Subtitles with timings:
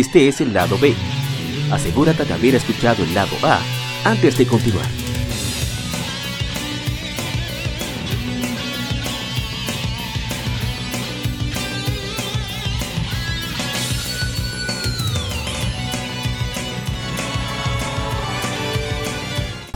[0.00, 0.94] Este es el lado B.
[1.70, 3.60] Asegúrate de haber escuchado el lado A
[4.04, 4.86] antes de continuar.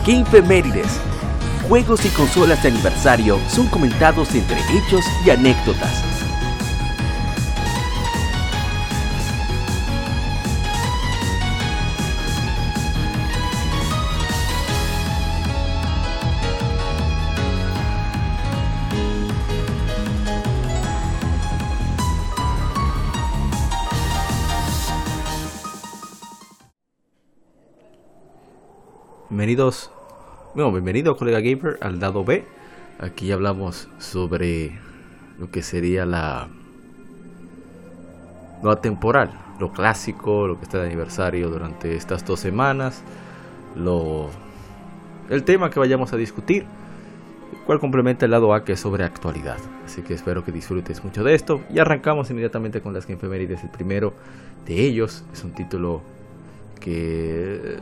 [0.07, 0.99] Gamefemérides.
[1.69, 6.06] Juegos y consolas de aniversario son comentados entre hechos y anécdotas.
[29.47, 29.93] Bienvenidos,
[30.57, 32.45] bueno, bienvenido colega gamer al lado B.
[32.99, 34.77] Aquí hablamos sobre
[35.39, 36.49] lo que sería la
[38.61, 43.05] nueva temporal, lo clásico, lo que está de aniversario durante estas dos semanas,
[43.77, 44.31] lo
[45.31, 46.67] el tema que vayamos a discutir,
[47.67, 49.59] cual complementa el lado A que es sobre actualidad.
[49.85, 53.63] Así que espero que disfrutes mucho de esto y arrancamos inmediatamente con las Gamefemérides.
[53.63, 54.13] El primero
[54.67, 56.03] de ellos es un título
[56.81, 57.79] que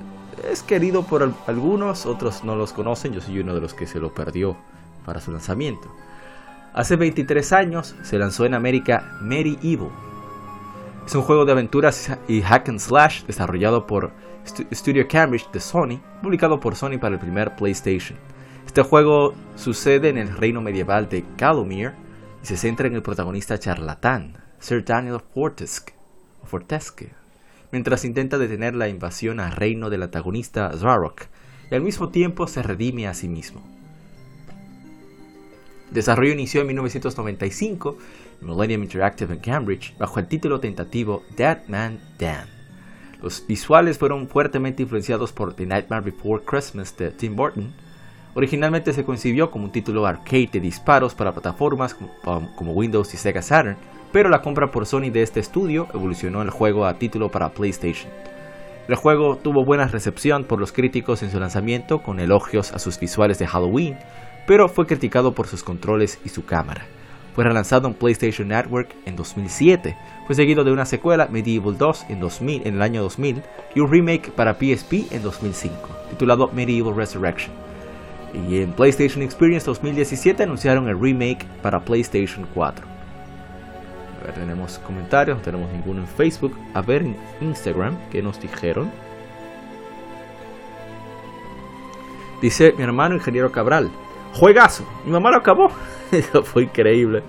[0.51, 4.01] es querido por algunos, otros no los conocen, yo soy uno de los que se
[4.01, 4.57] lo perdió
[5.05, 5.89] para su lanzamiento.
[6.73, 9.91] Hace 23 años se lanzó en América Mary Evil.
[11.07, 14.11] Es un juego de aventuras y hack and slash desarrollado por
[14.73, 18.19] Studio Cambridge de Sony, publicado por Sony para el primer PlayStation.
[18.67, 21.93] Este juego sucede en el reino medieval de Calomir
[22.43, 25.95] y se centra en el protagonista charlatán, Sir Daniel Fortesque,
[26.45, 27.13] Fortesque
[27.75, 31.23] mientras intenta detener la invasión al reino del antagonista Zarok
[31.73, 33.63] y al mismo tiempo se redime a sí mismo.
[35.89, 37.99] El desarrollo inició en 1995
[38.41, 42.47] en Millennium Interactive en Cambridge bajo el título tentativo Dead Man Dan.
[43.21, 47.73] Los visuales fueron fuertemente influenciados por The Nightmare Before Christmas de Tim Burton.
[48.35, 53.43] Originalmente se concibió como un título arcade de disparos para plataformas como Windows y Sega
[53.43, 53.77] Saturn,
[54.15, 58.13] pero la compra por Sony de este estudio evolucionó el juego a título para PlayStation.
[58.87, 63.01] El juego tuvo buena recepción por los críticos en su lanzamiento, con elogios a sus
[63.01, 63.99] visuales de Halloween,
[64.47, 66.87] pero fue criticado por sus controles y su cámara.
[67.35, 69.97] Fue relanzado en PlayStation Network en 2007,
[70.29, 73.43] fue seguido de una secuela Medieval 2 en, 2000, en el año 2000
[73.75, 75.75] y un remake para PSP en 2005,
[76.11, 77.53] titulado Medieval Resurrection.
[78.49, 82.94] Y en PlayStation Experience 2017 anunciaron el remake para PlayStation 4
[84.33, 86.57] tenemos comentarios, no tenemos ninguno en Facebook.
[86.73, 88.91] A ver en Instagram, ¿qué nos dijeron?
[92.41, 93.91] Dice mi hermano ingeniero Cabral.
[94.35, 95.71] Juegazo, mi mamá lo acabó.
[96.13, 97.23] Eso fue increíble.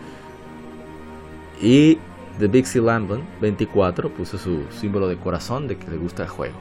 [1.61, 1.97] Y
[2.39, 6.55] The Bixie Lambon 24 puso su símbolo de corazón de que le gusta el juego.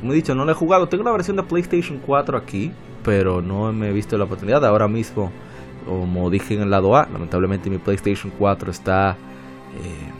[0.00, 0.88] Como he dicho, no lo he jugado.
[0.88, 2.72] Tengo la versión de PlayStation 4 aquí,
[3.04, 4.64] pero no me he visto la oportunidad.
[4.64, 5.30] Ahora mismo
[5.86, 10.10] como dije en el lado A, lamentablemente mi PlayStation 4 está, eh,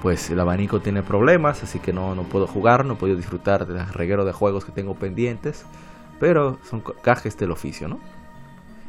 [0.00, 3.86] pues el abanico tiene problemas, así que no, no puedo jugar, no puedo disfrutar del
[3.88, 5.64] reguero de juegos que tengo pendientes,
[6.20, 7.98] pero son cajes del oficio, ¿no?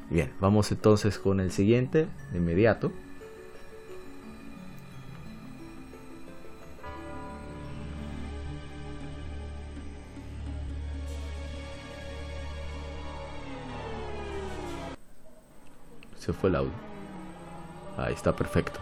[0.09, 2.91] Bien, vamos entonces con el siguiente de inmediato.
[16.23, 16.71] Se fue el audio.
[17.97, 18.79] Ahí está perfecto.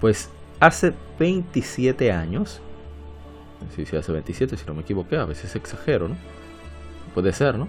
[0.00, 2.60] Pues hace 27 años.
[3.76, 6.16] Si sí, hace 27, si no me equivoqué, a veces exagero, ¿no?
[7.14, 7.68] Puede ser, ¿no?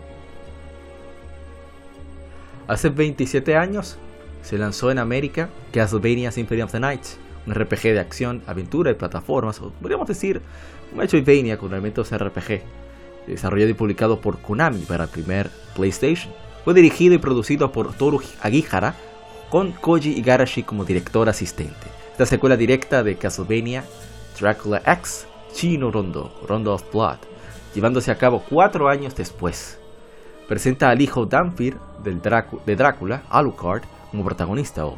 [2.68, 3.98] Hace 27 años
[4.42, 7.04] se lanzó en América Castlevania Symphony of the Night,
[7.46, 10.42] un RPG de acción, aventura y plataformas, o podríamos decir
[10.92, 12.64] un Metroidvania con elementos RPG,
[13.28, 16.45] desarrollado y publicado por Konami para el primer PlayStation.
[16.66, 18.96] Fue dirigido y producido por Toru Agihara,
[19.52, 21.88] con Koji Igarashi como director asistente.
[22.12, 23.84] Esta secuela directa de Castlevania
[24.40, 27.20] Dracula X, Chino Rondo, Rondo of Blood,
[27.76, 29.78] llevándose a cabo cuatro años después.
[30.48, 34.98] Presenta al hijo Danfir del de Drácula, Alucard, como protagonista, o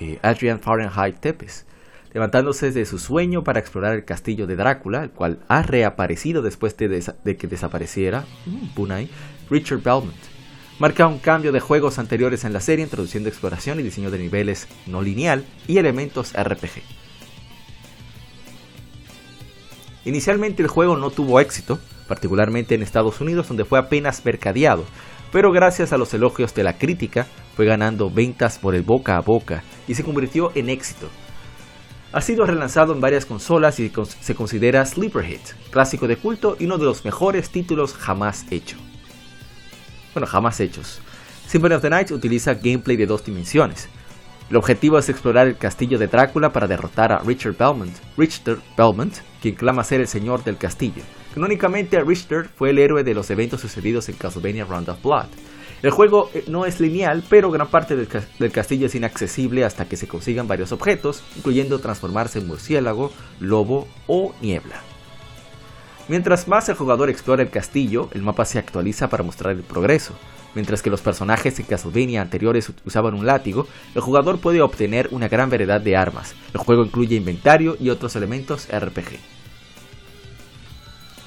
[0.00, 1.66] eh, Adrian Fahrenheit Tepes,
[2.12, 6.76] levantándose de su sueño para explorar el castillo de Drácula, el cual ha reaparecido después
[6.76, 9.04] de, que desapareciera mm,
[9.48, 10.29] Richard Belmont
[10.80, 14.66] marca un cambio de juegos anteriores en la serie, introduciendo exploración y diseño de niveles
[14.86, 16.82] no lineal y elementos RPG.
[20.06, 21.78] Inicialmente el juego no tuvo éxito,
[22.08, 24.86] particularmente en Estados Unidos donde fue apenas mercadeado,
[25.30, 29.20] pero gracias a los elogios de la crítica fue ganando ventas por el boca a
[29.20, 31.08] boca y se convirtió en éxito.
[32.12, 36.64] Ha sido relanzado en varias consolas y se considera Sleeper Hit, clásico de culto y
[36.64, 38.78] uno de los mejores títulos jamás hecho.
[40.14, 41.00] Bueno, jamás hechos.
[41.46, 43.88] Symphony of the Night utiliza gameplay de dos dimensiones.
[44.50, 49.14] El objetivo es explorar el castillo de Drácula para derrotar a Richard Belmont, Richard Belmont,
[49.40, 51.02] quien clama ser el señor del castillo.
[51.34, 55.28] Canónicamente, Richard fue el héroe de los eventos sucedidos en Castlevania Round of Blood.
[55.82, 59.96] El juego eh, no es lineal, pero gran parte del, castillo es inaccesible hasta que
[59.96, 64.89] se consigan varios objetos, incluyendo transformarse en murciélago, lobo o niebla.
[66.10, 70.12] Mientras más el jugador explora el castillo, el mapa se actualiza para mostrar el progreso.
[70.56, 75.28] Mientras que los personajes en Castlevania anteriores usaban un látigo, el jugador puede obtener una
[75.28, 76.34] gran variedad de armas.
[76.52, 79.20] El juego incluye inventario y otros elementos RPG.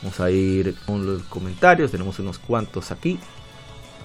[0.01, 3.17] Vamos a ir con los comentarios, tenemos unos cuantos aquí.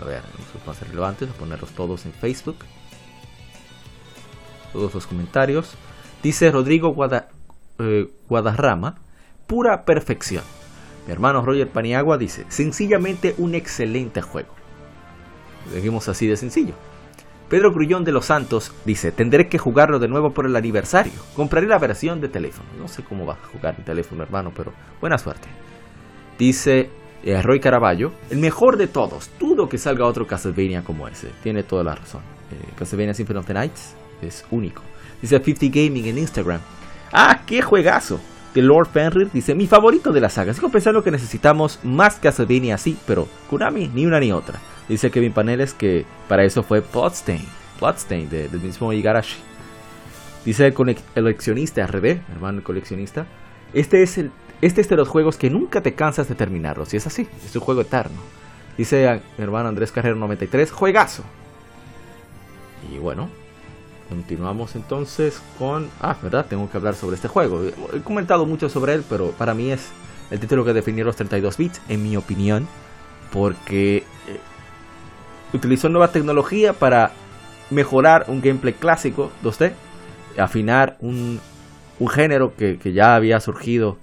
[0.00, 0.22] A ver,
[0.54, 2.58] los más relevantes, a ponerlos todos en Facebook.
[4.72, 5.74] Todos los comentarios.
[6.22, 6.94] Dice Rodrigo
[7.80, 8.94] eh, Guadarrama,
[9.48, 10.44] pura perfección.
[11.08, 14.50] Mi hermano Roger Paniagua dice, sencillamente un excelente juego.
[15.72, 16.74] Dejemos así de sencillo.
[17.48, 21.14] Pedro Grullón de los Santos dice, tendré que jugarlo de nuevo por el aniversario.
[21.34, 22.68] Compraré la versión de teléfono.
[22.78, 25.48] No sé cómo va a jugar en teléfono, hermano, pero buena suerte.
[26.38, 26.90] Dice
[27.24, 29.30] eh, Roy Caraballo, el mejor de todos.
[29.40, 31.30] Dudo que salga otro Castlevania como ese.
[31.42, 32.20] Tiene toda la razón.
[32.52, 34.82] Eh, Castlevania Symphony of the Nights es único.
[35.22, 36.60] Dice 50 Gaming en Instagram.
[37.12, 38.20] ¡Ah, qué juegazo!
[38.58, 40.52] De Lord Fenrir dice, mi favorito de la saga.
[40.52, 44.58] Sigo pensando que necesitamos más Castlevania así, pero Konami ni una ni otra.
[44.88, 47.40] Dice Kevin Paneles que para eso fue Bloodstain.
[47.78, 49.36] Bloodstain del mismo Igarashi.
[50.44, 53.26] Dice el coleccionista RD, hermano coleccionista.
[53.74, 56.92] Este es el este es de los juegos que nunca te cansas de terminarlos.
[56.92, 58.20] Y es así, es un juego eterno.
[58.76, 61.22] Dice mi hermano Andrés Carrero 93, juegazo.
[62.92, 63.30] Y bueno,
[64.08, 65.88] continuamos entonces con...
[66.00, 67.62] Ah, verdad, tengo que hablar sobre este juego.
[67.92, 69.90] He comentado mucho sobre él, pero para mí es
[70.30, 72.66] el título que definió los 32 bits, en mi opinión.
[73.32, 74.04] Porque eh,
[75.52, 77.12] utilizó nueva tecnología para
[77.70, 79.72] mejorar un gameplay clásico 2D.
[80.38, 81.40] Afinar un,
[81.98, 83.98] un género que, que ya había surgido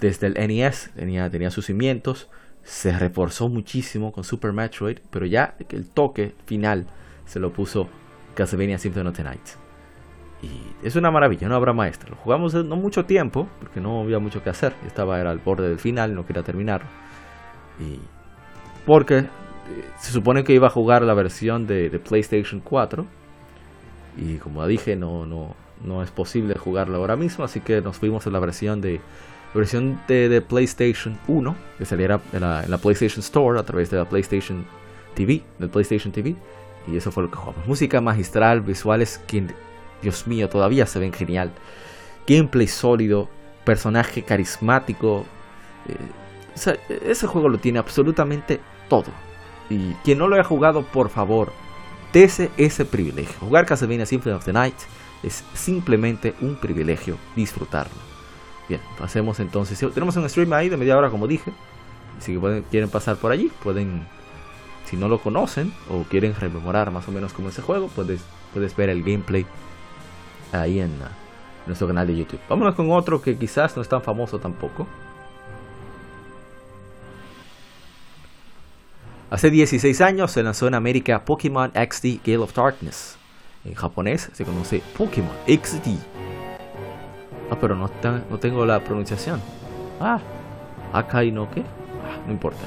[0.00, 2.28] desde el NES, tenía, tenía sus cimientos,
[2.64, 6.86] se reforzó muchísimo con Super Metroid, pero ya el toque final
[7.26, 7.88] se lo puso
[8.34, 9.24] Castlevania Symphony of the.
[10.42, 12.10] Y es una maravilla, no habrá maestra.
[12.10, 14.74] Lo jugamos no mucho tiempo, porque no había mucho que hacer.
[14.86, 16.82] Estaba era al borde del final, no quería terminar.
[17.78, 18.00] Y
[18.84, 19.28] porque eh,
[19.98, 23.06] se supone que iba a jugar la versión de, PlayStation 4.
[24.16, 25.54] Y como dije, no, no,
[25.84, 27.44] no es posible jugarla ahora mismo.
[27.44, 29.00] Así que nos fuimos a la versión de
[29.54, 34.64] versión de, PlayStation 1, que saliera en la, PlayStation Store a través de la PlayStation
[35.14, 36.34] TV, del PlayStation TV.
[36.86, 37.66] Y eso fue lo que jugamos.
[37.66, 39.46] Música magistral, visuales que,
[40.02, 41.52] Dios mío, todavía se ven genial.
[42.26, 43.28] Gameplay sólido,
[43.64, 45.24] personaje carismático.
[45.88, 49.10] Eh, ese juego lo tiene absolutamente todo.
[49.70, 51.52] Y quien no lo haya jugado, por favor,
[52.12, 53.34] dese ese privilegio.
[53.40, 54.76] Jugar Castlevania Symphony of the Night
[55.22, 57.94] es simplemente un privilegio disfrutarlo.
[58.68, 59.78] Bien, pasemos entonces.
[59.92, 61.52] Tenemos un stream ahí de media hora, como dije.
[62.20, 62.38] Si
[62.70, 64.06] quieren pasar por allí, pueden,
[64.92, 68.20] si no lo conocen o quieren rememorar más o menos como ese juego, puedes,
[68.52, 69.46] puedes ver el gameplay
[70.52, 71.06] ahí en, uh,
[71.66, 72.40] nuestro canal de YouTube.
[72.46, 74.86] Vámonos con otro que quizás no es tan famoso tampoco.
[79.30, 83.16] Hace 16 años se lanzó en América Pokémon XD Gale of Darkness.
[83.64, 85.88] En japonés se conoce Pokémon XD
[87.50, 87.90] Ah, pero no,
[88.28, 89.40] no tengo la pronunciación.
[89.98, 90.20] Ah,
[90.92, 91.62] Akai no qué.
[91.62, 92.66] Ah, no importa.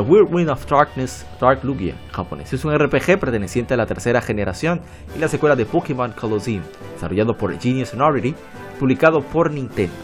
[0.00, 2.52] Weird Wind of Darkness Dark Lugia japonés.
[2.52, 4.80] Es un RPG perteneciente a la tercera generación
[5.14, 6.62] y la secuela de Pokémon Colosseum,
[6.94, 8.34] desarrollado por Genius Sonority,
[8.78, 9.94] publicado por Nintendo,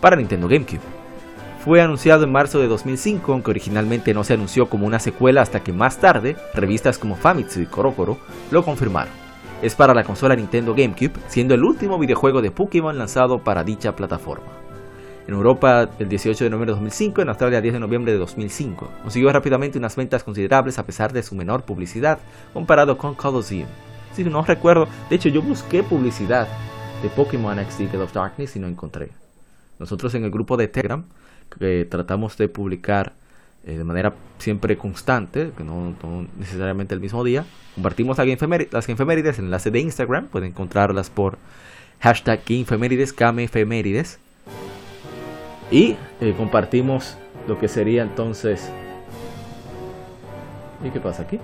[0.00, 0.80] para Nintendo GameCube.
[1.64, 5.60] Fue anunciado en marzo de 2005, aunque originalmente no se anunció como una secuela hasta
[5.60, 8.18] que más tarde, revistas como Famitsu y Korokoro
[8.50, 9.28] lo confirmaron
[9.62, 13.96] es para la consola Nintendo GameCube, siendo el último videojuego de Pokémon lanzado para dicha
[13.96, 14.67] plataforma.
[15.28, 18.18] En Europa el 18 de noviembre de 2005, en Australia el 10 de noviembre de
[18.18, 18.90] 2005.
[19.02, 22.18] Consiguió rápidamente unas ventas considerables a pesar de su menor publicidad
[22.54, 23.68] comparado con Colosseum.
[24.14, 26.48] Si no recuerdo, de hecho yo busqué publicidad
[27.02, 29.10] de Pokémon XD of Darkness y no encontré.
[29.78, 31.04] Nosotros en el grupo de Telegram
[31.58, 33.12] que tratamos de publicar
[33.66, 35.94] eh, de manera siempre constante, que no,
[36.38, 37.44] necesariamente el mismo día.
[37.74, 41.36] Compartimos las Gamefemérides en el enlace de Instagram, pueden encontrarlas por
[42.00, 44.20] hashtag Gamefemérides.
[45.70, 48.70] Y eh, compartimos lo que sería entonces...
[50.82, 51.40] ¿Y qué pasa aquí?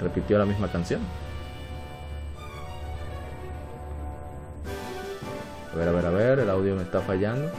[0.00, 1.00] Repitió la misma canción.
[5.72, 7.50] A ver, a ver, a ver, el audio me está fallando.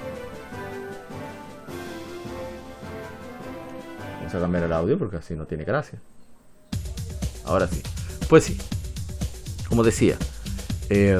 [4.17, 5.99] Vamos a cambiar el audio porque así no tiene gracia.
[7.45, 7.81] Ahora sí.
[8.27, 8.57] Pues sí.
[9.69, 10.17] Como decía.
[10.89, 11.17] Eh,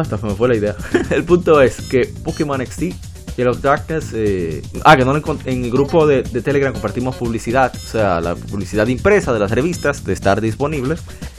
[0.00, 0.76] hasta me fue la idea.
[1.10, 2.94] el punto es que Pokémon XT
[3.38, 4.10] y of Darkness.
[4.14, 8.86] Eh, ah, que no en el grupo de, Telegram compartimos publicidad, o sea, la publicidad
[8.88, 10.96] impresa de las revistas de estar disponible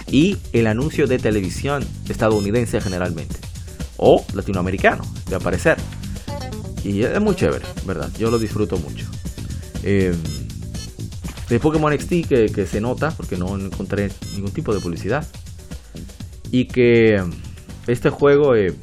[0.07, 3.35] y el anuncio de televisión estadounidense generalmente
[3.97, 5.77] o latinoamericano de aparecer.
[6.83, 8.09] Y es muy chévere, ¿verdad?
[8.17, 9.05] Yo lo disfruto mucho.
[9.83, 10.15] Eh,
[11.49, 15.27] de Pokémon XT que, que, se nota, porque no encontré ningún tipo de publicidad.
[16.51, 17.21] Y que
[17.91, 18.73] este juego eh,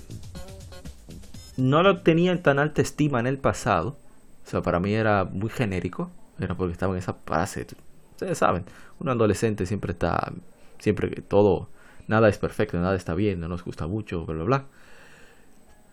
[1.57, 3.97] no lo tenía en tan alta estima en el pasado.
[4.45, 6.11] O sea, para mí era muy genérico.
[6.39, 7.67] Era porque estaba en esa fase.
[8.13, 8.65] Ustedes saben,
[8.99, 10.33] un adolescente siempre está,
[10.79, 11.69] siempre que todo,
[12.09, 14.65] nada es perfecto, nada está bien, no nos gusta mucho, bla, bla, bla.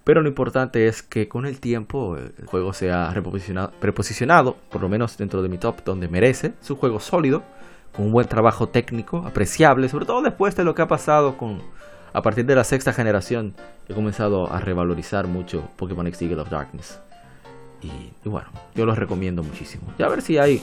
[0.04, 4.90] Pero lo importante es que con el tiempo el juego se ha reposicionado, por lo
[4.90, 6.54] menos dentro de mi top, donde merece.
[6.62, 7.44] Es un juego sólido,
[7.96, 11.62] con un buen trabajo técnico, apreciable, sobre todo después de lo que ha pasado con,
[12.14, 13.56] a partir de la sexta generación.
[13.88, 17.00] He comenzado a revalorizar mucho Pokémon X Eagle of Darkness.
[17.82, 19.84] Y, bueno, yo los recomiendo muchísimo.
[19.98, 20.62] Ya a ver si hay...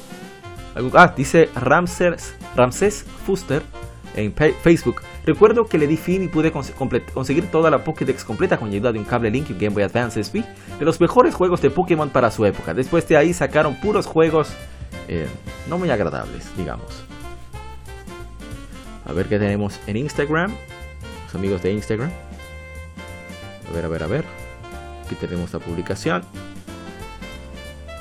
[0.75, 3.63] Algo, ah, dice Ramses, Ramses Fuster
[4.15, 5.03] en Facebook.
[5.27, 8.99] Recuerdo que le di fin y pude conseguir toda la Pokédex completa con ayuda de
[8.99, 10.47] un cable Link y Game Boy Advance SP
[10.79, 12.73] de los mejores juegos de Pokémon para su época.
[12.73, 14.53] Después de ahí sacaron puros juegos
[15.09, 15.27] eh,
[15.69, 17.05] no muy agradables, digamos.
[19.05, 20.55] A ver qué tenemos en Instagram.
[21.31, 22.11] Los amigos de Instagram.
[23.69, 24.25] A ver, a ver, a ver.
[25.07, 26.25] Aquí tenemos la publicación.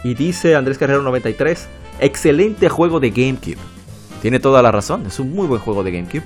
[0.04, 1.68] Y dice Andrés Carrero 93,
[2.00, 3.60] excelente juego de GameCube.
[4.24, 6.24] Tiene toda la razón, es un muy buen juego de GameCube.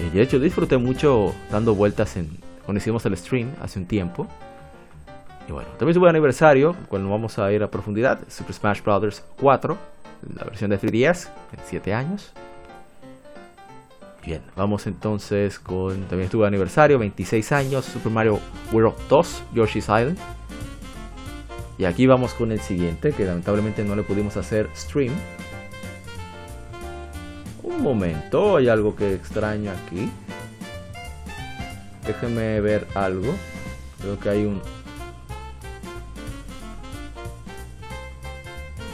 [0.00, 2.28] Eh, de hecho, disfruté mucho dando vueltas en
[2.66, 4.26] cuando hicimos el stream hace un tiempo.
[5.48, 9.22] Y bueno, también su buen aniversario, cuando vamos a ir a profundidad, Super Smash Bros.
[9.40, 9.78] 4,
[10.36, 12.34] la versión de 3DS, en 7 años.
[14.26, 18.40] Bien, vamos entonces con, también estuvo aniversario, 26 años, Super Mario
[18.72, 20.16] World 2, Yoshi's Island.
[21.76, 25.12] Y aquí vamos con el siguiente, que lamentablemente no le pudimos hacer stream,
[27.64, 30.10] un momento, hay algo que extraño aquí.
[32.06, 33.34] Déjenme ver algo.
[34.00, 34.62] Creo que hay un...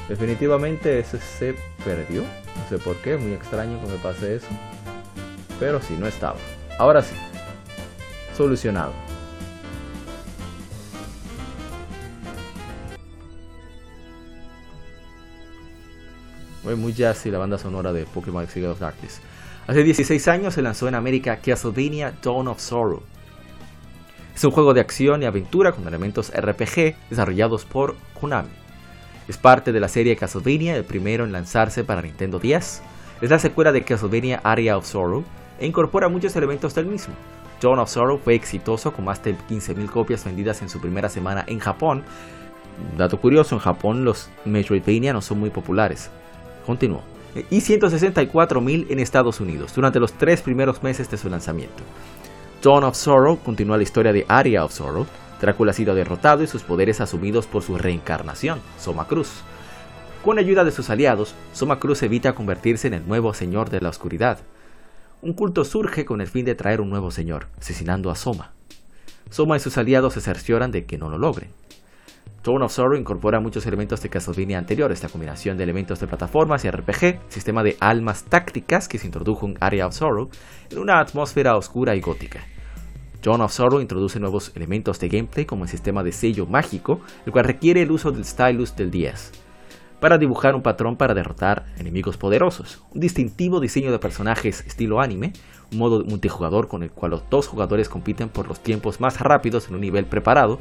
[0.08, 2.22] Definitivamente ese se perdió.
[2.22, 4.48] No sé por qué, muy extraño que me pase eso.
[5.60, 6.36] Pero sí, no estaba.
[6.78, 7.14] Ahora sí.
[8.36, 8.92] Solucionado.
[16.76, 19.20] muy jazzy la banda sonora de Pokémon X of Darkness.
[19.66, 23.02] Hace 16 años se lanzó en América Castlevania Dawn of Sorrow.
[24.34, 28.50] Es un juego de acción y aventura con elementos RPG desarrollados por Konami.
[29.28, 32.82] Es parte de la serie Castlevania, el primero en lanzarse para Nintendo 10.
[33.20, 35.24] Es la secuela de Castlevania Area of Sorrow
[35.60, 37.14] e incorpora muchos elementos del mismo.
[37.60, 41.44] Dawn of Sorrow fue exitoso con más de 15.000 copias vendidas en su primera semana
[41.46, 42.02] en Japón.
[42.96, 46.10] Dato curioso, en Japón los Metroidvania no son muy populares
[46.70, 47.02] continuó,
[47.50, 51.82] y 164.000 en Estados Unidos durante los tres primeros meses de su lanzamiento.
[52.62, 55.06] Dawn of Sorrow continúa la historia de Aria of Sorrow.
[55.40, 59.42] Drácula ha sido derrotado y sus poderes asumidos por su reencarnación, Soma Cruz.
[60.24, 63.88] Con ayuda de sus aliados, Soma Cruz evita convertirse en el nuevo señor de la
[63.88, 64.38] oscuridad.
[65.22, 68.52] Un culto surge con el fin de traer un nuevo señor, asesinando a Soma.
[69.28, 71.50] Soma y sus aliados se cercioran de que no lo logren.
[72.40, 76.64] Throne of Sorrow incorpora muchos elementos de Castlevania anteriores, la combinación de elementos de plataformas
[76.64, 80.30] y RPG, sistema de almas tácticas que se introdujo en Area of Sorrow,
[80.70, 82.40] en una atmósfera oscura y gótica.
[83.20, 87.32] Throne of Sorrow introduce nuevos elementos de gameplay como el sistema de sello mágico, el
[87.32, 89.49] cual requiere el uso del stylus del 10
[90.00, 95.32] para dibujar un patrón para derrotar enemigos poderosos, un distintivo diseño de personajes estilo anime,
[95.72, 99.68] un modo multijugador con el cual los dos jugadores compiten por los tiempos más rápidos
[99.68, 100.58] en un nivel preparado,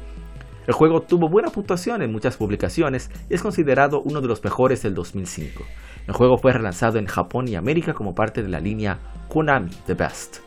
[0.68, 4.84] el juego tuvo buena puntuación en muchas publicaciones y es considerado uno de los mejores
[4.84, 5.64] del 2005.
[6.06, 9.96] El juego fue relanzado en Japón y América como parte de la línea Konami The
[9.96, 10.38] Best.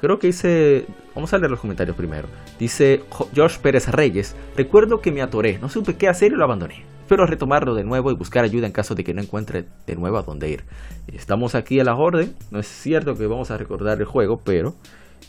[0.00, 0.86] Creo que hice...
[1.14, 2.28] Vamos a leer los comentarios primero.
[2.58, 3.02] Dice
[3.34, 6.84] Josh Pérez Reyes, recuerdo que me atoré, no supe qué hacer y lo abandoné.
[7.00, 10.16] Espero retomarlo de nuevo y buscar ayuda en caso de que no encuentre de nuevo
[10.16, 10.64] a dónde ir.
[11.08, 14.74] Estamos aquí a la orden, no es cierto que vamos a recordar el juego, pero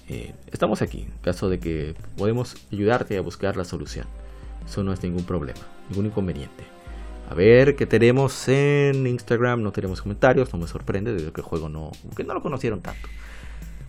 [0.07, 4.07] eh, estamos aquí, en caso de que podemos ayudarte a buscar la solución.
[4.65, 6.63] Eso no es ningún problema, ningún inconveniente.
[7.29, 9.61] A ver qué tenemos en Instagram.
[9.63, 12.81] No tenemos comentarios, no me sorprende, desde que el juego no, que no lo conocieron
[12.81, 13.07] tanto.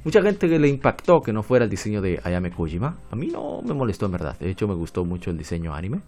[0.06, 2.94] Mucha gente que le impactó que no fuera el diseño de Ayame Kojima.
[3.10, 4.38] A mí no me molestó en verdad.
[4.38, 5.98] De hecho, me gustó mucho el diseño anime.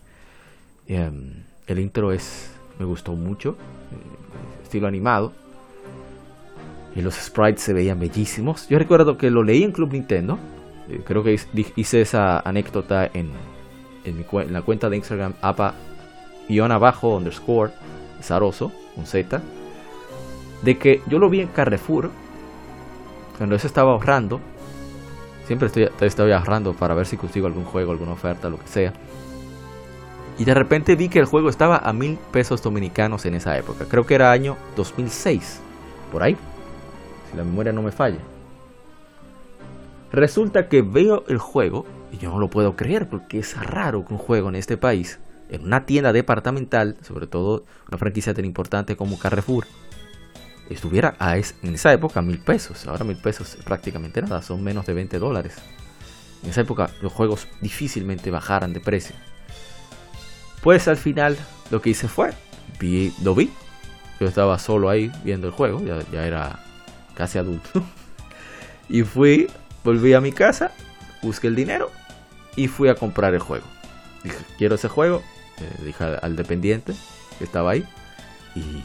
[0.86, 2.56] Em, el intro es.
[2.78, 3.56] me gustó mucho.
[3.90, 5.32] Eh, estilo animado.
[6.94, 8.68] Y los sprites se veían bellísimos.
[8.68, 10.38] Yo recuerdo que lo leí en Club Nintendo.
[10.88, 11.36] Eh, creo que
[11.74, 13.32] hice esa anécdota en,
[14.04, 15.74] en, la cuenta de Instagram apa
[16.48, 17.72] guion abajo underscore
[18.22, 19.42] zaroso, un Z.
[20.62, 22.12] De que yo lo vi en Carrefour
[23.38, 24.40] cuando eso estaba ahorrando,
[25.46, 28.92] siempre estoy, estoy ahorrando para ver si consigo algún juego, alguna oferta, lo que sea.
[30.38, 33.86] Y de repente vi que el juego estaba a mil pesos dominicanos en esa época.
[33.88, 35.60] Creo que era año 2006,
[36.12, 36.36] por ahí,
[37.30, 38.18] si la memoria no me falla.
[40.12, 44.14] Resulta que veo el juego y yo no lo puedo creer porque es raro que
[44.14, 45.18] un juego en este país,
[45.48, 49.66] en una tienda departamental, sobre todo una franquicia tan importante como Carrefour,
[50.68, 52.86] estuviera a en esa época mil pesos.
[52.86, 55.56] Ahora mil pesos prácticamente nada, son menos de 20 dólares.
[56.42, 59.14] En esa época los juegos difícilmente bajaran de precio.
[60.62, 61.36] Pues al final
[61.70, 62.32] lo que hice fue,
[62.78, 63.50] vi, lo vi.
[64.20, 66.58] Yo estaba solo ahí viendo el juego, ya, era
[67.14, 67.84] casi adulto.
[68.88, 69.48] y fui,
[69.84, 70.72] volví a mi casa,
[71.22, 71.90] busqué el dinero
[72.56, 73.66] y fui a comprar el juego.
[74.24, 75.22] Dije, quiero ese juego.
[75.60, 76.94] Eh, dije al dependiente
[77.38, 77.84] que estaba ahí.
[78.54, 78.82] Y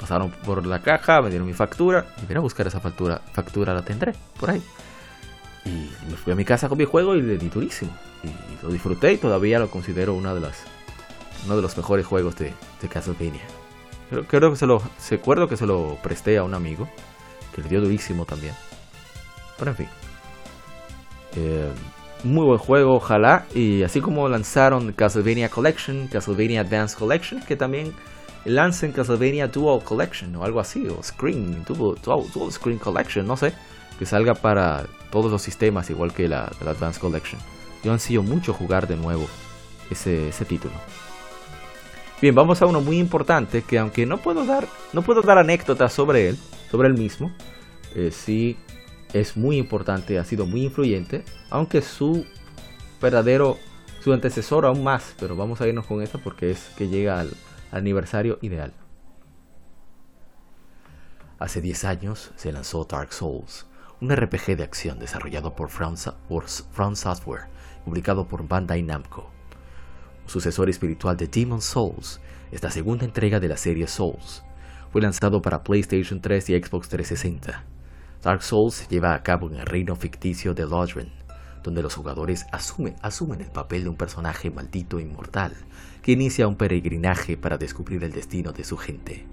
[0.00, 3.20] Pasaron por la caja, me dieron mi factura y vine a buscar esa factura.
[3.32, 4.62] Factura la tendré por ahí.
[5.66, 7.92] Y me fui a mi casa con mi juego y le di durísimo.
[8.24, 10.64] Y lo disfruté y todavía lo considero una de las,
[11.44, 12.54] uno de los mejores juegos de,
[12.88, 13.42] Castlevania.
[14.08, 16.88] Creo, creo que se lo, recuerdo que se lo presté a un amigo
[17.54, 18.54] que le dio durísimo también.
[19.58, 19.88] Pero en fin.
[21.36, 21.70] Eh,
[22.24, 23.46] muy buen juego, ojalá.
[23.54, 27.92] Y así como lanzaron Castlevania Collection, Castlevania Advance Collection, que también
[28.44, 33.52] lancen Castlevania Dual Collection o algo así, o Screen, Dual, Dual, Screen Collection, no sé,
[33.98, 37.40] que salga para todos los sistemas igual que la, la Advanced Collection.
[37.82, 39.26] Yo ansío mucho jugar de nuevo
[39.90, 40.74] ese, ese título.
[42.20, 45.92] Bien, vamos a uno muy importante que aunque no puedo dar, no puedo dar anécdotas
[45.92, 46.38] sobre él,
[46.70, 47.32] sobre él mismo,
[47.94, 48.56] eh, sí
[49.12, 52.26] es muy importante, ha sido muy influyente, aunque su
[53.00, 53.56] verdadero,
[54.04, 57.32] su antecesor aún más, pero vamos a irnos con esto porque es que llega al,
[57.70, 58.72] aniversario ideal.
[61.38, 63.66] Hace 10 años se lanzó Dark Souls,
[64.00, 67.48] un RPG de acción desarrollado por From, Software,
[67.84, 69.30] publicado por Bandai Namco.
[70.26, 72.20] Sucesor espiritual de Demon Souls,
[72.52, 74.42] esta segunda entrega de la serie Souls,
[74.92, 77.64] fue lanzado para PlayStation 3 y Xbox 360.
[78.22, 81.12] Dark Souls se lleva a cabo en el reino ficticio de Lodren,
[81.62, 85.54] donde los jugadores asumen, asumen el papel de un personaje maldito e inmortal
[86.02, 89.26] que inicia un peregrinaje para descubrir el destino de su gente.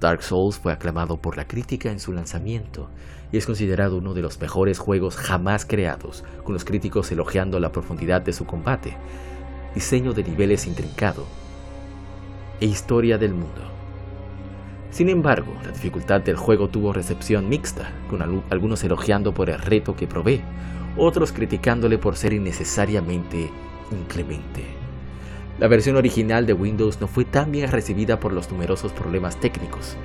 [0.00, 2.90] Dark Souls fue aclamado por la crítica en su lanzamiento
[3.32, 7.72] y es considerado uno de los mejores juegos jamás creados, con los críticos elogiando la
[7.72, 8.96] profundidad de su combate,
[9.74, 11.26] diseño de niveles intrincado
[12.60, 13.62] e historia del mundo.
[14.90, 19.96] Sin embargo, la dificultad del juego tuvo recepción mixta, con algunos elogiando por el reto
[19.96, 20.42] que provee,
[20.96, 23.50] otros criticándole por ser innecesariamente
[23.90, 24.83] inclemente.
[25.60, 29.96] La versión original de Windows no fue tan bien recibida por los numerosos problemas técnicos.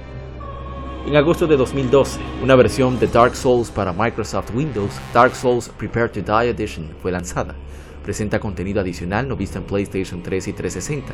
[1.07, 6.09] En agosto de 2012, una versión de Dark Souls para Microsoft Windows, Dark Souls Prepare
[6.09, 7.55] to Die Edition, fue lanzada.
[8.03, 11.13] Presenta contenido adicional no visto en PlayStation 3 y 360.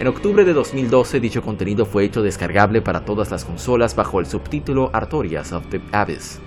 [0.00, 4.26] En octubre de 2012, dicho contenido fue hecho descargable para todas las consolas bajo el
[4.26, 6.40] subtítulo Artorias of the Abyss.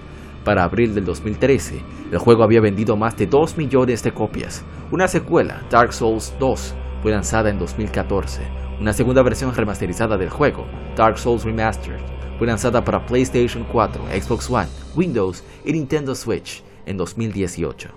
[0.44, 1.80] Para abril del 2013,
[2.12, 4.64] el juego había vendido más de 2 millones de copias.
[4.92, 8.42] Una secuela, Dark Souls 2, fue lanzada en 2014.
[8.80, 12.00] Una segunda versión remasterizada del juego, Dark Souls Remastered,
[12.38, 17.90] fue lanzada para PlayStation 4, Xbox One, Windows y Nintendo Switch en 2018.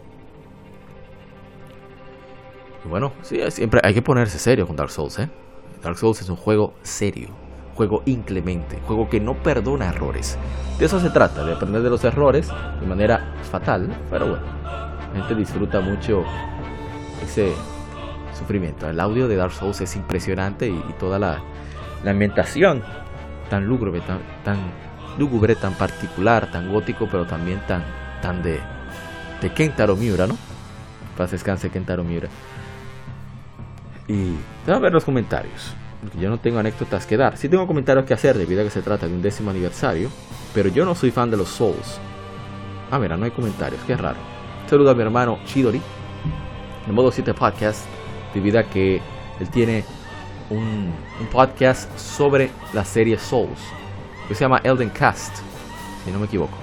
[2.85, 5.29] Y bueno, sí, siempre hay que ponerse serio con Dark Souls, ¿eh?
[5.83, 7.29] Dark Souls es un juego serio,
[7.75, 10.39] juego inclemente, juego que no perdona errores.
[10.79, 12.49] De eso se trata, de aprender de los errores
[12.81, 14.45] de manera fatal, pero bueno,
[15.13, 16.25] la gente disfruta mucho
[17.23, 17.53] ese
[18.41, 18.89] sufrimiento.
[18.89, 21.41] El audio de Dark Souls es impresionante y, toda la,
[22.05, 22.83] ambientación
[23.49, 24.59] tan lúgubre, tan, tan
[25.61, 27.85] tan particular, tan gótico, pero también tan,
[28.23, 28.61] tan de,
[29.55, 30.37] Kentaro Miura, ¿no?
[31.17, 32.29] Paz descanse Kentaro Miura.
[34.09, 35.75] Y te a ver los comentarios.
[36.19, 37.37] Yo no tengo anécdotas que dar.
[37.37, 40.09] Sí tengo comentarios que hacer debido a que se trata de un décimo aniversario.
[40.55, 42.01] Pero yo no soy fan de los Souls.
[42.91, 43.81] Ah, mira, no hay comentarios.
[43.87, 44.19] Qué raro.
[44.69, 45.81] Saludo a mi hermano Chidori.
[46.89, 47.85] En modo 7 podcast
[48.35, 49.01] debido a que
[49.41, 49.85] él tiene
[50.51, 50.93] un,
[51.31, 53.61] podcast sobre la serie Souls,
[54.29, 55.37] que se llama Elden Cast,
[56.05, 56.57] si no me equivoco.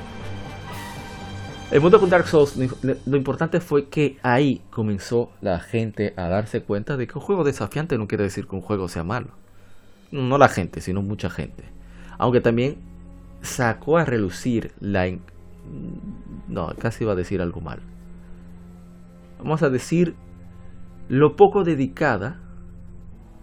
[1.72, 6.62] El mundo con Dark Souls, lo importante fue que ahí comenzó la gente a darse
[6.62, 9.28] cuenta de que un juego desafiante no quiere decir que un juego sea malo.
[10.12, 11.66] No la gente, sino mucha gente.
[12.18, 12.78] Aunque también
[13.42, 15.08] sacó a relucir la...
[16.48, 17.80] No, casi iba a decir algo mal.
[19.40, 20.16] Vamos a decir
[21.10, 22.42] lo poco dedicada,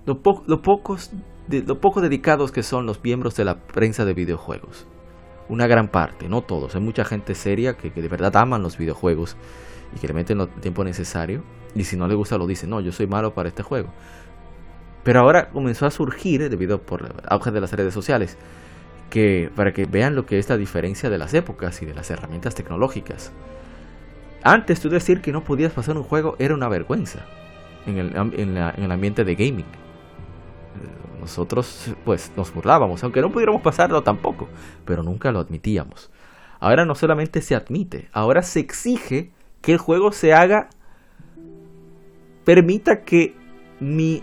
[0.07, 1.13] lo, pocos,
[1.49, 4.87] de, lo poco dedicados que son los miembros de la prensa de videojuegos.
[5.49, 6.75] Una gran parte, no todos.
[6.75, 9.37] Hay mucha gente seria que, de verdad aman los videojuegos
[9.95, 11.43] y que le meten el tiempo necesario.
[11.75, 13.91] Y si no le gusta, lo dicen, no, yo soy malo para este juego.
[15.03, 18.39] Pero ahora comenzó a surgir, debido por el auge de las redes sociales,
[19.11, 22.11] que para que vean lo que es la diferencia de las épocas y de las
[22.11, 23.33] herramientas tecnológicas.
[24.43, 27.25] Antes tú decir que no podías pasar un juego era una vergüenza
[27.87, 29.67] en el, en el ambiente de gaming.
[31.21, 34.49] Nosotros pues nos burlábamos, aunque no pudiéramos pasarlo tampoco,
[34.85, 36.11] pero nunca lo admitíamos.
[36.61, 40.69] Ahora no solamente se admite, ahora se exige que el juego se haga,
[42.45, 43.35] permita que
[43.81, 44.23] mi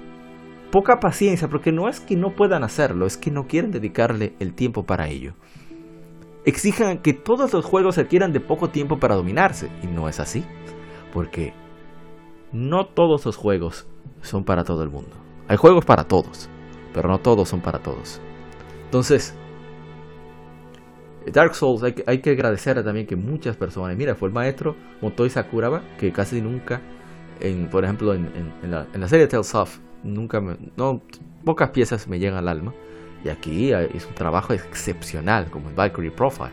[0.71, 4.53] poca paciencia, porque no es que no puedan hacerlo, es que no quieren dedicarle el
[4.53, 5.33] tiempo para ello.
[6.45, 10.19] Exijan que todos los juegos se requieran de poco tiempo para dominarse, y no es
[10.19, 10.43] así,
[11.13, 11.53] porque
[12.51, 13.87] no todos los juegos
[14.21, 15.11] son para todo el mundo.
[15.47, 16.49] Hay juegos para todos,
[16.93, 18.21] pero no todos son para todos.
[18.85, 19.33] Entonces,
[21.31, 24.75] Dark Souls hay que, hay que agradecer también que muchas personas, mira, fue el maestro
[25.01, 26.81] Motoi Sakuraba, que casi nunca,
[27.39, 30.41] en, por ejemplo, en, la, en la, serie Tales of, nunca
[30.75, 31.01] no,
[31.45, 32.73] pocas piezas me llegan al alma.
[33.23, 36.49] Y aquí es un trabajo excepcional, como el Valkyrie Profile,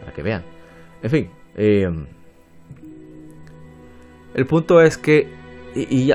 [0.00, 0.44] para que vean.
[1.02, 1.90] En fin, eh,
[4.34, 5.28] el punto es que
[5.74, 6.12] y,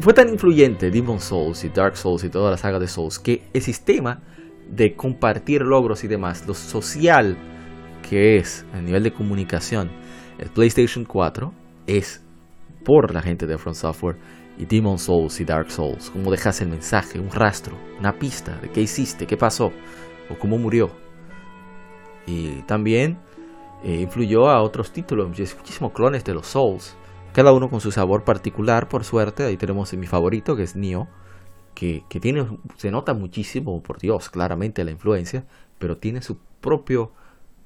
[0.00, 3.42] fue tan influyente Demon Souls y Dark Souls y toda la saga de Souls que
[3.52, 4.20] el sistema
[4.70, 7.36] de compartir logros y demás, lo social
[8.08, 9.90] que es a nivel de comunicación,
[10.38, 11.52] el PlayStation 4
[11.86, 12.22] es
[12.84, 14.16] por la gente de Front Software
[14.56, 16.10] y Demon Souls y Dark Souls.
[16.10, 19.72] Cómo dejas el mensaje, un rastro, una pista de qué hiciste, qué pasó
[20.30, 20.90] o cómo murió.
[22.26, 23.18] Y también
[23.84, 26.96] eh, influyó a otros títulos, muchísimos clones de los Souls.
[27.32, 29.44] Cada uno con su sabor particular, por suerte.
[29.44, 31.06] Ahí tenemos mi favorito, que es Nioh.
[31.74, 32.44] Que, que tiene,
[32.76, 35.44] se nota muchísimo, por Dios, claramente la influencia,
[35.78, 37.12] pero tiene su propio,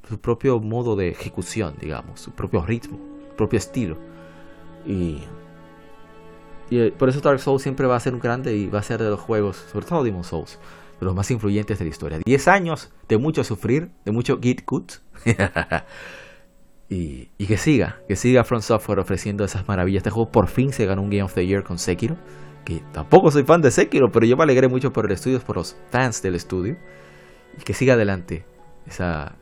[0.06, 2.98] su propio modo de ejecución, digamos, su propio ritmo,
[3.30, 3.96] su propio estilo.
[4.84, 5.22] Y
[6.72, 8.82] y eh, por eso Dark Souls siempre va a ser un grande y va a
[8.82, 10.58] ser de los juegos, sobre todo Demon Souls,
[10.98, 12.18] de los más influyentes de la historia.
[12.24, 14.84] 10 años de mucho sufrir, de mucho git good.
[16.92, 20.00] y, que siga, que siga Front Software ofreciendo esas maravillas.
[20.00, 22.16] Este juego por fin se ganó un Game of the Year con Sekiro.
[22.64, 25.56] Que tampoco soy fan de Sekiro, pero yo me alegré mucho por el estudio, por
[25.56, 26.76] los fans del estudio.
[27.58, 28.44] Y que siga adelante
[28.86, 29.36] esa,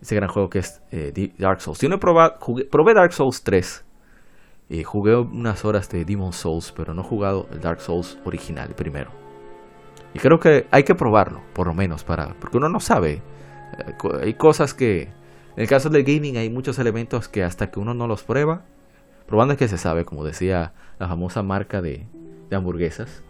[0.00, 1.78] ese gran juego que es eh, Dark Souls.
[1.78, 2.38] Yo no he probado,
[2.70, 3.84] probé Dark Souls 3
[4.70, 8.74] eh, jugué unas horas de Demon Souls, pero no he jugado el Dark Souls original,
[8.74, 9.10] primero.
[10.14, 13.20] Y creo que hay que probarlo, por lo menos, para porque uno no sabe.
[13.78, 15.12] Eh, hay cosas que,
[15.56, 18.64] en el caso del gaming, hay muchos elementos que hasta que uno no los prueba,
[19.26, 22.06] probando es que se sabe, como decía la famosa marca de,
[22.50, 23.22] hamburguesas,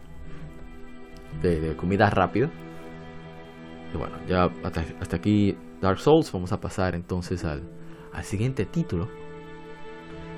[1.43, 2.51] de, comida rápida.
[3.93, 6.33] Y bueno, ya hasta, aquí Dark Souls.
[6.33, 7.63] Vamos a pasar entonces al,
[8.13, 9.09] al siguiente título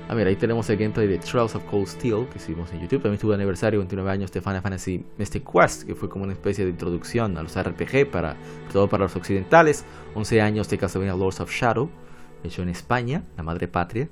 [0.07, 3.01] Ah, mira, ahí tenemos el gameplay de Trails of Cold Steel que hicimos en YouTube.
[3.01, 6.63] También tuvo aniversario 29 años de Final Fantasy Mystic Quest, que fue como una especie
[6.63, 8.35] de introducción a los RPG, para,
[8.71, 9.83] todo para los occidentales.
[10.13, 11.89] 11 años de Castlevania Lords of Shadow,
[12.43, 14.07] hecho en España, la madre patria.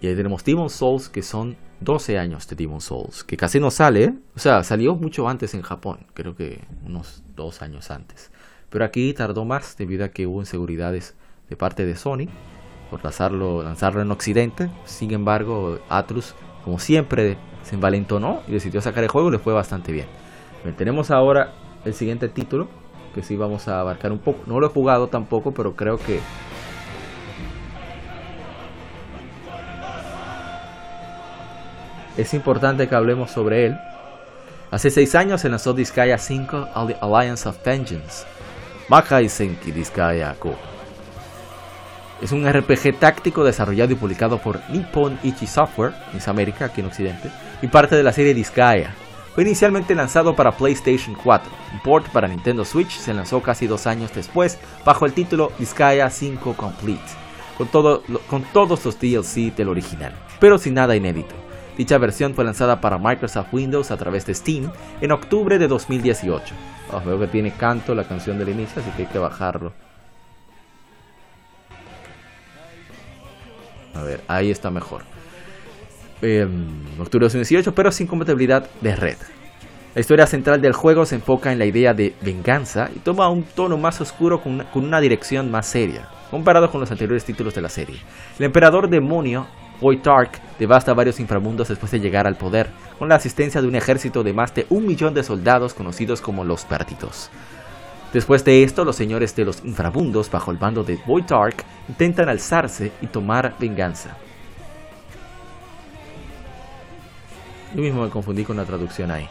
[0.00, 3.70] Y ahí tenemos Demon Souls, que son 12 años de Demon Souls, que casi no
[3.70, 4.14] sale, ¿eh?
[4.34, 8.32] o sea, salió mucho antes en Japón, creo que unos dos años antes.
[8.68, 11.14] Pero aquí tardó más debido a que hubo inseguridades
[11.48, 12.26] de parte de Sony
[12.92, 14.68] por lanzarlo, lanzarlo en Occidente.
[14.84, 19.54] Sin embargo, Atlus, como siempre, se envalentonó y decidió sacar el juego y le fue
[19.54, 20.06] bastante bien.
[20.76, 21.54] tenemos ahora
[21.86, 22.68] el siguiente título,
[23.14, 24.40] que sí vamos a abarcar un poco.
[24.46, 26.20] No lo he jugado tampoco, pero creo que
[32.18, 33.78] es importante que hablemos sobre él.
[34.70, 36.68] Hace seis años se lanzó Disgaea 5
[37.00, 38.26] Alliance of Vengeance.
[38.90, 40.71] Makai Senki Disgaea Go
[42.22, 46.86] es un RPG táctico desarrollado y publicado por Nippon Ichi Software, en América, aquí en
[46.86, 47.28] Occidente,
[47.60, 48.94] y parte de la serie Disgaea.
[49.34, 51.50] Fue inicialmente lanzado para PlayStation 4.
[51.72, 56.08] Un port para Nintendo Switch se lanzó casi dos años después bajo el título Disgaea
[56.10, 57.02] 5 Complete,
[57.58, 61.34] con, todo, con todos los DLC del original, pero sin nada inédito.
[61.76, 66.54] Dicha versión fue lanzada para Microsoft Windows a través de Steam en octubre de 2018.
[67.04, 69.72] veo que tiene canto la canción del inicio, así que hay que bajarlo.
[73.94, 75.02] A ver, ahí está mejor.
[76.22, 76.46] Eh,
[77.00, 79.16] octubre de 2018, pero sin compatibilidad de red.
[79.94, 83.42] La historia central del juego se enfoca en la idea de venganza y toma un
[83.42, 87.68] tono más oscuro con una, dirección más seria, comparado con los anteriores títulos de la
[87.68, 88.00] serie.
[88.38, 89.46] El emperador demonio,
[90.02, 94.22] Tark, devasta varios inframundos después de llegar al poder, con la asistencia de un ejército
[94.22, 97.30] de más de un millón de soldados conocidos como los Perdidos.
[98.12, 102.92] Después de esto, los señores de los inframundos, bajo el mando de Tark, intentan alzarse
[103.00, 104.16] y tomar venganza.
[107.74, 109.26] Yo mismo me confundí con la traducción ahí.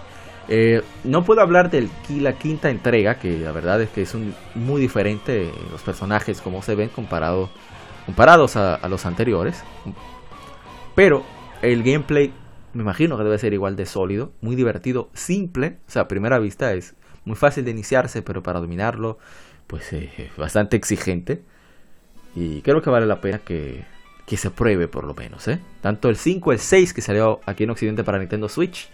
[0.47, 4.15] Eh, no puedo hablar de la quinta entrega, que la verdad es que es
[4.55, 7.49] muy diferente los personajes como se ven comparado,
[8.07, 9.63] comparados a, los anteriores.
[10.95, 11.23] Pero
[11.61, 12.33] el gameplay
[12.73, 15.77] me imagino que debe ser igual de sólido, muy divertido, simple.
[15.87, 19.17] O sea, a primera vista es muy fácil de iniciarse, pero para dominarlo,
[19.67, 21.43] pues es eh, bastante exigente.
[22.35, 23.83] Y creo que vale la pena que,
[24.25, 25.47] que se pruebe por lo menos.
[25.47, 25.59] ¿eh?
[25.81, 28.89] Tanto el 5, el 6 que salió aquí en Occidente para Nintendo Switch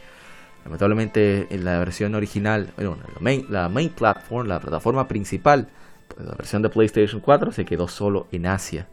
[0.68, 5.70] Lamentablemente en la versión original, bueno, la main, la main platform, la plataforma principal,
[6.10, 8.86] pues, la versión de PlayStation 4 se quedó solo en Asia.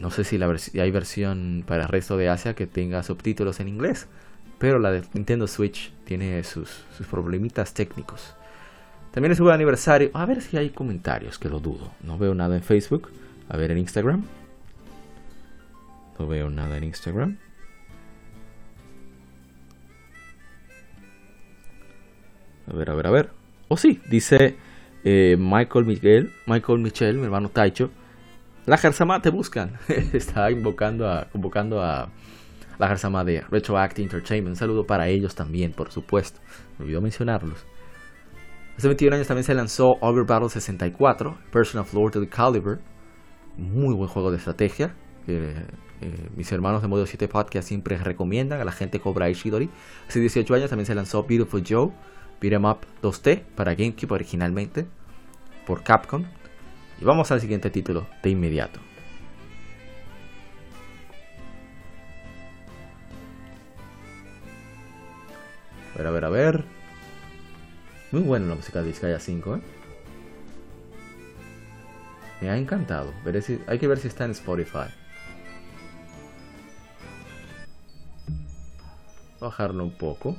[0.00, 0.40] No sé si,
[0.80, 4.06] hay versión para el resto de Asia que tenga subtítulos en inglés,
[4.56, 8.34] pero la de Nintendo Switch tiene sus, sus problemitas técnicos.
[9.16, 10.10] También es un aniversario.
[10.12, 11.90] A ver si hay comentarios, que lo dudo.
[12.02, 13.10] No veo nada en Facebook.
[13.48, 14.22] A ver en Instagram.
[16.18, 17.38] No veo nada en Instagram.
[22.70, 23.30] A ver, a ver, a ver.
[23.68, 24.56] Oh, sí, dice
[25.02, 27.88] eh, Michael Miguel, Michael Michel, mi hermano Taicho.
[28.66, 29.78] La Gersama te buscan.
[30.12, 32.10] Está invocando a, convocando a
[32.78, 34.52] la Gersama de Retroact Entertainment.
[34.52, 36.38] Un saludo para ellos también, por supuesto.
[36.78, 37.64] Me olvidó mencionarlos.
[38.76, 42.78] Hace 21 años también se lanzó Over Battle 64, Person of Lord of the Caliber.
[43.56, 44.94] Muy buen juego de estrategia.
[45.26, 45.64] Eh,
[46.36, 49.70] mis hermanos de Modo 7 Podcast siempre recomiendan a la gente Cobra Ishidori.
[50.06, 51.90] Hace 18 años también se lanzó Beautiful Joe
[52.38, 54.86] Beat'em Up 2D para GameCube originalmente
[55.66, 56.24] por Capcom.
[57.00, 58.78] Y vamos al siguiente título de inmediato.
[65.94, 66.75] A ver, a ver, a ver.
[68.12, 69.60] Muy buena la música de Disgaea 5, ¿eh?
[72.40, 73.12] Me ha encantado.
[73.66, 74.88] hay que ver si está en Spotify.
[79.40, 80.36] Bajarlo un poco.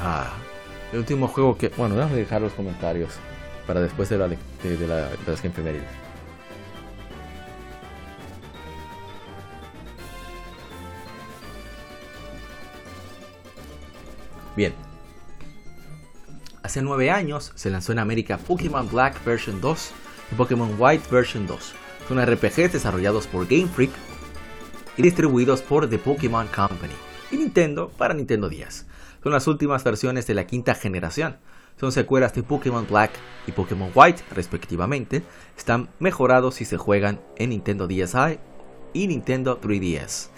[0.00, 0.32] Ah,
[0.92, 1.68] el último juego que.
[1.70, 3.14] Bueno, déjame dejar los comentarios
[3.66, 5.40] para después de, la, de, de, la, de las
[14.56, 14.74] Bien.
[16.62, 19.90] Hace nueve años se lanzó en América Pokémon Black Version 2
[20.32, 21.74] y Pokémon White Version 2.
[22.08, 23.92] Son RPGs desarrollados por Game Freak
[24.96, 26.94] y distribuidos por The Pokémon Company
[27.30, 28.86] y Nintendo para Nintendo 10.
[29.22, 31.36] Son las últimas versiones de la quinta generación.
[31.78, 33.10] Son secuelas de Pokémon Black
[33.46, 35.22] y Pokémon White, respectivamente.
[35.56, 38.38] Están mejorados si se juegan en Nintendo DSi
[38.94, 40.30] y Nintendo 3DS.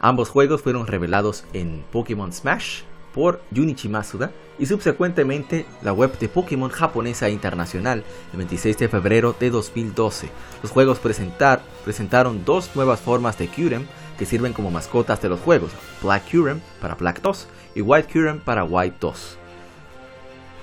[0.00, 2.82] Ambos juegos fueron revelados en Pokémon Smash
[3.16, 9.34] por Junichi Masuda y subsecuentemente la web de Pokémon japonesa internacional el 26 de febrero
[9.40, 10.28] de 2012.
[10.62, 13.86] Los juegos presentaron dos nuevas formas de Kyurem
[14.18, 15.70] que sirven como mascotas de los juegos,
[16.02, 19.38] Black Kyurem para Black 2 y White Kyurem para White 2.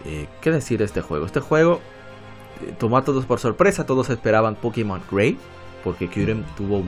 [0.05, 1.25] Eh, ¿Qué decir de este juego?
[1.25, 1.81] Este juego
[2.61, 5.39] eh, tomó a todos por sorpresa, todos esperaban Pokémon Grey,
[5.83, 6.83] porque Kyurem tuvo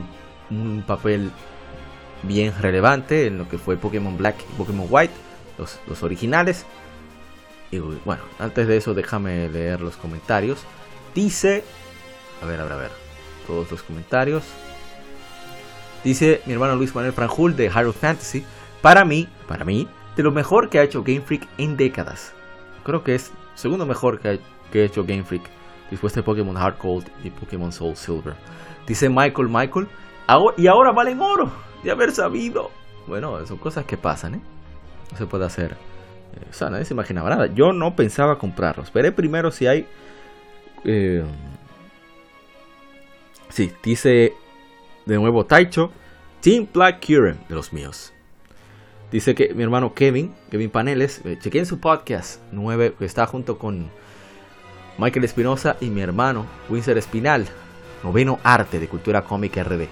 [0.48, 1.32] un papel
[2.22, 5.25] bien relevante en lo que fue Pokémon Black y Pokémon White
[5.58, 6.66] los, originales.
[7.70, 10.60] Y bueno, antes de eso déjame leer los comentarios.
[11.14, 11.64] Dice,
[12.42, 12.90] a ver, a ver, a ver,
[13.46, 14.44] todos los comentarios.
[16.04, 18.44] Dice mi hermano Luis Manuel Franjul de Hyrule Fantasy.
[18.82, 22.32] Para mí, para mí, de lo mejor que ha hecho Game Freak en décadas.
[22.84, 24.38] Creo que es segundo mejor que ha,
[24.70, 25.42] que ha hecho Game Freak
[25.90, 28.34] después de Pokémon Hard Gold y Pokémon Soul Silver.
[28.86, 29.88] Dice Michael Michael.
[30.56, 31.50] Y ahora valen oro
[31.82, 32.70] de haber sabido.
[33.06, 34.40] Bueno, son cosas que pasan, ¿eh?
[35.12, 35.76] No se puede hacer.
[36.50, 37.46] O sea, nadie se imaginaba nada.
[37.46, 38.92] Yo no pensaba comprarlos.
[38.92, 39.86] Veré primero si hay.
[40.84, 41.24] Eh,
[43.48, 44.34] sí, dice
[45.06, 45.90] de nuevo Taicho.
[46.40, 48.12] Team Black Current de los míos.
[49.10, 53.56] Dice que mi hermano Kevin, Kevin Paneles, eh, chequeen su podcast 9, que está junto
[53.56, 53.88] con
[54.98, 57.46] Michael Espinosa y mi hermano Winsor Espinal,
[58.02, 59.88] noveno arte de cultura cómica RD.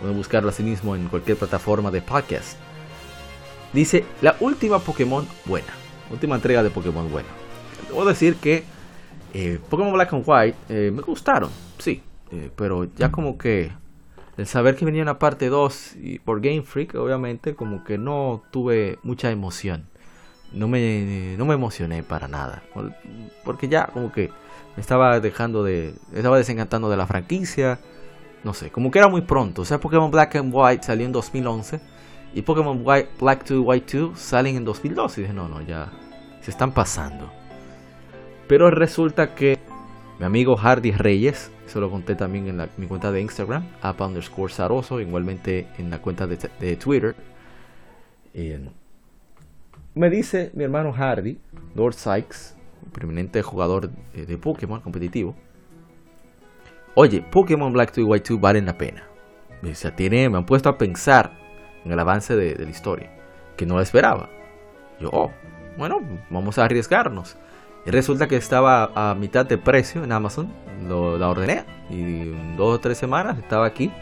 [0.00, 2.58] Pueden buscarlo así mismo en cualquier plataforma de podcast.
[3.74, 5.72] Dice, la última Pokémon buena,
[6.10, 7.28] última entrega de Pokémon buena.
[7.88, 8.62] Debo decir que
[9.34, 13.72] eh, Pokémon Black and White eh, me gustaron, sí, eh, pero ya como que
[14.36, 18.42] el saber que venía una parte 2 y por Game Freak, obviamente, como que no
[18.52, 19.86] tuve mucha emoción.
[20.52, 22.62] No me, no me emocioné para nada.
[23.44, 24.30] Porque ya como que
[24.76, 25.94] me estaba dejando de.
[26.12, 27.80] estaba desencantando de la franquicia.
[28.44, 29.62] No sé, como que era muy pronto.
[29.62, 31.80] O sea, Pokémon Black and White salió en 2011.
[32.34, 35.20] Y Pokémon Black 2 White 2 salen en 2012.
[35.20, 35.92] Y dije, no, no, ya
[36.40, 37.30] se están pasando.
[38.48, 39.58] Pero resulta que
[40.18, 44.52] mi amigo Hardy Reyes, eso lo conté también en mi cuenta de Instagram, app underscore
[44.52, 47.14] Saroso, igualmente en la cuenta de, Twitter.
[49.94, 51.38] me dice mi hermano Hardy,
[51.76, 55.36] Lord Sykes, un preeminente jugador de, Pokémon competitivo.
[56.96, 59.04] Oye, Pokémon Black 2 y White 2 valen la pena.
[59.62, 61.43] Me, tiene, me han puesto a pensar
[61.84, 63.10] en el avance de, la historia,
[63.56, 64.30] que no esperaba.
[65.00, 65.30] Yo, oh,
[65.76, 67.36] bueno, vamos a arriesgarnos.
[67.86, 70.52] Y resulta que estaba a mitad de precio en Amazon.
[70.88, 71.64] Lo, la ordené.
[71.90, 73.92] Y dos o tres semanas estaba aquí.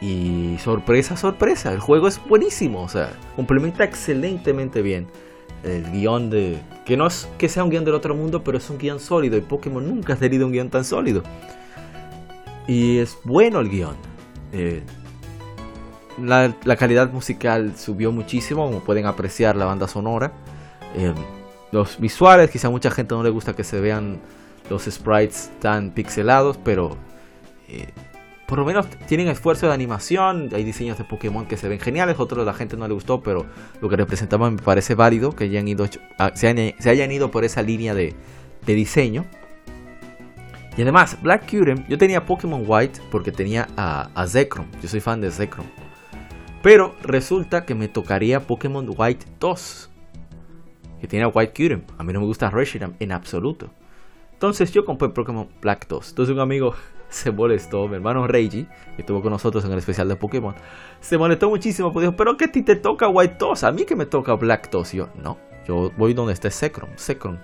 [0.00, 1.72] Y sorpresa, sorpresa.
[1.72, 2.82] El juego es buenísimo.
[2.82, 5.08] O sea, complementa excelentemente bien
[5.64, 6.60] el guion de.
[6.84, 9.36] Que no es que sea un guion del otro mundo, pero es un guion sólido.
[9.36, 11.22] Y Pokémon nunca ha tenido un guion tan sólido.
[12.66, 13.96] Y es bueno el guion.
[14.52, 14.82] Eh,
[16.18, 20.32] la, calidad musical subió muchísimo, como pueden apreciar la banda sonora.
[20.96, 21.12] Eh,
[21.72, 24.20] los visuales, quizá a mucha gente no le gusta que se vean
[24.70, 26.96] los sprites tan pixelados, pero
[27.68, 27.88] eh,
[28.46, 30.50] por lo menos tienen esfuerzo de animación.
[30.52, 33.46] Hay diseños de Pokémon que se ven geniales, otros la gente no le gustó, pero
[33.80, 37.62] lo que representaban me parece válido que hayan ido, ah, se, hayan, ido por esa
[37.62, 38.14] línea de,
[38.66, 39.24] diseño.
[40.76, 45.00] Y además, Black Curem, yo tenía Pokémon White porque tenía a, a Zekrom, yo soy
[45.00, 45.66] fan de Zekrom.
[46.64, 49.90] Pero resulta que me tocaría Pokémon White 2
[50.98, 51.82] que tiene a White Kyurem.
[51.98, 53.68] A mí no me gusta Reshiram en absoluto.
[54.32, 56.08] Entonces yo compré Pokémon Black 2.
[56.08, 56.74] Entonces un amigo
[57.10, 58.64] se molestó, mi hermano Reiji,
[58.96, 60.54] que estuvo con nosotros en el especial de Pokémon,
[61.00, 63.84] se molestó muchísimo porque dijo, pero que a ti te toca White 2, a mí
[63.84, 64.94] que me toca Black 2.
[64.94, 65.36] Y yo, no,
[65.68, 66.88] yo voy donde está Zekrom.
[66.96, 67.36] Zekrom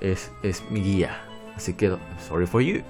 [0.00, 1.16] es, es mi guía.
[1.54, 1.96] Así que,
[2.28, 2.82] sorry for you.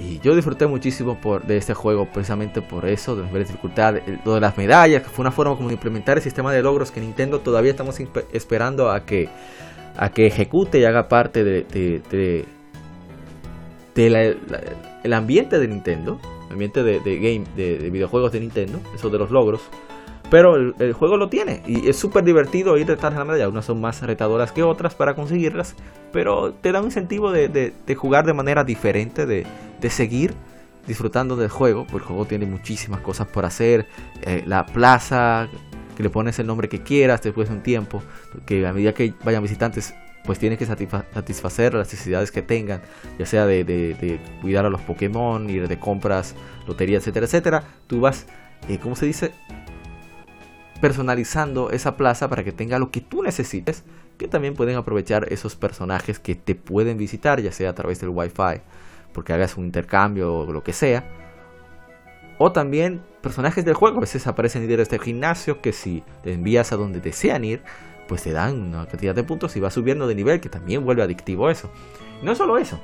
[0.00, 4.34] Y yo disfruté muchísimo por, de este juego precisamente por eso, de la dificultad, lo
[4.34, 7.00] de las medallas, que fue una forma como de implementar el sistema de logros que
[7.00, 8.00] Nintendo todavía estamos
[8.32, 9.28] esperando a que,
[9.96, 11.64] a que ejecute y haga parte de,
[12.14, 12.46] de,
[15.04, 19.30] el ambiente de Nintendo, el ambiente de, game, de, videojuegos de Nintendo, eso de los
[19.30, 19.60] logros.
[20.30, 23.48] Pero el, juego lo tiene y es súper divertido ir detrás de la medalla.
[23.48, 25.74] Unas son más retadoras que otras para conseguirlas,
[26.12, 29.44] pero te da un incentivo de, jugar de manera diferente, de,
[29.90, 30.34] seguir
[30.86, 31.84] disfrutando del juego.
[31.84, 33.88] Porque el juego tiene muchísimas cosas por hacer.
[34.22, 35.48] Eh, la plaza,
[35.96, 38.00] que le pones el nombre que quieras después de un tiempo,
[38.46, 42.82] que a medida que vayan visitantes pues tienes que satisfacer las necesidades que tengan,
[43.18, 46.34] ya sea de, cuidar a los Pokémon, ir de compras,
[46.68, 47.64] lotería, etcétera, etcétera.
[47.86, 48.26] Tú vas,
[48.68, 49.32] eh, ¿cómo se dice?
[50.80, 53.84] Personalizando esa plaza para que tenga lo que tú necesites,
[54.18, 58.10] que también pueden aprovechar esos personajes que te pueden visitar, ya sea a través del
[58.10, 58.60] Wi-Fi,
[59.12, 61.04] porque hagas un intercambio o lo que sea.
[62.38, 66.72] O también personajes del juego, a veces aparecen líderes del gimnasio que si te envías
[66.72, 67.62] a donde desean ir,
[68.08, 71.02] pues te dan una cantidad de puntos y va subiendo de nivel, que también vuelve
[71.02, 71.70] adictivo eso.
[72.22, 72.80] no solo eso,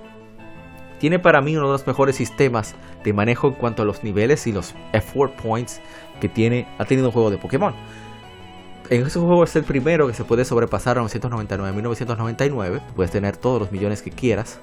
[0.98, 4.46] tiene para mí uno de los mejores sistemas de manejo en cuanto a los niveles
[4.46, 5.80] y los F4 points
[6.20, 7.74] que tiene, ha tenido un juego de Pokémon.
[8.88, 12.80] En ese juego es el primero que se puede sobrepasar a 999 1999.
[12.94, 14.60] Puedes tener todos los millones que quieras.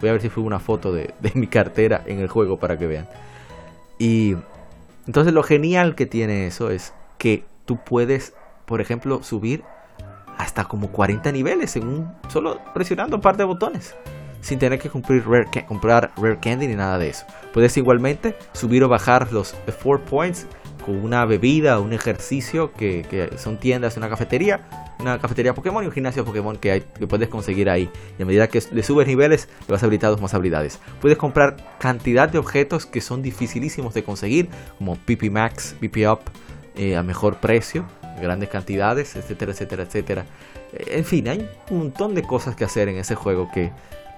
[0.00, 2.86] Voy a ver si fue una foto de, mi cartera en el juego para que
[2.86, 3.08] vean.
[3.98, 4.36] Y
[5.06, 8.34] entonces lo genial que tiene eso es que tú puedes,
[8.66, 9.62] por ejemplo, subir
[10.36, 13.94] hasta como 40 niveles en un, solo presionando un par de botones
[14.40, 15.22] sin tener que cumplir
[15.68, 17.26] comprar Rare Candy ni nada de eso.
[17.52, 20.46] Puedes igualmente subir o bajar los 4 points
[20.80, 24.68] con una bebida un ejercicio que, son tiendas, una cafetería,
[24.98, 27.90] una cafetería Pokémon y un gimnasio Pokémon que, hay, que puedes conseguir ahí.
[28.18, 30.78] Y a medida que le subes niveles, le vas habilitando más habilidades.
[31.00, 36.20] Puedes comprar cantidad de objetos que son dificilísimos de conseguir, como PP Max, PP Up,
[36.76, 37.86] eh, a mejor precio,
[38.20, 40.26] grandes cantidades, etcétera, etcétera, etcétera.
[40.72, 43.72] En fin, hay un montón de cosas que hacer en ese juego que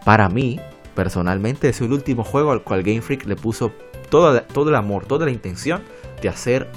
[0.04, 0.60] para mí,
[0.94, 3.72] personalmente, es el último juego al cual Game Freak le puso
[4.10, 5.82] todo, todo el amor, toda la intención
[6.22, 6.70] de hacer,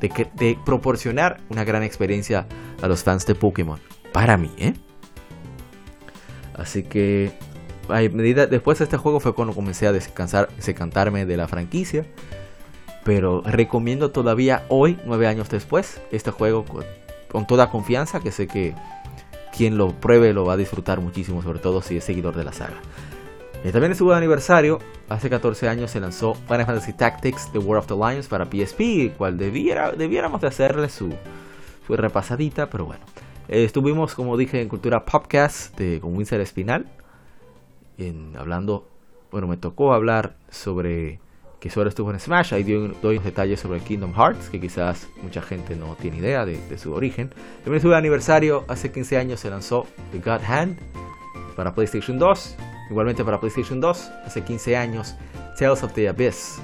[0.00, 2.46] de, de proporcionar una gran experiencia
[2.82, 3.78] a los fans de Pokémon.
[4.12, 4.74] Para mí, ¿eh?
[6.54, 7.32] Así que
[7.88, 12.04] medida, después de este juego fue cuando comencé a descansar, desencantarme de la franquicia.
[13.04, 16.64] Pero recomiendo todavía hoy, nueve años después, este juego
[17.28, 18.74] con, toda confianza, que sé que
[19.56, 22.52] quien lo pruebe lo va a disfrutar muchísimo, sobre todo si es seguidor de la
[22.52, 22.76] saga.
[23.64, 24.78] Y también estuvo de aniversario,
[25.08, 29.16] hace 14 años se lanzó Final Fantasy Tactics The War of the Lions para PSP,
[29.16, 31.12] cual debiera, debiéramos de hacerle su,
[31.86, 33.04] su repasadita, pero bueno.
[33.48, 36.86] Eh, estuvimos, como dije, en Cultura Podcast de, con Winsor Espinal,
[37.98, 38.88] en, hablando,
[39.32, 41.18] bueno, me tocó hablar sobre
[41.60, 42.54] que solo estuvo en Smash.
[42.54, 46.78] Ahí doy, doy detalles sobre Kingdom Hearts, que quizás mucha gente no tiene idea de,
[46.78, 47.30] su origen.
[47.64, 50.78] También estuvo de aniversario, hace 15 años se lanzó The God Hand
[51.56, 52.56] para PlayStation 2.
[52.90, 55.16] Igualmente para PlayStation 2, hace 15 años,
[55.58, 56.60] Tales of the Abyss.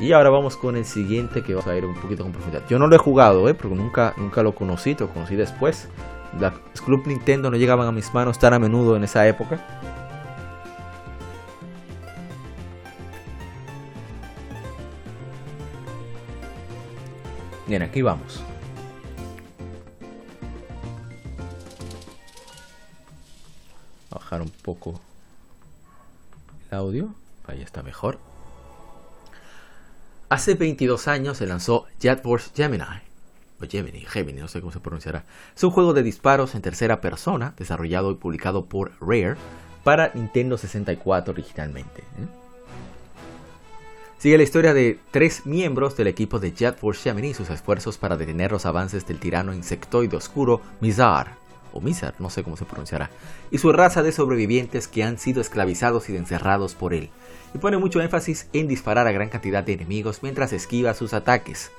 [0.00, 2.62] Y ahora vamos con el siguiente que vamos a ir un poquito con profundidad.
[2.68, 3.54] Yo no lo he jugado, ¿eh?
[3.54, 5.88] porque nunca, nunca lo conocí, lo conocí después.
[6.38, 9.60] Las Club Nintendo no llegaban a mis manos tan a menudo en esa época.
[17.66, 18.44] Bien, aquí vamos.
[24.42, 25.00] Un poco
[26.70, 27.14] el audio.
[27.46, 28.18] Ahí está mejor.
[30.28, 32.84] Hace 22 años se lanzó Jet Force Gemini.
[33.60, 35.24] O Gemini, Gemini, no sé cómo se pronunciará.
[35.54, 39.36] Es un juego de disparos en tercera persona, desarrollado y publicado por Rare
[39.84, 42.00] para Nintendo 64 originalmente.
[42.00, 42.44] ¿eh?
[44.18, 47.98] Sigue la historia de tres miembros del equipo de Jet Force Gemini y sus esfuerzos
[47.98, 51.36] para detener los avances del tirano insectoide oscuro Mizar,
[51.74, 53.10] o Mizar, no sé cómo se pronunciará,
[53.50, 57.10] y su raza de sobrevivientes que han sido esclavizados y encerrados por él.
[57.52, 61.72] Y pone mucho énfasis en disparar a gran cantidad de enemigos mientras esquiva sus ataques.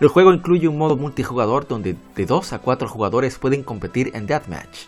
[0.00, 4.26] El juego incluye un modo multijugador donde de 2 a 4 jugadores pueden competir en
[4.26, 4.86] Deathmatch.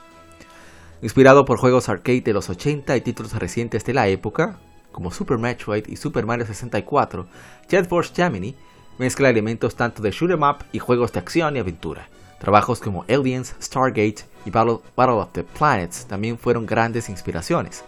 [1.02, 4.60] Inspirado por juegos arcade de los 80 y títulos recientes de la época,
[4.92, 7.26] como Super Metroid y Super Mario 64,
[7.68, 8.54] Jet Force Gemini
[8.98, 12.06] mezcla elementos tanto de shoot'em up y juegos de acción y aventura.
[12.42, 17.84] Trabajos como Aliens, Stargate y Battle, of the Planets también fueron grandes inspiraciones.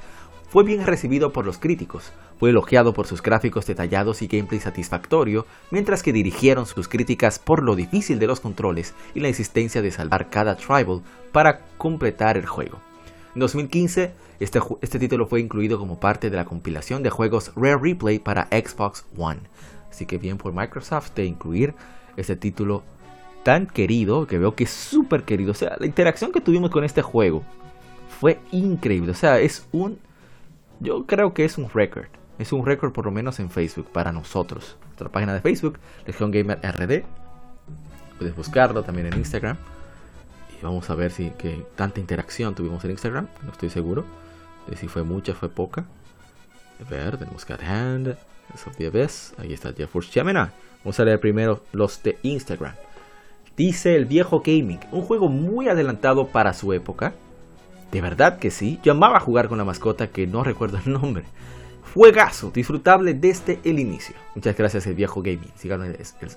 [0.48, 5.44] Fue bien recibido por los críticos, fue elogiado por sus gráficos detallados y gameplay satisfactorio,
[5.72, 9.90] mientras que dirigieron sus críticas por lo difícil de los controles y la insistencia de
[9.90, 11.02] salvar cada tribal
[11.32, 12.78] para completar el juego.
[13.34, 17.78] En 2015, este, este, título fue incluido como parte de la compilación de juegos Rare
[17.78, 19.40] Replay para Xbox One.
[19.90, 21.74] Así que bien por Microsoft de incluir
[22.16, 22.84] este título
[23.45, 25.53] tan querido, que veo que es súper querido.
[25.53, 27.45] O sea, la interacción que tuvimos con este juego
[28.20, 29.12] fue increíble.
[29.12, 29.99] O sea, es un...
[30.80, 32.07] Yo creo que es un récord.
[32.38, 34.76] Es un récord por lo menos en Facebook para nosotros.
[34.86, 37.05] Nuestra página de Facebook, Legion Gamer RD.
[38.18, 39.57] Puedes buscarlo también en Instagram.
[40.62, 43.28] Vamos a ver si que tanta interacción tuvimos en Instagram.
[43.42, 44.05] No estoy seguro
[44.66, 45.84] de si fue mucha, fue poca.
[46.80, 48.16] A ver, tenemos Cat Hand.
[49.38, 50.40] Ahí está Jeffers Gemini.
[50.82, 52.74] Vamos a leer primero los de Instagram.
[53.57, 57.14] Dice el viejo gaming, un juego muy adelantado para su época.
[57.92, 58.80] De verdad que sí.
[58.82, 61.24] Yo amaba jugar con la mascota que no recuerdo el nombre.
[61.94, 64.16] Juegazo, disfrutable desde el inicio.
[64.34, 65.52] Muchas gracias el viejo gaming.
[65.55, 65.96] Síganme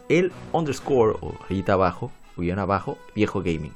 [0.09, 3.73] el underscore o rayita abajo, guion abajo, viejo gaming.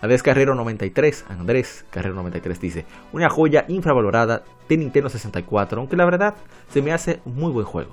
[0.00, 6.06] Andrés Carrero 93, Andrés Carrero 93 dice, una joya infravalorada de Nintendo 64, aunque la
[6.06, 6.34] verdad
[6.72, 7.92] se me hace muy buen juego.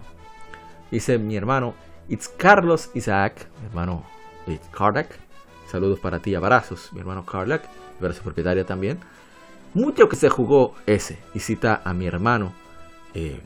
[0.89, 1.75] Dice mi hermano,
[2.07, 4.05] it's Carlos Isaac, mi hermano
[4.47, 4.59] eh,
[5.69, 7.63] saludos para ti, abrazos, mi hermano Carlac,
[7.99, 8.99] ver su propietaria también.
[9.73, 12.53] Mucho que se jugó ese, y cita a mi hermano
[13.13, 13.41] eh,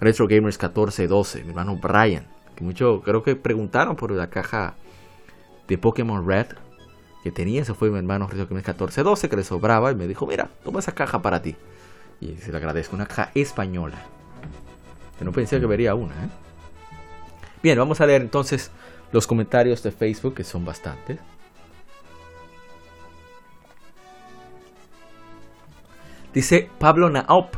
[0.00, 4.74] Retro Gamers 1412, mi hermano Brian, que mucho creo que preguntaron por la caja
[5.66, 6.48] de Pokémon Red
[7.22, 10.26] que tenía, ese fue mi hermano que me 1412 que le sobraba y me dijo,
[10.26, 11.56] mira, toma esa caja para ti.
[12.20, 13.96] Y se le agradezco, una caja española.
[15.18, 16.12] Que no pensé que vería una.
[16.12, 16.28] ¿eh?
[17.62, 18.70] Bien, vamos a leer entonces
[19.14, 21.20] los comentarios de Facebook, que son bastantes.
[26.32, 27.54] Dice Pablo Naop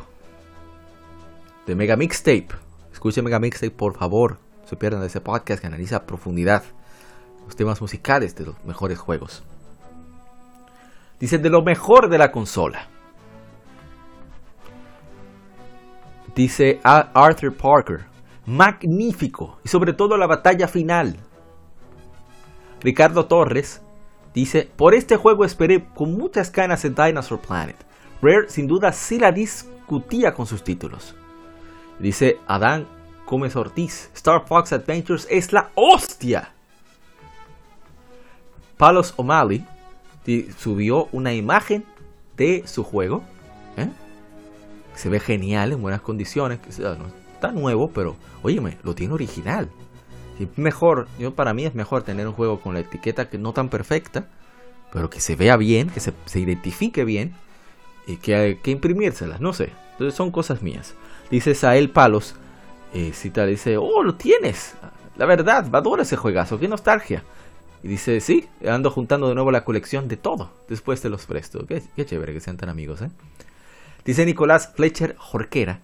[1.67, 2.49] de Mega Mixtape.
[2.93, 4.39] Escuche Mega Mixtape, por favor.
[4.61, 6.63] No se pierdan de ese podcast que analiza a profundidad
[7.47, 9.43] los temas musicales de los mejores juegos.
[11.19, 12.87] Dice, de lo mejor de la consola.
[16.35, 18.05] Dice Arthur Parker,
[18.45, 19.59] magnífico.
[19.65, 21.26] Y sobre todo la batalla final.
[22.81, 23.81] Ricardo Torres
[24.35, 27.77] dice, por este juego esperé con muchas ganas en Dinosaur Planet.
[28.23, 31.15] Rare sin duda sí la discutía con sus títulos.
[31.99, 32.87] Dice Adán
[33.27, 36.53] Gómez Ortiz, Star Fox Adventures es la hostia.
[38.77, 39.65] Palos O'Malley
[40.59, 41.85] subió una imagen
[42.37, 43.23] de su juego
[43.77, 43.91] ¿eh?
[44.95, 46.59] Se ve genial, en buenas condiciones.
[46.67, 49.69] Está nuevo, pero, óyeme, lo tiene original.
[50.57, 53.69] Mejor, yo para mí es mejor tener un juego con la etiqueta que no tan
[53.69, 54.27] perfecta,
[54.93, 57.35] pero que se vea bien, que se, identifique bien,
[58.07, 59.73] y que, que imprimírselas, no sé.
[59.93, 60.95] Entonces son cosas mías.
[61.31, 62.35] Dice Sael Palos,
[62.93, 64.75] eh, cita, dice, oh, lo tienes.
[65.17, 67.25] La verdad, adoro ese juegazo, qué nostalgia.
[67.83, 70.51] Y dice, sí, ando juntando de nuevo la colección de todo.
[70.69, 71.67] Después te los presto.
[71.67, 73.11] Qué, qué chévere que sean tan amigos, ¿eh?
[74.05, 75.81] Dice Nicolás Fletcher Jorquera.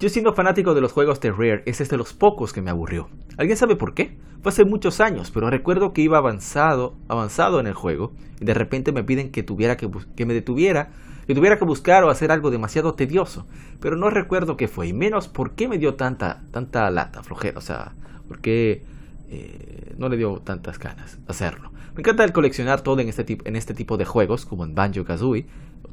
[0.00, 2.70] Yo siendo fanático de los juegos de Rare, ese es de los pocos que me
[2.70, 3.10] aburrió.
[3.36, 4.16] ¿Alguien sabe por qué?
[4.40, 8.54] Fue hace muchos años, pero recuerdo que iba avanzado, avanzado en el juego y de
[8.54, 10.88] repente me piden que tuviera que, que me detuviera,
[11.26, 13.46] que tuviera que buscar o hacer algo demasiado tedioso,
[13.78, 17.58] pero no recuerdo qué fue y menos por qué me dio tanta tanta lata, flojera,
[17.58, 17.92] o sea,
[18.26, 18.82] por qué
[19.28, 21.72] eh, no le dio tantas ganas hacerlo.
[21.94, 25.04] Me encanta el coleccionar todo en este, en este tipo de juegos, como en Banjo
[25.04, 25.44] Kazooie,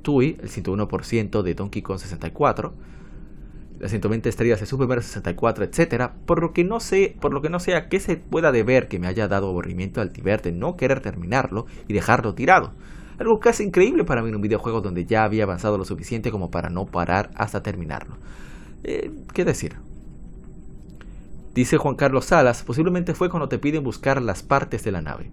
[0.01, 2.73] Tui, el 101% de Donkey Kong 64,
[3.79, 6.11] las 120 estrellas de Super Mario 64, etc.
[6.25, 8.87] Por lo que no sé, por lo que no sé a qué se pueda deber
[8.87, 12.73] que me haya dado aburrimiento al de no querer terminarlo y dejarlo tirado.
[13.19, 16.51] Algo casi increíble para mí en un videojuego donde ya había avanzado lo suficiente como
[16.51, 18.17] para no parar hasta terminarlo.
[18.83, 19.75] Eh, ¿Qué decir?
[21.53, 25.31] Dice Juan Carlos Salas, posiblemente fue cuando te piden buscar las partes de la nave.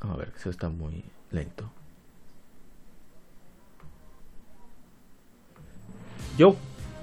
[0.00, 1.70] A ver, eso está muy lento.
[6.38, 6.56] Yo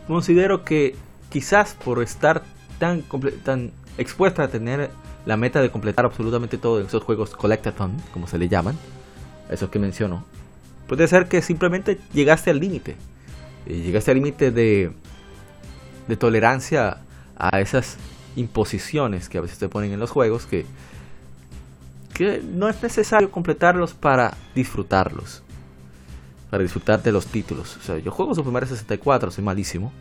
[0.07, 0.95] considero que
[1.29, 2.43] quizás por estar
[2.79, 3.03] tan,
[3.43, 4.89] tan expuesta a tener
[5.25, 8.77] la meta de completar absolutamente todo en esos juegos Collectathon, como se le llaman,
[9.49, 10.23] esos que menciono,
[10.87, 12.95] puede ser que simplemente llegaste al límite.
[13.65, 14.91] Llegaste al límite de,
[16.07, 16.99] de tolerancia
[17.37, 17.97] a esas
[18.37, 20.65] imposiciones que a veces te ponen en los juegos que,
[22.13, 25.43] que no es necesario completarlos para disfrutarlos
[26.49, 27.77] para disfrutar de los títulos.
[27.77, 29.91] O sea, yo juego Super Mario 64, soy malísimo.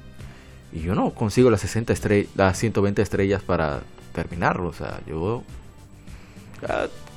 [0.72, 1.94] Y yo no consigo las, 60
[2.34, 3.80] las 120 estrellas para
[4.12, 4.68] terminarlo.
[4.68, 5.42] O sea, yo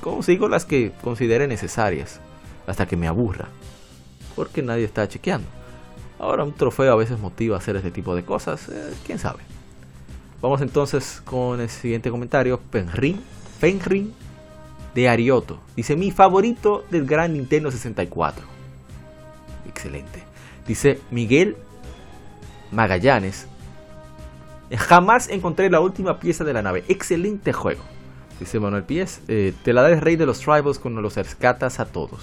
[0.00, 2.20] consigo las que considere necesarias.
[2.66, 3.48] Hasta que me aburra.
[4.36, 5.48] Porque nadie está chequeando.
[6.18, 8.68] Ahora un trofeo a veces motiva a hacer este tipo de cosas.
[8.68, 9.40] Eh, ¿Quién sabe?
[10.40, 12.60] Vamos entonces con el siguiente comentario.
[12.70, 13.20] Penrin,
[13.60, 14.12] Penrin
[14.94, 15.58] de Arioto.
[15.76, 18.59] Dice mi favorito del gran Nintendo 64
[19.70, 20.22] excelente.
[20.66, 21.56] Dice Miguel
[22.70, 23.46] Magallanes.
[24.76, 26.84] Jamás encontré la última pieza de la nave.
[26.88, 27.82] Excelente juego.
[28.38, 29.20] Dice Manuel Pies.
[29.28, 32.20] Eh, te la da el rey de los tribals cuando los rescatas a todos.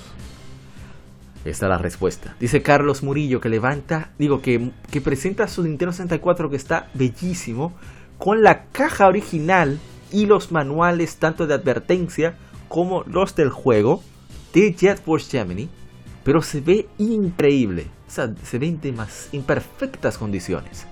[1.44, 2.36] Esta es la respuesta.
[2.40, 7.74] Dice Carlos Murillo que levanta, digo que, que presenta su Nintendo 64 que está bellísimo
[8.18, 9.80] con la caja original
[10.12, 12.36] y los manuales tanto de advertencia
[12.68, 14.04] como los del juego
[14.54, 15.70] de Jet Force Gemini
[16.28, 17.88] pero se ve increíble.
[18.06, 20.86] O sea, se ve en más imperfectas condiciones.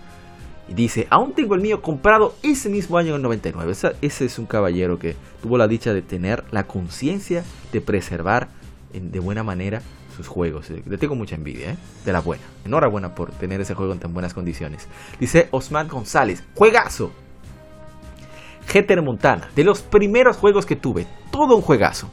[0.70, 3.74] Y dice, aún tengo el mío comprado ese mismo año en el 99.
[4.02, 8.48] ese es un caballero que tuvo la dicha de tener la conciencia de preservar
[8.94, 9.82] de buena manera
[10.16, 10.70] sus juegos.
[10.70, 11.78] Eh, le tengo mucha envidia, ¿eh?
[12.06, 12.44] De la buena.
[12.64, 14.88] Enhorabuena por tener ese juego en tan buenas condiciones.
[15.20, 17.12] Dice Osman González, juegazo.
[18.68, 22.10] Jeter Montana, de los primeros juegos que tuve, todo un juegazo.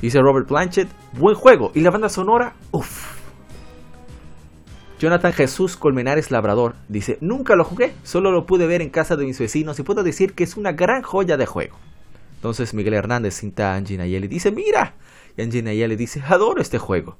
[0.00, 1.72] Dice Robert Blanchett, buen juego.
[1.74, 3.18] Y la banda sonora, uff.
[4.98, 9.24] Jonathan Jesús Colmenares Labrador dice, nunca lo jugué, solo lo pude ver en casa de
[9.24, 11.76] mis vecinos y puedo decir que es una gran joya de juego.
[12.34, 14.94] Entonces Miguel Hernández cinta a Angie Nayeli y dice, mira.
[15.36, 17.18] Y Angie Nayeli dice, adoro este juego.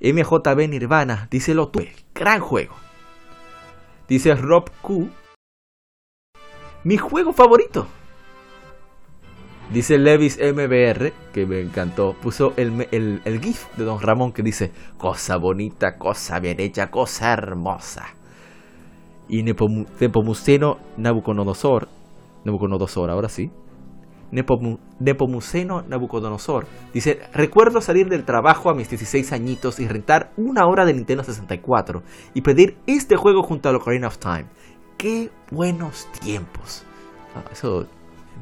[0.00, 2.74] MJB Nirvana dice, lo tuve, gran juego.
[4.08, 5.08] Dice Rob Q,
[6.84, 7.88] mi juego favorito.
[9.74, 12.70] Dice Levis MBR, que me encantó, puso el,
[13.42, 18.04] GIF de Don Ramón que dice, cosa bonita, cosa bien hecha, cosa hermosa.
[19.28, 21.88] Y Nepomuceno Nabucodonosor,
[22.44, 23.50] Nabucodonosor, ahora sí.
[24.30, 30.84] Nepomuceno Nabucodonosor dice, recuerdo salir del trabajo a mis 16 añitos y rentar una hora
[30.84, 34.46] de Nintendo 64 y pedir este juego junto a Ocarina of Time.
[34.96, 36.84] ¡Qué buenos tiempos!
[37.34, 37.88] Ah, eso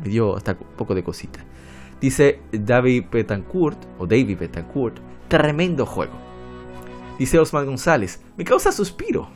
[0.03, 1.41] me dio hasta poco de cosita.
[2.01, 4.99] Dice David Betancourt, o David Betancourt,
[5.29, 6.15] tremendo juego.
[7.19, 9.29] Dice Osman González, me causa suspiro.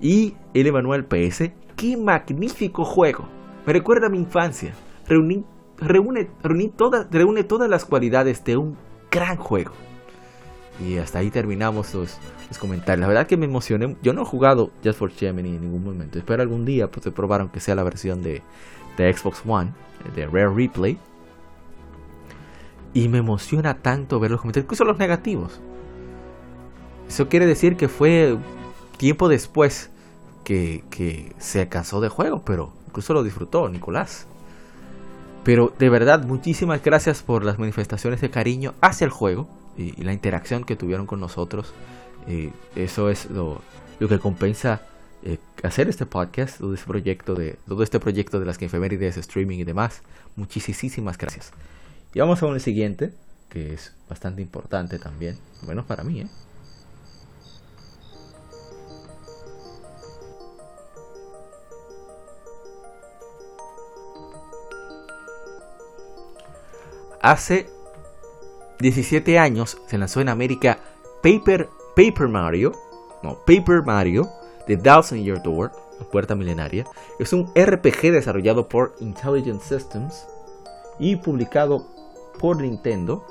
[0.00, 3.26] Y el Emanuel PS, qué magnífico juego.
[3.66, 4.74] Me recuerda a mi infancia.
[5.08, 5.44] reúne,
[6.42, 8.76] reúne todas las cualidades de un
[9.10, 9.72] gran juego.
[10.84, 12.18] Y hasta ahí terminamos los,
[12.58, 13.00] comentarios.
[13.00, 13.96] La verdad que me emocioné.
[14.02, 16.18] Yo no he jugado Just for Gemini en ningún momento.
[16.18, 18.42] Espero algún día pues, probar aunque sea la versión de,
[18.96, 19.72] de Xbox One,
[20.14, 20.98] de Rare Replay.
[22.94, 25.60] Y me emociona tanto ver los comentarios, incluso los negativos.
[27.08, 28.36] Eso quiere decir que fue
[28.96, 29.90] tiempo después
[30.44, 34.26] que, que se cansó de juego, pero incluso lo disfrutó Nicolás.
[35.44, 40.12] Pero de verdad, muchísimas gracias por las manifestaciones de cariño hacia el juego y, la
[40.12, 41.72] interacción que tuvieron con nosotros.
[42.26, 43.60] Eh, eso es lo
[44.00, 44.82] que compensa
[45.28, 49.16] eh, hacer este podcast, todo este proyecto de, todo este proyecto de las que efemérides,
[49.16, 50.02] streaming y demás.
[50.36, 51.50] Muchísimas gracias.
[52.14, 53.12] Y vamos a un siguiente,
[53.48, 56.28] que es bastante importante también, menos para mí, ¿eh?
[67.20, 67.68] Hace
[68.78, 70.78] 17 años se lanzó en América
[71.20, 72.70] Paper, Paper Mario,
[73.24, 74.30] no, Paper Mario,
[74.66, 76.84] The Thousand Year Door, la puerta milenaria.
[77.18, 80.26] Es un RPG desarrollado por Intelligent Systems
[80.98, 81.86] y publicado
[82.38, 83.24] por Nintendo.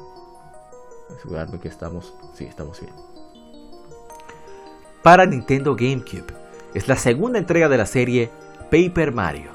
[1.16, 2.94] Asegurarme que estamos, sí, estamos bien.
[5.04, 6.34] Para Nintendo GameCube.
[6.74, 8.30] Es la segunda entrega de la serie
[8.72, 9.52] Paper Mario.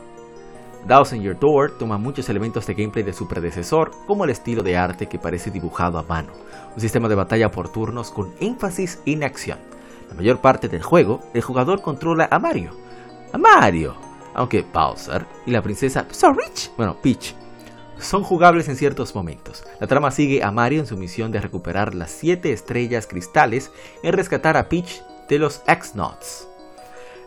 [0.86, 4.76] Thousand Year Door toma muchos elementos de gameplay de su predecesor, como el estilo de
[4.76, 6.32] arte que parece dibujado a mano,
[6.74, 9.58] un sistema de batalla por turnos con énfasis en acción.
[10.10, 12.72] La mayor parte del juego, el jugador controla a Mario.
[13.32, 13.94] ¡A Mario!
[14.34, 17.34] Aunque Bowser y la princesa So Rich, bueno, Peach,
[17.98, 19.64] son jugables en ciertos momentos.
[19.78, 23.70] La trama sigue a Mario en su misión de recuperar las 7 estrellas cristales
[24.02, 26.48] y rescatar a Peach de los X-Nots.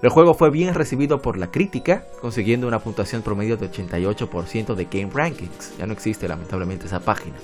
[0.02, 4.86] El juego fue bien recibido por la crítica, consiguiendo una puntuación promedio de 88% de
[4.86, 5.78] Game Rankings.
[5.78, 7.38] Ya no existe lamentablemente esa página.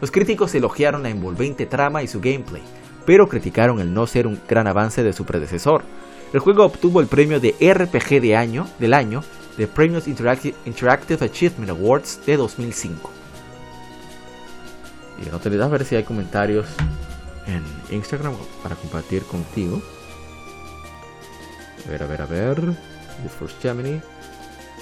[0.00, 2.62] Los críticos elogiaron la envolvente trama y su gameplay,
[3.04, 5.82] pero criticaron el no ser un gran avance de su predecesor.
[6.32, 9.22] El juego obtuvo el premio de RPG de año, del año
[9.56, 13.10] de Premios Interactive, Achievement Awards de 2005.
[15.24, 16.66] Y no te a ver si hay comentarios
[17.46, 17.62] en
[17.94, 19.80] Instagram para compartir contigo.
[21.86, 22.56] A ver, a ver, a ver.
[23.22, 24.00] The Force Gemini.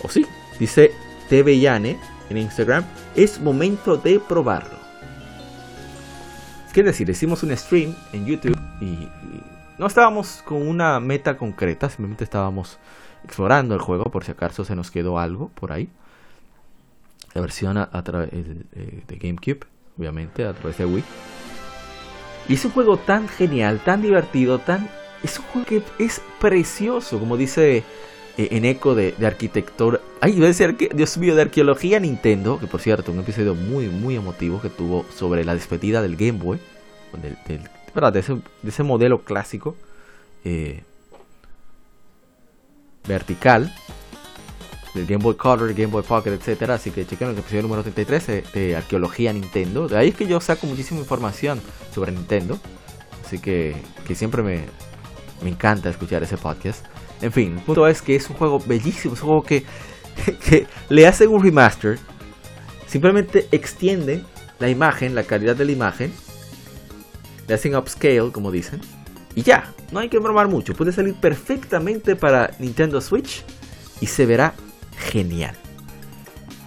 [0.02, 0.24] O oh, sí,
[0.58, 0.92] dice
[1.28, 1.98] TV Yane
[2.30, 2.84] en Instagram.
[3.14, 4.79] Es momento de probarlo.
[6.74, 9.08] Es decir, hicimos un stream en YouTube y,
[9.78, 12.78] no estábamos con una meta concreta, simplemente estábamos
[13.24, 15.88] explorando el juego por si acaso se nos quedó algo por ahí.
[17.32, 19.60] La versión a, través de, de GameCube,
[19.98, 21.04] obviamente, a través de Wii.
[22.48, 24.88] Y es un juego tan genial, tan divertido, tan
[25.22, 27.84] es un juego que es precioso, como dice
[28.40, 30.00] eh, en eco de, arquitectura.
[30.22, 33.88] Ay, voy a decir, Dios mío, de arqueología Nintendo, que por cierto, un episodio muy,
[33.88, 36.58] muy emotivo que tuvo sobre la despedida del Game Boy,
[37.20, 38.20] De,
[38.66, 39.76] ese, modelo clásico
[40.42, 40.84] eh,
[43.06, 43.74] vertical
[44.94, 46.76] del Game Boy Color, Game Boy Pocket, etcétera.
[46.76, 49.86] Así que chequen el episodio número 33 de, arqueología Nintendo.
[49.86, 51.60] De ahí es que yo saco muchísima información
[51.92, 52.58] sobre Nintendo.
[53.22, 53.76] Así que,
[54.06, 54.64] que siempre me,
[55.42, 56.86] me encanta escuchar ese podcast.
[57.20, 59.64] En fin, el punto es que es un juego bellísimo, es un juego que,
[60.48, 61.98] que le hacen un remaster,
[62.86, 64.24] simplemente extiende
[64.58, 66.12] la imagen, la calidad de la imagen,
[67.46, 68.80] le hacen upscale, como dicen,
[69.34, 73.44] y ya, no hay que bromar mucho, puede salir perfectamente para Nintendo Switch
[74.00, 74.54] y se verá
[74.96, 75.54] genial.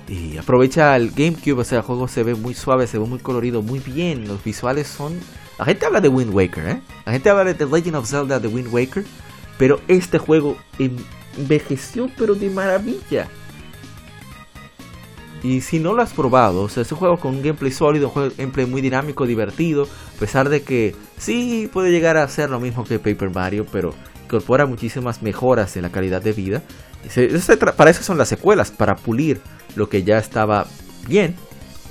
[0.08, 3.20] Y aprovecha el GameCube, o sea, el juego se ve muy suave, se ve muy
[3.20, 5.20] colorido, muy bien, los visuales son
[5.58, 6.82] la gente habla de Wind Waker, ¿eh?
[7.06, 9.06] La gente habla de The Legend of Zelda de Wind Waker.
[9.64, 10.57] Pero este juego
[11.38, 13.30] envejeció, pero de maravilla.
[15.41, 18.11] Y si no lo has probado, o sea, es un juego con un gameplay sólido,
[18.14, 22.59] un gameplay muy dinámico, divertido, a pesar de que sí puede llegar a ser lo
[22.59, 23.93] mismo que Paper Mario, pero
[24.26, 26.61] incorpora muchísimas mejoras en la calidad de vida.
[27.78, 29.39] Para eso son las secuelas, para pulir
[29.78, 30.68] lo que ya estaba
[31.07, 31.38] bien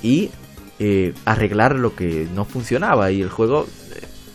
[0.03, 0.29] y
[0.77, 3.65] eh, arreglar lo que no funcionaba y el juego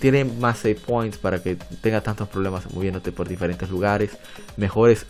[0.00, 4.16] tiene más save points para que tenga tantos problemas moviéndote por diferentes lugares,
[4.56, 5.06] mejores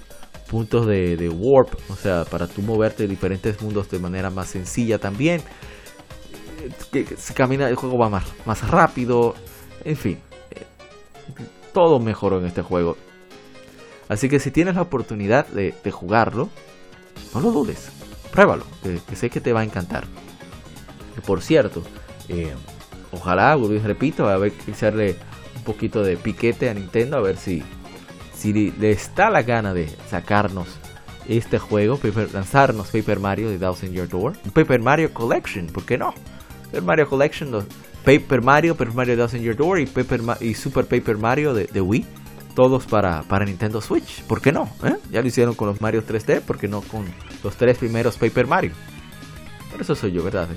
[0.51, 4.99] puntos de, warp, o sea, para tú moverte en diferentes mundos de manera más sencilla
[4.99, 5.43] también.
[6.62, 6.70] Eh,
[7.05, 9.34] que si camina el juego va más, rápido,
[9.84, 10.18] en fin,
[11.72, 12.97] todo mejoró en este juego.
[14.09, 16.49] Así que si tienes la oportunidad de, jugarlo,
[17.34, 17.91] no lo dudes,
[18.32, 20.07] pruébalo, que sé que te va a encantar
[21.20, 21.82] por cierto,
[22.28, 22.55] eh,
[23.12, 25.16] ojalá, repito, a ver que echarle
[25.56, 27.62] un poquito de piquete a Nintendo, a ver si,
[28.34, 30.68] si le está la gana de sacarnos
[31.28, 32.00] este juego,
[32.32, 36.14] lanzarnos Paper Mario de Thousand Year Door, Paper Mario Collection, ¿por qué no?
[36.66, 37.66] Paper Mario Collection,
[38.04, 42.06] Paper Mario, Paper Mario Thousand Year Door y, Paper y Super Paper Mario de, Wii,
[42.54, 44.70] todos para, para, Nintendo Switch, ¿por qué no?
[44.82, 44.96] ¿Eh?
[45.11, 47.04] Ya lo hicieron con los Mario 3D, ¿por qué no con
[47.44, 48.72] los tres primeros Paper Mario?
[49.70, 50.48] Por eso soy yo, ¿verdad?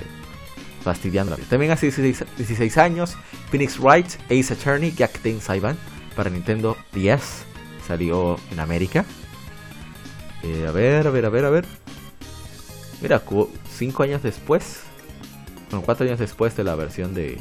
[0.84, 1.38] Fastidiando.
[1.49, 3.15] También hace 16, años,
[3.49, 5.77] Phoenix Wright Ace Attorney Ten Saiban
[6.15, 7.45] para Nintendo DS
[7.88, 9.05] salió en América.
[10.43, 11.65] Eh, a ver, a ver, a ver, a ver.
[13.01, 13.21] Mira,
[13.77, 14.82] 5 años después.
[15.69, 17.39] Bueno, 4 años después de la versión de.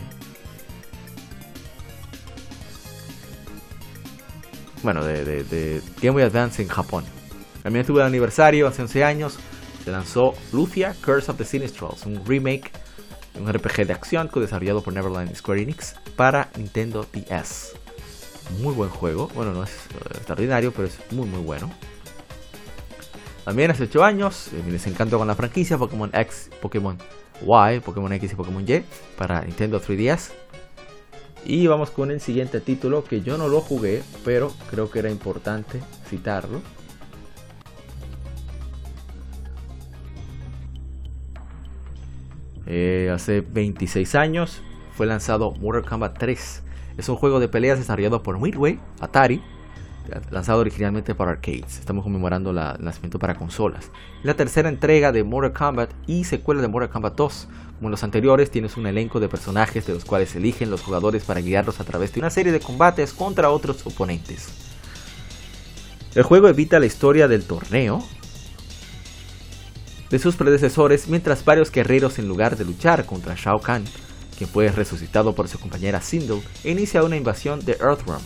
[4.82, 7.04] Bueno, de Game Boy Advance en Japón.
[7.62, 9.38] También tuvo el aniversario hace 11 años.
[9.84, 12.70] Se lanzó Lufia Curse of the Sinistrals, un remake
[13.38, 17.72] un RPG de acción desarrollado por Neverland Square Enix para Nintendo DS.
[18.60, 19.70] Muy buen juego, bueno, no es
[20.14, 21.70] extraordinario, pero es muy muy bueno.
[23.44, 26.98] También hace 8 años, eh, mi desencanto con la franquicia Pokémon X, Pokémon
[27.42, 28.82] Y, Pokémon X y Pokémon Y
[29.16, 30.30] para Nintendo 3DS.
[31.44, 35.10] Y vamos con el siguiente título que yo no lo jugué, pero creo que era
[35.10, 36.60] importante citarlo.
[42.72, 44.62] Eh, hace 26 años
[44.96, 46.62] fue lanzado Mortal Kombat 3.
[46.98, 49.42] Es un juego de peleas desarrollado por Midway, Atari,
[50.30, 51.80] lanzado originalmente para arcades.
[51.80, 53.90] Estamos conmemorando el nacimiento para consolas.
[54.22, 57.48] La tercera entrega de Mortal Kombat y secuela de Mortal Kombat 2.
[57.78, 61.24] Como en los anteriores, tienes un elenco de personajes de los cuales eligen los jugadores
[61.24, 64.48] para guiarlos a través de una serie de combates contra otros oponentes.
[66.14, 68.04] El juego evita la historia del torneo,
[70.10, 73.84] de sus predecesores, mientras varios guerreros en lugar de luchar contra Shao Kahn,
[74.36, 78.22] quien fue resucitado por su compañera Sindel, inicia una invasión de Earthrealm.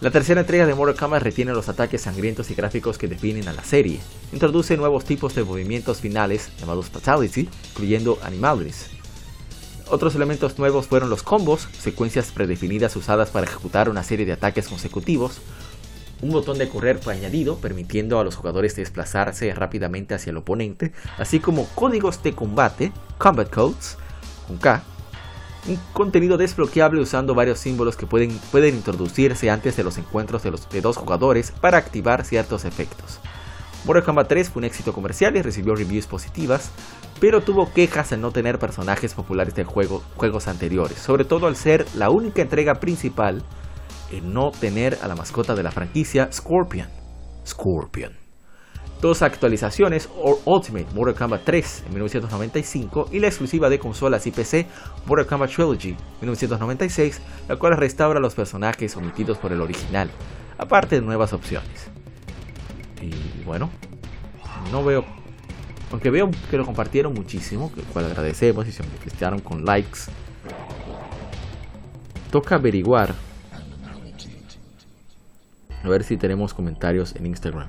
[0.00, 3.52] La tercera entrega de Mortal Kombat retiene los ataques sangrientos y gráficos que definen a
[3.52, 4.00] la serie.
[4.32, 8.86] Introduce nuevos tipos de movimientos finales, llamados Fatality, incluyendo Animalis.
[9.88, 14.66] Otros elementos nuevos fueron los combos, secuencias predefinidas usadas para ejecutar una serie de ataques
[14.66, 15.40] consecutivos,
[16.22, 20.92] un botón de correr fue añadido, permitiendo a los jugadores desplazarse rápidamente hacia el oponente,
[21.18, 23.98] así como códigos de combate, Combat Codes,
[24.46, 24.82] con K,
[25.68, 30.52] un contenido desbloqueable usando varios símbolos que pueden, pueden introducirse antes de los encuentros de,
[30.52, 33.20] los, de dos jugadores para activar ciertos efectos.
[33.84, 36.70] Mortal Kombat 3 fue un éxito comercial y recibió reviews positivas,
[37.20, 41.56] pero tuvo quejas en no tener personajes populares de juego, juegos anteriores, sobre todo al
[41.56, 43.42] ser la única entrega principal
[44.12, 46.88] en no tener a la mascota de la franquicia Scorpion.
[47.46, 48.12] Scorpion.
[49.00, 50.08] Dos actualizaciones,
[50.44, 54.68] Ultimate Mortal Kombat 3 en 1995 y la exclusiva de consolas y PC
[55.06, 60.08] Mortal Kombat Trilogy 1996, la cual restaura los personajes omitidos por el original,
[60.56, 61.88] aparte de nuevas opciones.
[63.00, 63.70] Y bueno,
[64.70, 65.04] no veo,
[65.90, 70.02] aunque veo que lo compartieron muchísimo, que cual agradecemos y se manifestaron con likes.
[72.30, 73.14] Toca averiguar
[75.82, 77.68] a ver si tenemos comentarios en Instagram.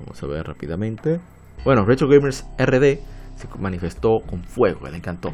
[0.00, 1.20] Vamos a ver rápidamente.
[1.64, 2.98] Bueno, Retro Gamers RD
[3.36, 5.32] se manifestó con fuego, le encantó.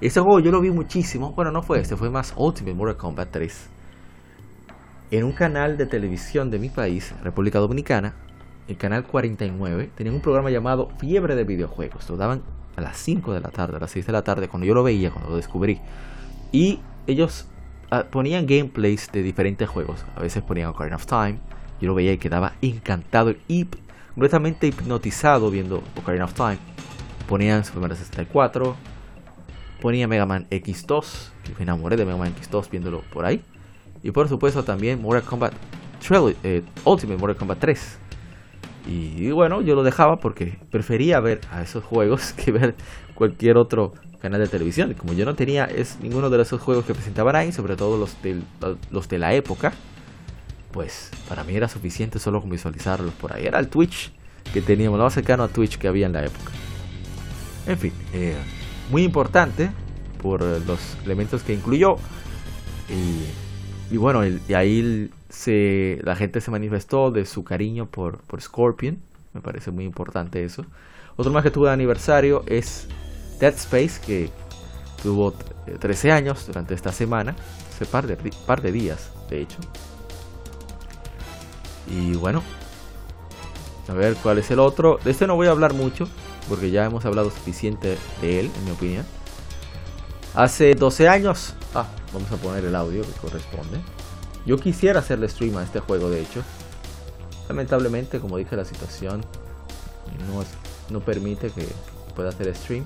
[0.00, 1.32] Este juego yo lo vi muchísimo.
[1.32, 3.68] Bueno, no fue este, fue más Ultimate Mortal Kombat 3.
[5.12, 8.14] En un canal de televisión de mi país, República Dominicana,
[8.68, 12.08] el canal 49, tenían un programa llamado Fiebre de Videojuegos.
[12.08, 12.42] Lo daban
[12.76, 14.82] a las 5 de la tarde, a las 6 de la tarde, cuando yo lo
[14.82, 15.80] veía, cuando lo descubrí.
[16.50, 17.46] Y ellos
[18.10, 20.04] ponían gameplays de diferentes juegos.
[20.16, 21.38] A veces ponían Ocarina of Time.
[21.80, 23.66] Yo lo veía y quedaba encantado y
[24.14, 26.58] completamente hipnotizado viendo Ocarina of Time.
[27.28, 28.76] Ponían Super Mario 64.
[29.80, 31.30] Ponía Mega Man X2.
[31.44, 33.42] Que me enamoré de Mega Man X2 viéndolo por ahí.
[34.02, 35.52] Y por supuesto también Mortal Kombat
[36.42, 37.98] eh, Ultimate Mortal Kombat 3.
[38.86, 42.74] y, bueno, yo lo dejaba porque prefería ver a esos juegos que ver
[43.14, 44.94] cualquier otro canal de televisión.
[44.94, 48.20] Como yo no tenía es ninguno de esos juegos que presentaban ahí, sobre todo los
[48.22, 48.40] de,
[48.90, 49.72] los de la época,
[50.72, 53.46] pues para mí era suficiente solo con visualizarlos por ahí.
[53.46, 54.12] Era el Twitch
[54.52, 56.52] que teníamos, lo más cercano a Twitch que había en la época.
[57.66, 58.36] En fin, eh,
[58.90, 59.70] muy importante
[60.20, 61.96] por los elementos que incluyó.
[63.90, 68.98] Y, bueno, y ahí se, la gente se manifestó de su cariño por, por Scorpion.
[69.34, 70.64] Me parece muy importante eso.
[71.16, 72.86] Otro más que tuvo de aniversario es
[73.38, 74.30] Dead Space, que
[75.02, 75.34] tuvo
[75.80, 77.36] 13 años durante esta semana,
[77.74, 79.58] hace par de, par de días, de hecho.
[81.86, 82.42] Y bueno,
[83.88, 84.98] a ver cuál es el otro.
[85.04, 86.08] De este no voy a hablar mucho,
[86.48, 89.04] porque ya hemos hablado suficiente de él, en mi opinión.
[90.34, 93.80] Hace 12 años, ah, vamos a poner el audio que corresponde.
[94.46, 96.42] Yo quisiera hacerle stream a este juego, de hecho.
[97.48, 99.24] Lamentablemente, como dije, la situación
[100.28, 100.42] no,
[100.90, 101.66] no permite que
[102.14, 102.84] pueda hacer stream.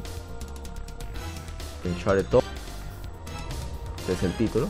[1.84, 2.44] Uncharted 2.
[3.98, 4.68] Este es el título.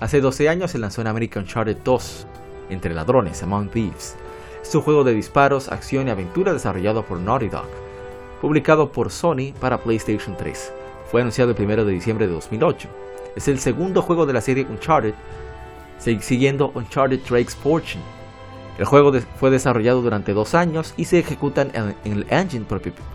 [0.00, 2.26] Hace 12 años se lanzó en América Uncharted 2,
[2.70, 4.16] Entre Ladrones, Among Thieves.
[4.60, 7.66] Es un juego de disparos, acción y aventura desarrollado por Naughty Dog.
[8.40, 10.72] publicado por Sony para PlayStation 3.
[11.10, 12.88] Fue anunciado el 1 de diciembre de 2008.
[13.34, 15.14] Es el segundo juego de la serie Uncharted,
[15.98, 18.02] siguiendo Uncharted Drake's Fortune.
[18.78, 21.94] El juego fue desarrollado durante dos años y se ejecuta en,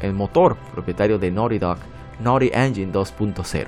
[0.01, 1.77] el motor propietario de Naughty Dog,
[2.23, 3.67] Naughty Engine 2.0.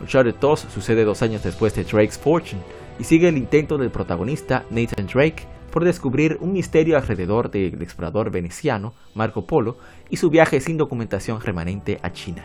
[0.00, 2.62] Uncharted 2 sucede dos años después de Drake's Fortune
[2.98, 8.30] y sigue el intento del protagonista Nathan Drake por descubrir un misterio alrededor del explorador
[8.30, 9.78] veneciano Marco Polo
[10.10, 12.44] y su viaje sin documentación remanente a China.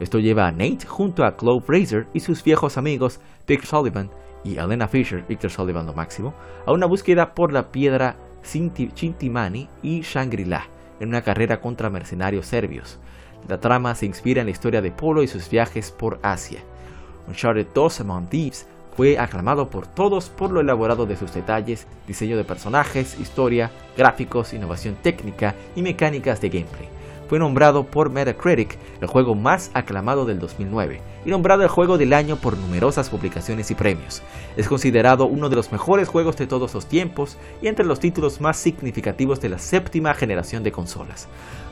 [0.00, 4.10] Esto lleva a Nate junto a Chloe Fraser y sus viejos amigos Victor Sullivan
[4.42, 6.32] y Elena Fisher, Victor Sullivan lo máximo,
[6.64, 10.64] a una búsqueda por la piedra Chintimani y Shangri-La
[11.00, 12.98] en una carrera contra mercenarios serbios.
[13.46, 16.60] La trama se inspira en la historia de Polo y sus viajes por Asia.
[17.28, 22.38] Uncharted 2 Among Thieves fue aclamado por todos por lo elaborado de sus detalles, diseño
[22.38, 26.99] de personajes, historia, gráficos, innovación técnica y mecánicas de gameplay.
[27.30, 32.12] Fue nombrado por Metacritic el juego más aclamado del 2009 y nombrado el juego del
[32.12, 34.20] año por numerosas publicaciones y premios.
[34.56, 38.40] Es considerado uno de los mejores juegos de todos los tiempos y entre los títulos
[38.40, 41.28] más significativos de la séptima generación de consolas.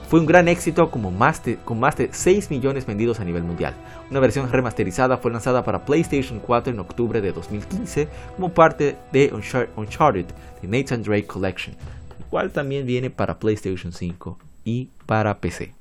[0.08, 3.74] Fue un gran éxito con más de 6 millones vendidos a nivel mundial.
[4.12, 8.06] Una versión remasterizada fue lanzada para PlayStation 4 en octubre de 2015
[8.36, 9.32] como parte de
[9.76, 10.26] Uncharted
[10.60, 11.74] The Nathan Drake Collection,
[12.16, 14.38] el cual también viene para PlayStation 5
[14.68, 15.72] y para PC.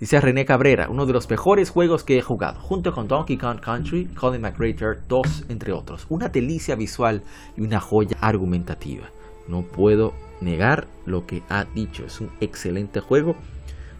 [0.00, 3.60] Dice René Cabrera, uno de los mejores juegos que he jugado, junto con Donkey Kong
[3.60, 6.06] Country, Colin McGregor 2, entre otros.
[6.08, 7.22] Una delicia visual
[7.56, 9.10] y una joya argumentativa.
[9.48, 12.06] No puedo negar lo que ha dicho.
[12.06, 13.36] Es un excelente juego.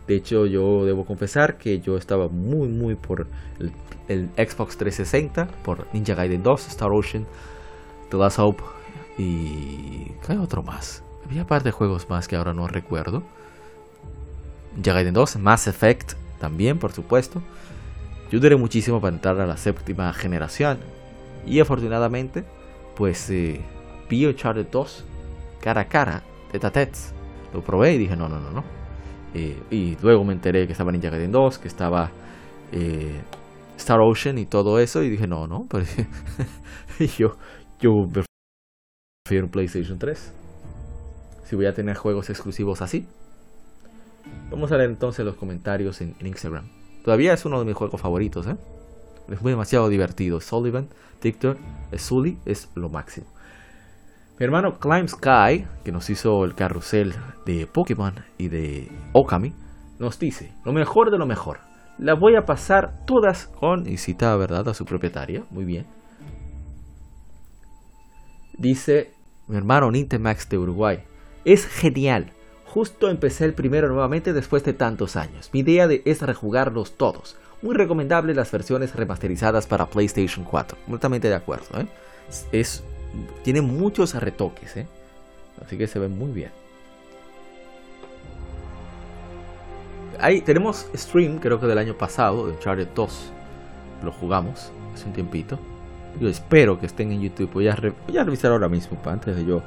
[0.07, 3.27] De hecho, yo debo confesar que yo estaba muy, muy por
[3.59, 7.27] el, Xbox 360, por Ninja Gaiden 2, Star Ocean,
[8.11, 8.63] The Last Hope
[9.19, 10.13] y.
[10.27, 11.03] ¿Qué otro más?
[11.29, 13.23] Había un par de juegos más que ahora no recuerdo.
[14.75, 17.43] Ninja Gaiden 2, Mass Effect también, por supuesto.
[18.31, 20.79] Yo duré muchísimo para entrar a la séptima generación.
[21.47, 22.45] Y afortunadamente,
[22.97, 23.61] pues eh,
[24.09, 25.05] vi Uncharted 2
[25.61, 26.99] cara a cara, tete a tete.
[27.53, 28.65] Lo probé y dije, no, no, no, no.
[29.35, 32.11] Eh, y luego me enteré que estaba Ninja Gaiden 2, que estaba
[32.73, 33.21] eh,
[33.77, 35.03] Star Ocean y todo eso.
[35.03, 35.67] Y dije, no, no.
[35.69, 35.85] Pero
[37.19, 37.37] yo,
[37.81, 38.09] yo
[39.27, 40.33] prefiero un PlayStation 3.
[41.49, 43.09] Si voy a tener juegos exclusivos así.
[44.51, 46.69] Vamos a leer entonces los comentarios en, Instagram.
[47.03, 48.57] Todavía es uno de mis juegos favoritos, ¿eh?
[49.31, 50.43] Es muy demasiado divertido.
[50.43, 50.89] Sullivan,
[51.23, 51.57] Victor,
[51.97, 53.29] Sully es lo máximo.
[54.39, 57.15] Mi hermano Climb Sky, que nos hizo el carrusel
[57.47, 59.55] de Pokémon y de Okami,
[59.99, 61.61] nos dice, lo mejor de lo mejor.
[61.97, 65.87] La voy a pasar todas con, y cita verdad a su propietaria, muy bien.
[68.59, 69.15] Dice
[69.47, 71.08] mi hermano Nintemax de Uruguay,
[71.53, 72.33] es genial.
[72.67, 75.49] Justo empecé el primero nuevamente después de tantos años.
[75.53, 77.37] Mi idea de es rejugarlos todos.
[77.63, 80.77] Muy recomendable las versiones remasterizadas para PlayStation 4.
[80.85, 81.81] Completamente de acuerdo.
[81.81, 81.87] ¿eh?
[82.53, 82.85] Es
[83.43, 84.87] tiene muchos retoques, ¿eh?
[85.65, 86.51] así que se ve muy bien.
[90.21, 93.33] Ahí tenemos stream, creo que del año pasado, de Uncharted 2.
[94.05, 95.59] Lo jugamos hace un tiempito.
[96.21, 97.51] Yo espero que estén en YouTube.
[97.53, 99.63] Voy a, revisar ahora mismo, antes de yo,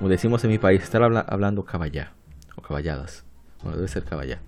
[0.00, 2.14] como decimos en mi país, estar hablando caballá
[2.56, 3.22] o caballadas.
[3.62, 4.40] Bueno, debe ser caballá.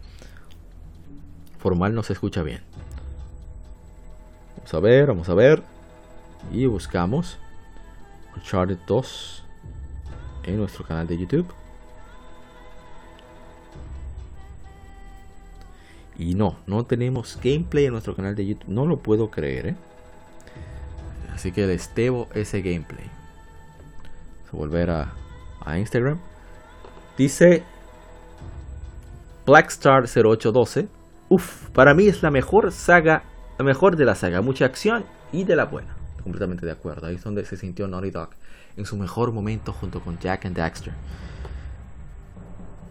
[1.58, 2.62] Formal no se escucha bien.
[4.56, 5.62] Vamos a ver, vamos a ver.
[6.52, 7.36] Y buscamos.
[8.34, 9.44] Uncharted 2
[10.44, 11.52] en nuestro canal de YouTube.
[16.16, 18.70] Y no, no tenemos gameplay en nuestro canal de YouTube.
[18.70, 19.76] No lo puedo creer, ¿eh?
[21.34, 23.10] Así que les ese gameplay.
[24.44, 25.12] Vamos a volver a,
[25.64, 26.18] a Instagram.
[27.16, 27.62] Dice
[29.46, 30.88] Blackstar 0812.
[31.28, 33.24] Uf, para mí es la mejor saga,
[33.58, 34.40] la mejor de la saga.
[34.40, 37.06] Mucha acción y de la buena completamente de acuerdo.
[37.06, 38.30] Ahí es donde se sintió Naughty Dog
[38.76, 40.92] en su mejor momento junto con Jack and Daxter.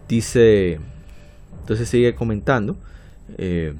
[0.08, 0.78] Dice,
[1.60, 2.76] entonces sigue comentando.
[3.38, 3.74] Eh,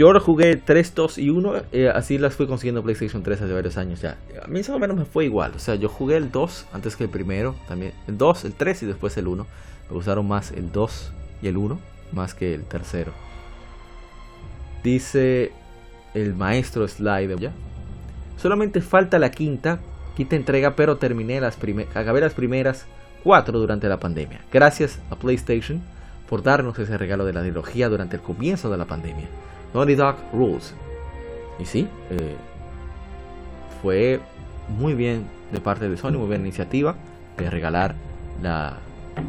[0.00, 3.52] yo lo jugué 3, 2 y 1, eh, así las fui consiguiendo PlayStation 3 hace
[3.52, 4.16] varios años ya.
[4.42, 6.96] A mí más o menos me fue igual, o sea, yo jugué el 2 antes
[6.96, 9.46] que el primero, también el 2, el 3 y después el 1.
[9.90, 11.78] Me gustaron más el 2 y el 1
[12.12, 13.12] más que el tercero.
[14.82, 15.52] Dice
[16.14, 17.38] el maestro Slider.
[17.38, 17.52] ¿ya?
[18.38, 19.80] Solamente falta la quinta,
[20.16, 22.86] quinta entrega, pero terminé las primeras, acabé las primeras
[23.22, 24.40] cuatro durante la pandemia.
[24.50, 25.82] Gracias a PlayStation
[26.26, 29.28] por darnos ese regalo de la trilogía durante el comienzo de la pandemia.
[29.74, 30.74] Naughty Dog Rules.
[31.58, 32.36] Y sí, eh,
[33.82, 34.20] fue
[34.68, 36.96] muy bien de parte de Sony, muy buena iniciativa
[37.36, 37.94] de regalar
[38.42, 38.78] la,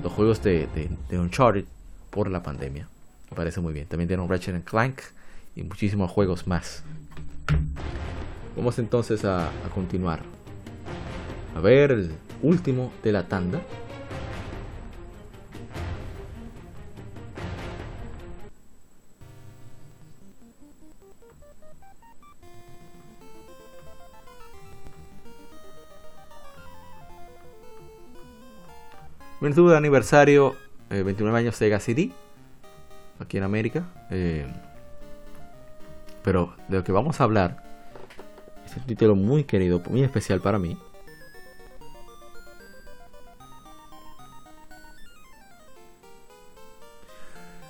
[0.04, 0.68] los juegos de,
[1.12, 1.66] Uncharted
[2.10, 2.88] por la pandemia.
[3.30, 3.88] Me parece muy bien.
[3.88, 5.02] También tienen Ratchet Clank
[5.56, 6.84] y muchísimos juegos más.
[8.56, 10.20] Vamos entonces a, a continuar.
[11.56, 12.12] A ver el
[12.42, 13.62] último de la tanda.
[29.42, 30.56] Virtud de aniversario,
[30.90, 32.12] 29 eh, años Sega CD,
[33.20, 33.84] aquí en América.
[34.12, 34.46] Eh,
[36.24, 37.64] pero de lo que vamos a hablar
[38.64, 40.78] es un título muy querido, muy especial para mí.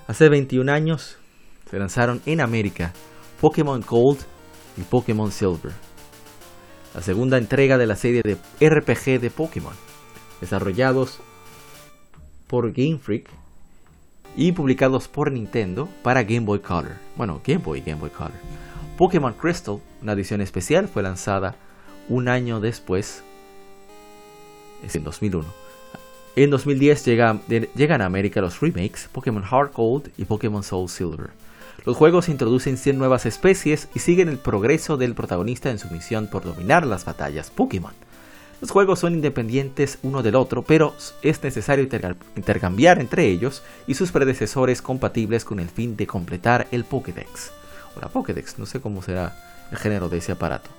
[0.08, 1.18] Hace 21 años
[1.70, 2.92] se lanzaron en América
[3.40, 4.20] Pokémon Gold
[4.76, 5.72] y Pokémon Silver,
[6.94, 9.74] la segunda entrega de la serie de RPG de Pokémon,
[10.42, 11.22] desarrollados
[12.52, 13.30] por Game Freak
[14.36, 16.98] y publicados por Nintendo para Game Boy Color.
[17.16, 18.34] Bueno, Game Boy y Game Boy Color.
[18.98, 21.56] Pokémon Crystal, una edición especial, fue lanzada
[22.10, 23.24] un año después,
[24.84, 25.48] es en 2001.
[26.36, 31.30] En 2010 llegan a América los remakes Pokémon Heart Gold y Pokémon Soul Silver.
[31.86, 36.28] Los juegos introducen 100 nuevas especies y siguen el progreso del protagonista en su misión
[36.28, 37.94] por dominar las batallas Pokémon.
[38.62, 40.94] Los juegos son independientes uno del otro, pero
[41.24, 41.84] es necesario
[42.36, 47.52] intercambiar entre ellos y sus predecesores compatibles con el fin de completar el Pokédex.
[47.98, 49.36] O la Pokédex, no sé cómo será
[49.72, 50.70] el género de ese aparato.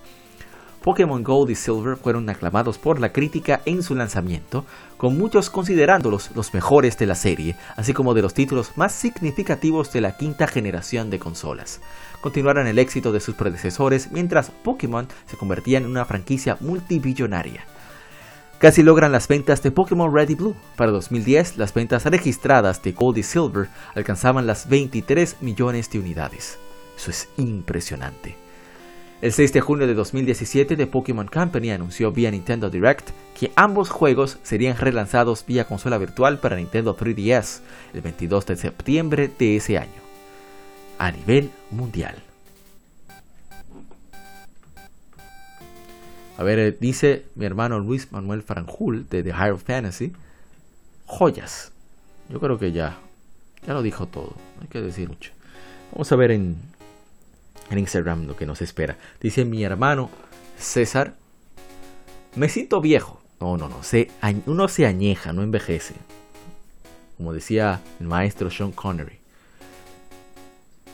[0.83, 4.65] Pokémon Gold y Silver fueron aclamados por la crítica en su lanzamiento,
[4.97, 9.93] con muchos considerándolos los mejores de la serie, así como de los títulos más significativos
[9.93, 11.81] de la quinta generación de consolas.
[12.21, 17.65] Continuaron el éxito de sus predecesores mientras Pokémon se convertía en una franquicia multibillonaria.
[18.59, 20.55] Casi logran las ventas de Pokémon Red y Blue.
[20.77, 26.59] Para 2010, las ventas registradas de Gold y Silver alcanzaban las 23 millones de unidades.
[26.97, 28.42] Eso es impresionante.
[29.23, 33.89] El 6 de junio de 2017, The Pokémon Company anunció vía Nintendo Direct que ambos
[33.89, 37.61] juegos serían relanzados vía consola virtual para Nintendo 3DS
[37.95, 40.03] el 22 de septiembre de ese año,
[40.99, 42.17] a nivel mundial.
[46.37, 50.13] A ver, eh, dice mi hermano Luis Manuel Franjul de The Higher Fantasy,
[51.07, 51.71] joyas.
[52.29, 52.99] Yo creo que ya,
[53.65, 55.31] ya lo dijo todo, no hay que decir mucho.
[55.93, 56.57] Vamos a ver en
[57.73, 58.97] en Instagram lo que nos espera.
[59.21, 60.11] Dice mi hermano
[60.59, 61.15] César,
[62.37, 63.21] me siento viejo.
[63.41, 64.11] No, no, no, se,
[64.47, 65.95] uno se añeja, no envejece.
[67.17, 69.19] Como decía el maestro Sean Connery.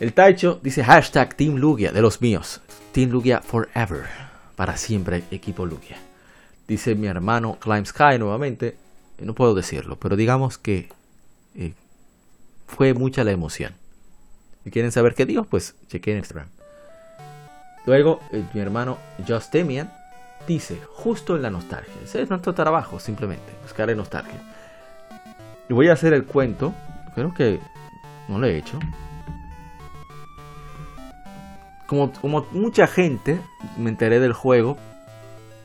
[0.00, 2.60] El Taicho dice hashtag Team Lugia, de los míos.
[2.92, 4.04] Team Lugia forever.
[4.56, 5.98] Para siempre, equipo Lugia.
[6.66, 8.76] Dice mi hermano Climb Sky nuevamente.
[9.18, 10.88] No puedo decirlo, pero digamos que
[11.54, 11.74] eh,
[12.66, 13.74] fue mucha la emoción.
[14.64, 16.48] Si quieren saber qué digo, pues chequen Instagram.
[17.88, 19.90] Luego, eh, mi hermano Justemian
[20.46, 21.94] dice, justo en la nostalgia.
[22.04, 24.42] Ese es nuestro trabajo, simplemente, buscar en nostalgia.
[25.70, 26.74] Y voy a hacer el cuento,
[27.14, 27.60] creo que
[28.28, 28.78] no lo he hecho.
[31.86, 33.40] Como, como mucha gente,
[33.78, 34.76] me enteré del juego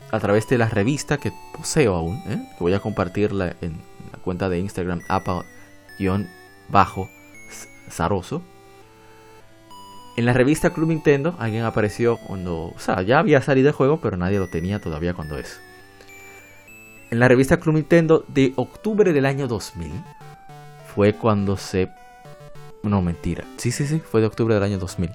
[0.09, 2.41] a través de la revista que poseo aún, ¿eh?
[2.57, 3.81] que voy a compartirla en
[4.13, 5.43] la cuenta de Instagram, apa-zaroso.
[10.15, 13.99] En la revista Club Nintendo alguien apareció cuando, o sea, ya había salido el juego,
[13.99, 15.59] pero nadie lo tenía todavía cuando es.
[17.09, 19.91] En la revista Club Nintendo de octubre del año 2000
[20.93, 21.89] fue cuando se...
[22.83, 23.43] No, mentira.
[23.57, 25.11] Sí, sí, sí, fue de octubre del año 2000.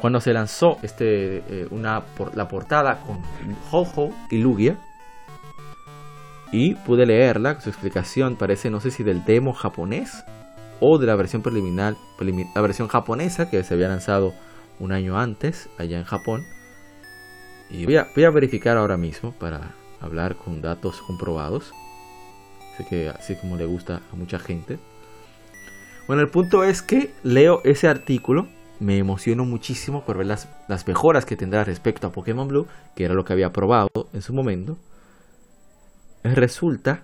[0.00, 2.02] Cuando se lanzó este, eh, una,
[2.34, 3.22] la portada con
[3.70, 4.76] Ho-Ho y Lugia.
[6.50, 10.24] Y pude leerla, su explicación parece, no sé si del demo japonés
[10.80, 11.96] o de la versión preliminar,
[12.54, 14.32] la versión japonesa que se había lanzado
[14.78, 16.44] un año antes allá en Japón.
[17.70, 21.72] Y voy a, voy a verificar ahora mismo para hablar con datos comprobados.
[22.76, 24.78] Sé que así como le gusta a mucha gente.
[26.06, 28.46] Bueno, el punto es que leo ese artículo,
[28.78, 33.04] me emociono muchísimo por ver las, las mejoras que tendrá respecto a Pokémon Blue, que
[33.04, 34.76] era lo que había probado en su momento.
[36.22, 37.02] Resulta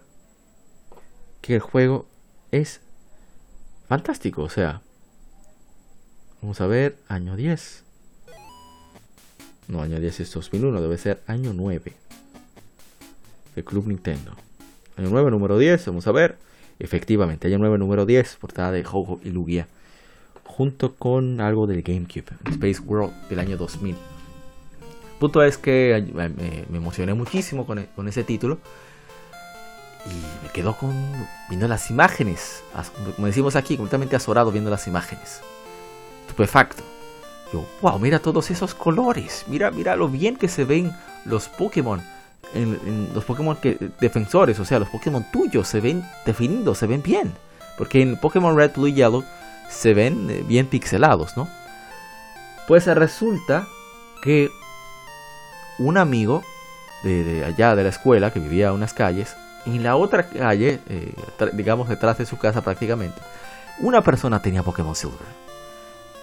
[1.41, 2.07] que el juego
[2.51, 2.82] es
[3.93, 4.81] fantástico, o sea.
[6.41, 7.85] Vamos a ver, año 10.
[9.69, 11.93] No, año 10 es 2001, debe ser año 9.
[13.55, 14.33] El Club Nintendo.
[14.97, 16.39] Año 9, número 10, vamos a ver.
[16.79, 19.69] Efectivamente, año 9, número 10, portada de Jojo y Lugia.
[20.45, 23.95] Junto con algo del GameCube, Space World del año 2000.
[23.95, 28.59] El punto es que me, emocioné muchísimo con, e, con ese título.
[30.07, 30.93] Y me quedo con
[31.49, 32.63] viendo las imágenes,
[33.15, 35.41] como decimos aquí, completamente azorado viendo las imágenes.
[36.23, 36.83] Estupefacto.
[37.53, 40.93] Yo, wow, mira todos esos colores, mira, mira lo bien que se ven
[41.25, 42.03] los Pokémon.
[43.15, 47.33] Los Pokémon que, defensores, o sea, los Pokémon tuyos se ven definidos, se ven bien.
[47.79, 49.25] Porque en Pokémon Red, Blue y Yellow
[49.69, 51.49] se ven eh, bien pixelados, ¿no?
[52.69, 53.67] Pues resulta
[54.23, 54.51] que
[55.79, 56.43] un amigo
[57.03, 59.37] de, allá de la escuela, que vivía a unas calles,
[59.67, 61.15] en la otra calle, eh,
[61.53, 63.21] digamos detrás de su casa prácticamente,
[63.81, 65.19] una persona tenía Pokémon Silver.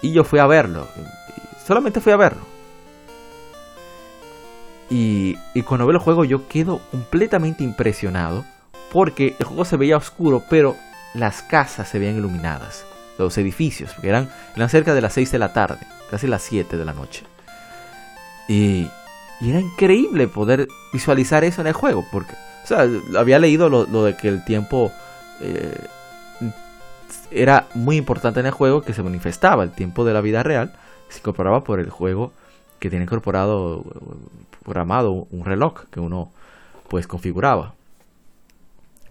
[0.02, 0.88] Y yo fui a verlo.
[1.66, 2.42] Solamente fui a verlo.
[4.90, 8.46] Y, y cuando veo el juego yo quedo completamente impresionado.
[8.92, 10.76] Porque el juego se veía oscuro, pero
[11.14, 12.86] las casas se veían iluminadas.
[13.18, 16.78] Los edificios, porque eran, eran cerca de las 6 de la tarde, casi las 7
[16.78, 17.24] de la noche.
[18.48, 18.90] Y,
[19.42, 22.34] y era increíble poder visualizar eso en el juego, porque,
[22.70, 24.91] sea, había leído lo, de que el tiempo
[25.41, 25.88] eh,
[27.32, 30.74] era muy importante en el juego, que se manifestaba el tiempo de la vida real,
[31.09, 32.32] se incorporaba por el juego
[32.80, 33.84] que tiene incorporado,
[34.63, 36.32] programado un reloj que uno
[36.88, 37.74] pues configuraba.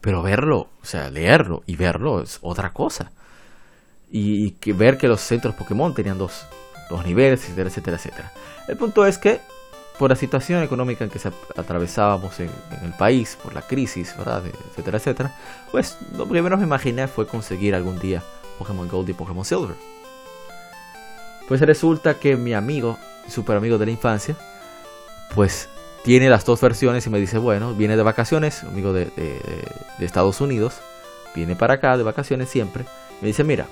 [0.01, 3.11] Pero verlo, o sea, leerlo y verlo es otra cosa.
[4.11, 6.47] Y, ver que los centros Pokémon tenían dos,
[6.89, 8.33] dos niveles, etcétera, etcétera, etcétera.
[8.69, 9.41] El punto es que
[9.99, 12.51] por la situación económica en que se atravesábamos en,
[12.83, 14.45] el país, por la crisis, ¿verdad?
[14.71, 15.35] etcétera, etcétera,
[15.73, 18.23] pues lo primero que me imaginé fue conseguir algún día
[18.59, 19.77] Pokémon Gold y Pokémon Silver.
[21.49, 22.97] Pues resulta que mi amigo,
[23.27, 24.37] super amigo de la infancia,
[25.35, 25.69] pues
[26.05, 29.11] tiene las dos versiones y me dice, bueno, viene de vacaciones, amigo de,
[29.99, 30.75] Estados Unidos,
[31.35, 32.85] viene para acá de vacaciones siempre,
[33.21, 33.67] me dice, mira,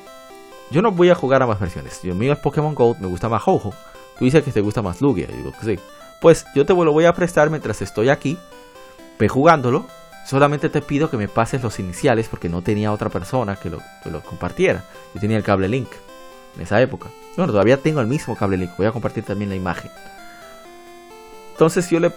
[0.70, 3.28] yo no voy a jugar a más versiones, yo mío es Pokémon Gold, me gusta
[3.28, 3.72] más Ho-Ho,
[4.18, 5.78] tú dices que te gusta más Lugia, y digo sí
[6.20, 8.38] pues yo te lo voy a prestar mientras estoy aquí,
[9.18, 9.86] ve jugándolo.
[10.26, 14.20] Solamente te pido que me pases los iniciales porque no tenía otra persona que lo
[14.22, 14.82] compartiera.
[15.14, 15.88] Yo tenía el cable link
[16.56, 17.08] en esa época.
[17.36, 18.72] Bueno, todavía tengo el mismo cable link.
[18.76, 19.90] Voy a compartir también la imagen.
[21.52, 22.10] Entonces yo le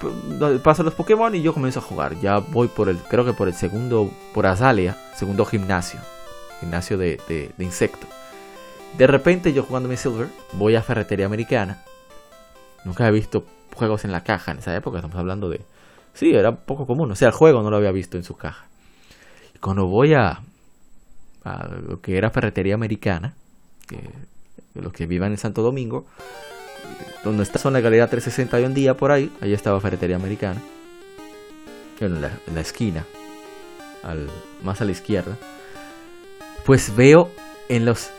[0.59, 2.19] paso los Pokémon y yo comienzo a jugar.
[2.19, 5.99] Ya voy por el, creo que por el segundo, por Azalea, segundo gimnasio.
[6.59, 8.07] Gimnasio de, de, de insecto.
[8.97, 11.83] De repente yo jugando mi Silver, voy a Ferretería Americana.
[12.83, 13.45] Nunca he visto
[13.75, 14.97] juegos en la caja en esa época.
[14.97, 15.61] Estamos hablando de.
[16.13, 17.11] Sí, era poco común.
[17.11, 18.65] O sea, el juego no lo había visto en su caja.
[19.55, 20.41] Y cuando voy a,
[21.43, 23.33] a lo que era ferretería americana,
[24.75, 26.05] los que vivan en Santo Domingo,
[27.23, 30.61] donde está zona de Galería 360 hoy en día, por ahí, ahí estaba ferretería americana.
[31.99, 33.05] En la, en la esquina,
[34.63, 35.37] más a la izquierda.
[36.65, 37.29] Pues veo
[37.67, 38.09] en los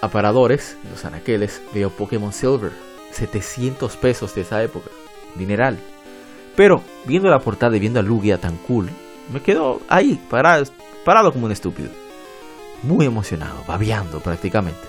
[0.00, 2.70] aparadores, en los anaqueles, veo Pokémon Silver
[3.14, 4.90] 700 pesos de esa época.
[5.34, 5.78] Dineral.
[6.56, 8.90] Pero viendo la portada y viendo a Lugia tan cool,
[9.32, 10.64] me quedo ahí, parado,
[11.04, 11.90] parado como un estúpido.
[12.82, 14.86] Muy emocionado, babeando prácticamente.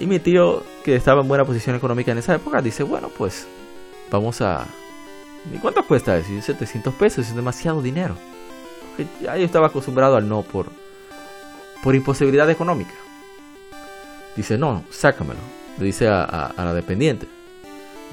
[0.00, 3.46] Y mi tío, que estaba en buena posición económica en esa época, dice, bueno, pues
[4.10, 4.66] vamos a...
[5.52, 6.28] ¿Y cuánto cuesta eso?
[6.40, 8.16] 700 pesos, es demasiado dinero.
[9.20, 10.66] ya yo estaba acostumbrado al no por,
[11.82, 12.94] por imposibilidad económica.
[14.36, 17.26] Dice, no, sácamelo le dice a, la dependiente.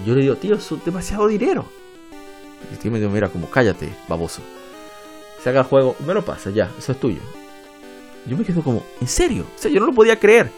[0.05, 1.66] Yo le digo, tío, es demasiado dinero.
[2.70, 4.41] Y el tío me dijo, mira, como cállate, baboso.
[5.41, 7.22] Se haga el juego, me lo pasa, ya, eso es tuyo.
[8.26, 9.45] Yo me quedo como, ¿en serio?
[9.56, 10.49] O sea, yo no lo podía creer.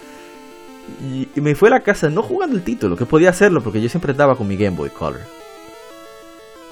[1.01, 3.89] Y, me fue a la casa no jugando el título, que podía hacerlo porque yo
[3.89, 5.21] siempre estaba con mi Game Boy Color.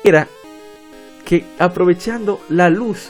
[0.04, 0.28] Era
[1.26, 3.10] que aprovechando la luz,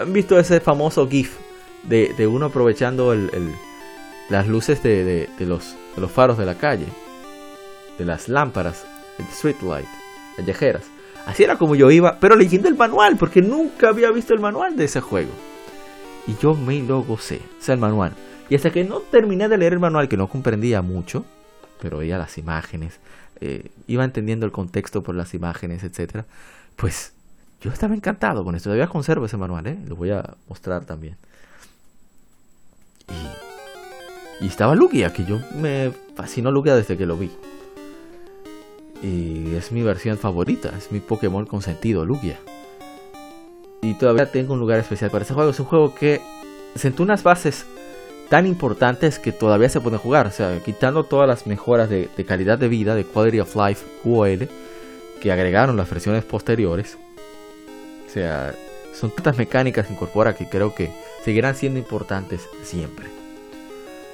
[0.00, 1.36] ¿han visto ese famoso GIF
[1.84, 3.54] de, uno aprovechando el,
[4.30, 6.86] las luces de, los, los faros de la calle,
[7.98, 8.86] de las lámparas,
[9.18, 9.88] el street light,
[10.36, 10.84] callejeras.
[11.26, 14.76] Así era como yo iba, pero leyendo el manual, porque nunca había visto el manual
[14.76, 15.32] de ese juego.
[16.26, 18.14] Y yo me lo gocé, o sea, el manual.
[18.48, 21.24] Y hasta que no terminé de leer el manual, que no comprendía mucho,
[21.80, 23.00] pero veía las imágenes,
[23.40, 26.24] eh, iba entendiendo el contexto por las imágenes, etc.
[26.76, 27.14] Pues
[27.60, 28.68] yo estaba encantado con esto.
[28.68, 29.78] Todavía conservo ese manual, ¿eh?
[29.86, 31.16] lo voy a mostrar también.
[33.08, 33.39] Y
[34.40, 37.30] y estaba Lugia, que yo me fascinó Lugia desde que lo vi.
[39.02, 42.38] Y es mi versión favorita, es mi Pokémon consentido, Lugia.
[43.82, 45.50] Y todavía tengo un lugar especial para ese juego.
[45.50, 46.20] Es un juego que
[46.74, 47.66] sentó unas bases
[48.28, 50.26] tan importantes que todavía se pueden jugar.
[50.26, 54.48] O sea, quitando todas las mejoras de, calidad de vida, de Quality of Life QOL,
[55.20, 56.96] que agregaron las versiones posteriores.
[58.06, 58.54] O sea,
[58.94, 60.90] son tantas mecánicas que incorpora que creo que
[61.24, 63.19] seguirán siendo importantes siempre.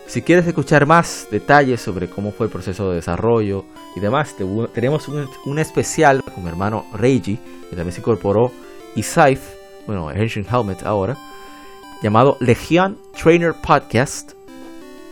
[0.06, 3.64] Si quieres escuchar más detalles sobre cómo fue el proceso de desarrollo
[3.96, 4.36] y demás,
[4.72, 7.38] tenemos un, especial con mi hermano Reiji,
[7.68, 8.52] que también se incorporó,
[8.94, 9.40] y Saif
[9.86, 11.16] bueno, Ancient Helmet ahora,
[12.02, 14.32] llamado Legion Trainer Podcast,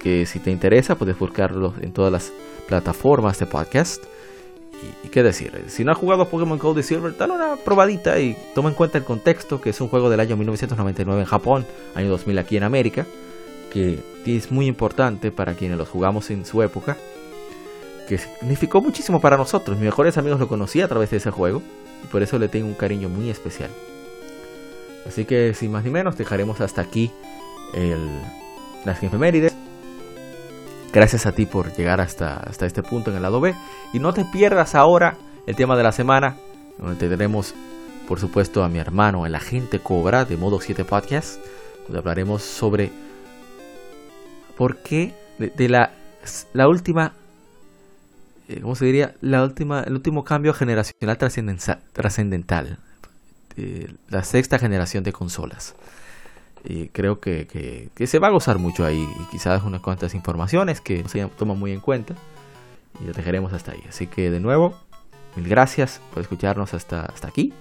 [0.01, 2.33] que si te interesa puedes buscarlo en todas las
[2.69, 4.05] plataformas de podcast.
[5.03, 8.37] Y, qué decir, si no has jugado Pokémon Gold y Silver, dale una probadita y
[8.55, 12.11] toma en cuenta el contexto, que es un juego del año 1999 en Japón, año
[12.11, 13.07] 2000 aquí en América,
[13.75, 16.97] que es muy importante para quienes los jugamos en su época,
[18.09, 19.77] que significó muchísimo para nosotros.
[19.77, 21.61] Mis mejores amigos lo conocí a través de ese juego
[22.05, 23.71] y por eso le tengo un cariño muy especial.
[25.09, 27.11] Así que sin más ni menos dejaremos hasta aquí
[27.75, 27.99] el,
[28.85, 29.55] las efemérides.
[30.93, 33.55] Gracias a ti por llegar hasta, hasta este punto en el lado B.
[33.93, 36.37] Y no te pierdas ahora el tema de la semana,
[36.79, 37.55] donde tendremos,
[38.07, 41.41] por supuesto, a mi hermano, el agente Cobra de Modo 7 Podcast,
[41.87, 42.93] donde hablaremos sobre
[44.57, 45.93] por qué de, la,
[46.53, 47.13] la última
[48.49, 49.15] eh, ¿cómo se diría?
[49.21, 52.79] La última, el último cambio generacional trascendental
[54.09, 55.75] la sexta generación de consolas.
[56.93, 61.27] Creo que, se va a gozar mucho ahí y quizás unas cuantas informaciones que se
[61.39, 62.15] toman muy en cuenta
[63.01, 63.85] y lo dejaremos hasta ahí.
[63.89, 64.79] Así que de nuevo,
[65.37, 67.53] mil gracias por escucharnos hasta, hasta aquí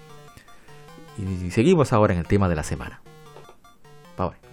[1.17, 3.01] y seguimos ahora en el tema de la semana.
[4.17, 4.52] Bye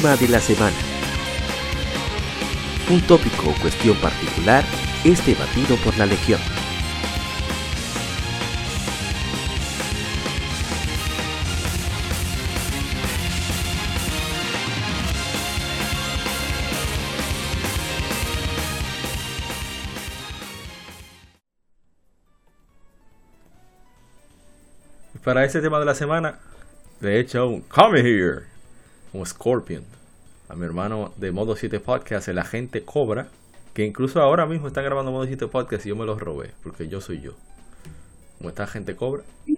[0.00, 0.76] Tema de la semana.
[2.88, 4.62] Un tópico o cuestión particular
[5.02, 6.40] es debatido por la Legión.
[25.24, 26.38] Para ese tema de la semana,
[27.00, 28.47] de hecho, come here
[29.12, 29.84] como Scorpion,
[30.48, 33.28] a mi hermano de Modo 7 Podcast, el agente Cobra,
[33.74, 36.88] que incluso ahora mismo está grabando Modo 7 Podcast y yo me los robé, porque
[36.88, 37.32] yo soy yo.
[38.38, 39.22] ¿Cómo está, agente Cobra?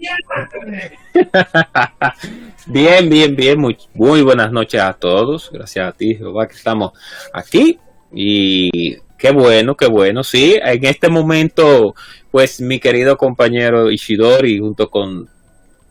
[2.66, 3.60] bien, bien, bien.
[3.60, 5.50] Muy, muy buenas noches a todos.
[5.52, 6.92] Gracias a ti, Jehová, que estamos
[7.34, 7.78] aquí.
[8.10, 10.24] Y qué bueno, qué bueno.
[10.24, 11.94] Sí, en este momento,
[12.30, 15.28] pues mi querido compañero Ishidori, junto con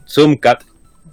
[0.07, 0.63] Zoomcat,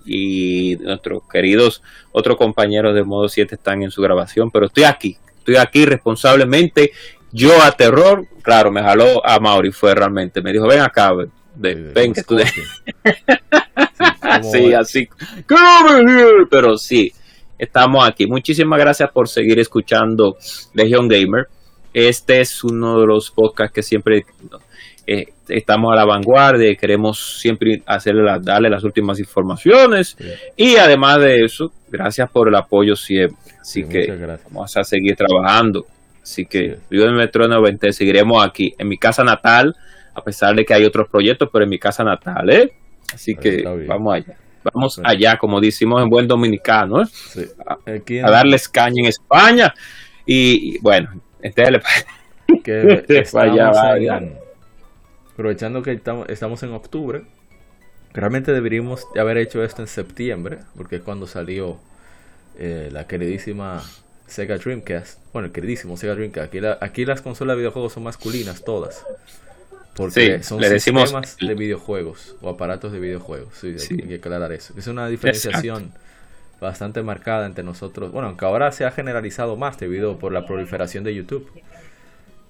[0.06, 5.16] y nuestros queridos otros compañeros de Modo 7 están en su grabación, pero estoy aquí,
[5.38, 6.92] estoy aquí responsablemente.
[7.32, 11.12] Yo a terror, claro, me jaló a Mauri, fue realmente, me dijo, ven acá,
[11.56, 12.38] ven, que tú...
[14.50, 15.08] sí, así,
[16.50, 17.12] pero sí,
[17.58, 18.26] estamos aquí.
[18.26, 20.36] Muchísimas gracias por seguir escuchando
[20.74, 21.48] Legion Gamer.
[21.92, 24.26] Este es uno de los podcasts que siempre
[25.06, 30.16] eh, estamos a la vanguardia y queremos siempre hacerle darle las últimas informaciones.
[30.56, 33.36] Y además de eso, gracias por el apoyo siempre.
[33.60, 34.06] Así que
[34.44, 35.86] vamos a seguir trabajando.
[36.22, 39.76] Así que yo en Metro 90 seguiremos aquí, en mi casa natal,
[40.14, 42.72] a pesar de que hay otros proyectos, pero en mi casa natal, ¿eh?
[43.12, 44.36] Así que vamos allá.
[44.72, 47.06] Vamos allá, como decimos en buen dominicano, ¿eh?
[48.24, 49.72] a, darles caña en España.
[50.26, 51.82] Y, bueno, entonces
[52.64, 54.20] que vaya, vaya
[55.36, 55.92] aprovechando que
[56.28, 57.22] estamos, en octubre,
[58.14, 61.78] Realmente deberíamos haber hecho esto en septiembre, porque es cuando salió
[62.58, 63.82] eh, la queridísima
[64.26, 65.18] Sega Dreamcast.
[65.34, 66.46] Bueno, el queridísimo Sega Dreamcast.
[66.46, 69.04] Aquí, aquí las consolas de videojuegos son masculinas todas.
[69.94, 73.52] Porque son le decimos sistemas de videojuegos o aparatos de videojuegos.
[73.60, 74.72] Sí, hay, que aclarar eso.
[74.78, 75.92] Es una diferenciación
[76.58, 78.12] bastante marcada entre nosotros.
[78.12, 81.50] Bueno, aunque ahora se ha generalizado más debido por la proliferación de YouTube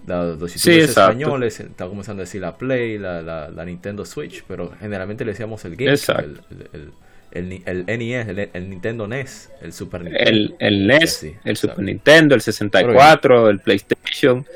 [0.06, 5.24] los youtubers españoles están comenzando a decir la Play, la, la, Nintendo Switch, pero generalmente
[5.24, 6.92] le decíamos el Game, el,
[7.32, 10.56] el, el, NES, el, Nintendo NES, el Super Nintendo.
[10.60, 14.46] El, NES, el Super Nintendo, el 64, el PlayStation.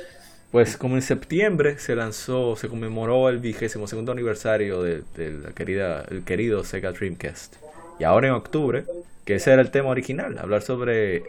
[0.53, 6.05] Pues como en septiembre se lanzó, se conmemoró el vigésimo segundo aniversario de, la querida,
[6.11, 7.57] el querido Sega Dreamcast.
[7.99, 8.85] Y ahora en octubre,
[9.25, 11.25] que ese era el tema original, hablar sobre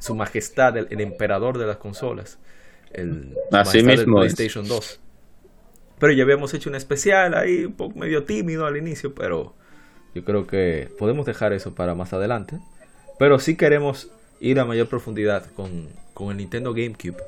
[0.00, 2.38] su majestad, el emperador de las consolas
[2.92, 5.00] el Así mismo PlayStation 2.
[5.98, 9.54] Pero ya habíamos hecho un especial ahí, un poco medio tímido al inicio, pero
[10.14, 12.58] yo creo que podemos dejar eso para más adelante.
[13.18, 14.10] Pero si queremos
[14.40, 17.22] ir a mayor profundidad con, con el Nintendo GameCube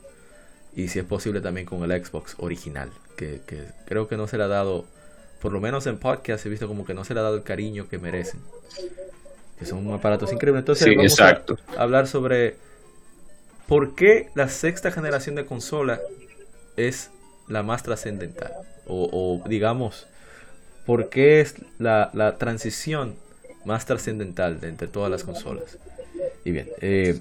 [0.74, 4.38] y si es posible también con el Xbox original, que, que, creo que no se
[4.38, 4.86] le ha dado,
[5.42, 7.42] por lo menos en podcast he visto como que no se le ha dado el
[7.42, 8.40] cariño que merecen,
[9.58, 10.62] que son aparatos increíbles.
[10.62, 11.42] Entonces vamos a
[11.76, 12.56] hablar sobre
[13.72, 15.98] ¿Por qué la sexta generación de consola
[16.76, 17.10] es
[17.48, 18.52] la más trascendental?
[18.86, 20.08] O, digamos,
[20.84, 23.16] ¿por qué es la, transición
[23.64, 25.78] más trascendental de entre todas las consolas?
[26.44, 27.18] Y bien, eh,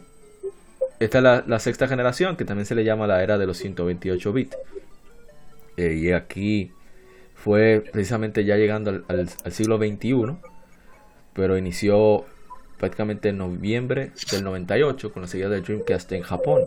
[1.00, 4.34] esta es la, sexta generación, que también se le llama la era de los 128
[4.34, 4.58] bits.
[5.78, 6.74] Eh, y aquí
[7.34, 10.36] fue precisamente ya llegando al, al siglo XXI,
[11.34, 12.26] pero inició
[12.82, 16.64] prácticamente en noviembre del 98 con la seguida de Dreamcast en Japón.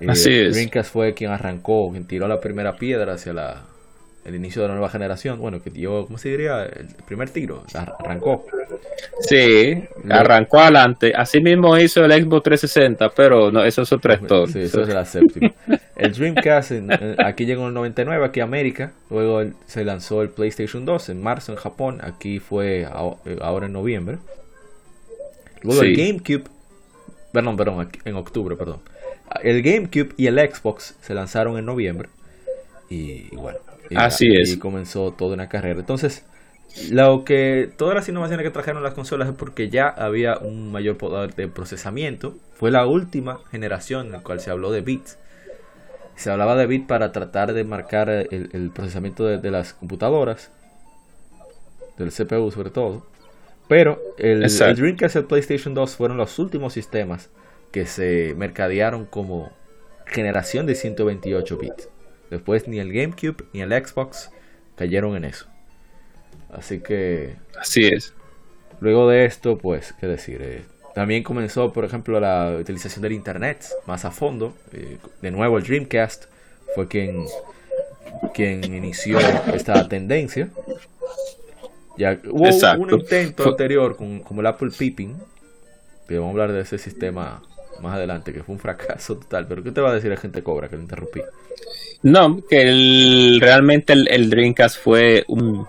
[0.00, 0.52] Eh, Así es.
[0.52, 3.62] Dreamcast fue quien arrancó, quien tiró la primera piedra hacia la,
[4.24, 5.38] el inicio de la nueva generación.
[5.38, 6.64] Bueno, que dio, ¿cómo se diría?
[6.64, 8.46] El primer tiro, arrancó.
[9.20, 11.12] Sí, arrancó adelante.
[11.14, 14.52] Así mismo hizo el Xbox 360, pero no, eso es otra historia.
[14.52, 15.52] Sí, eso es la séptima.
[15.94, 16.72] El Dreamcast
[17.24, 18.92] aquí llegó en el 99, aquí a América.
[19.08, 22.00] Luego se lanzó el PlayStation 2 en marzo en Japón.
[22.02, 24.18] Aquí fue eh, ahora en noviembre.
[25.64, 26.44] Luego el GameCube,
[27.32, 28.80] perdón, perdón, en octubre, perdón.
[29.42, 32.10] El GameCube y el Xbox se lanzaron en noviembre.
[32.90, 33.58] Y, bueno,
[33.88, 35.80] y, así y comenzó toda una carrera.
[35.80, 36.22] Entonces,
[36.90, 40.98] lo que todas las innovaciones que trajeron las consolas es porque ya había un mayor
[40.98, 42.36] poder de procesamiento.
[42.52, 45.18] Fue la última generación en la cual se habló de bits.
[46.14, 50.50] Se hablaba de bits para tratar de marcar el, procesamiento de, las computadoras,
[51.96, 53.06] del CPU sobre todo.
[53.68, 54.40] Pero el,
[54.76, 57.30] Dreamcast y el PlayStation 2 fueron los últimos sistemas
[57.72, 59.50] que se mercadearon como
[60.06, 61.88] generación de 128 bits.
[62.30, 64.30] Después ni el GameCube ni el Xbox
[64.76, 65.46] cayeron en eso.
[66.52, 67.36] Así que...
[67.58, 68.14] Así es.
[68.80, 70.40] Luego de esto, pues, qué decir.
[70.42, 70.62] Eh,
[70.94, 74.54] también comenzó, por ejemplo, la utilización del Internet más a fondo.
[74.72, 76.26] Eh, de nuevo, el Dreamcast
[76.74, 77.24] fue quien,
[78.34, 79.18] quien inició
[79.52, 80.50] esta tendencia.
[81.96, 85.14] Ya hubo un intento anterior con, como el Apple Pipping,
[86.08, 87.42] que vamos a hablar de ese sistema
[87.80, 89.46] más adelante, que fue un fracaso total.
[89.48, 91.20] Pero ¿qué te va a decir la gente Cobra que lo interrumpí?
[92.02, 95.66] No, que el, realmente el, Dreamcast fue un,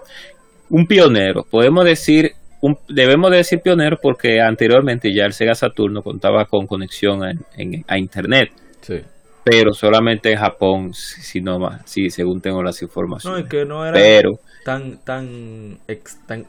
[0.69, 1.45] un pionero.
[1.49, 7.22] Podemos decir, un, debemos decir pionero porque anteriormente ya el Sega Saturno contaba con conexión
[7.56, 8.52] en, a Internet.
[8.81, 9.02] Sí
[9.45, 13.39] pero solamente en Japón, si no más, sí, según tengo las informaciones.
[13.39, 15.77] No, es que no era pero, tan, tan,
[16.26, 16.45] tan,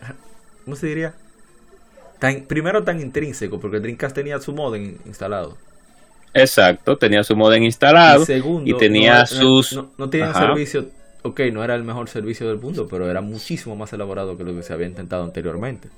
[0.64, 1.12] ¿cómo se diría?
[2.18, 5.58] Tan, primero tan intrínseco, porque el Dreamcast tenía su modem instalado.
[6.32, 9.78] Exacto, tenía su modem instalado y, segundo, y tenía sus...
[9.98, 10.86] No, tenía un servicio,
[11.20, 14.54] ok, no era el mejor servicio del mundo, pero era muchísimo más elaborado que lo
[14.54, 15.90] que se había intentado anteriormente.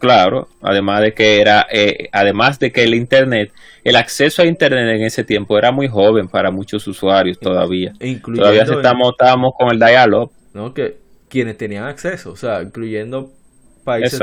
[0.00, 3.52] Claro, además de que era, eh, además de que el internet,
[3.84, 7.92] el acceso a internet en ese tiempo era muy joven para muchos usuarios todavía.
[8.34, 10.32] todavía estamos, estábamos con el dial-up.
[10.54, 10.96] No, que
[11.28, 13.30] quienes tenían acceso, o sea, incluyendo
[13.84, 14.18] países,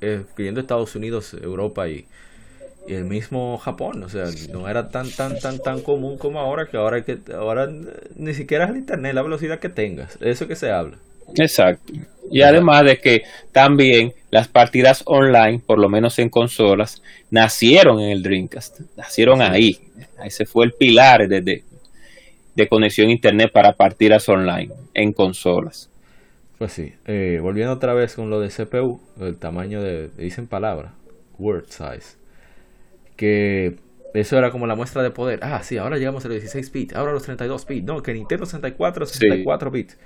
[0.00, 2.06] eh, incluyendo Estados Unidos, Europa y,
[2.88, 6.76] el mismo Japón, o sea, no era tan tan tan tan común como ahora que
[6.76, 7.70] ahora que ahora
[8.14, 10.98] ni siquiera es el internet la velocidad que tengas, eso que se habla.
[11.36, 11.92] Exacto.
[12.30, 13.22] Y además de que
[13.52, 19.78] también las partidas online, por lo menos en consolas, nacieron en el Dreamcast, nacieron ahí.
[20.24, 21.62] Ese fue el pilar de,
[22.54, 25.90] de, conexión internet para partidas online en consolas.
[26.58, 30.94] Pues sí, eh, volviendo otra vez con lo de CPU, el tamaño de, dicen palabra,
[31.38, 32.16] word size,
[33.16, 33.76] que
[34.14, 35.40] eso era como la muestra de poder.
[35.42, 38.46] Ah, sí, ahora llegamos a los 16 bits, ahora los 32 bits, no, que Nintendo
[38.46, 39.98] 64, 64 bits.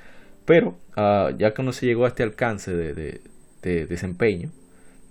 [0.48, 3.20] Pero ah, ya que no se llegó a este alcance de,
[3.62, 4.48] desempeño,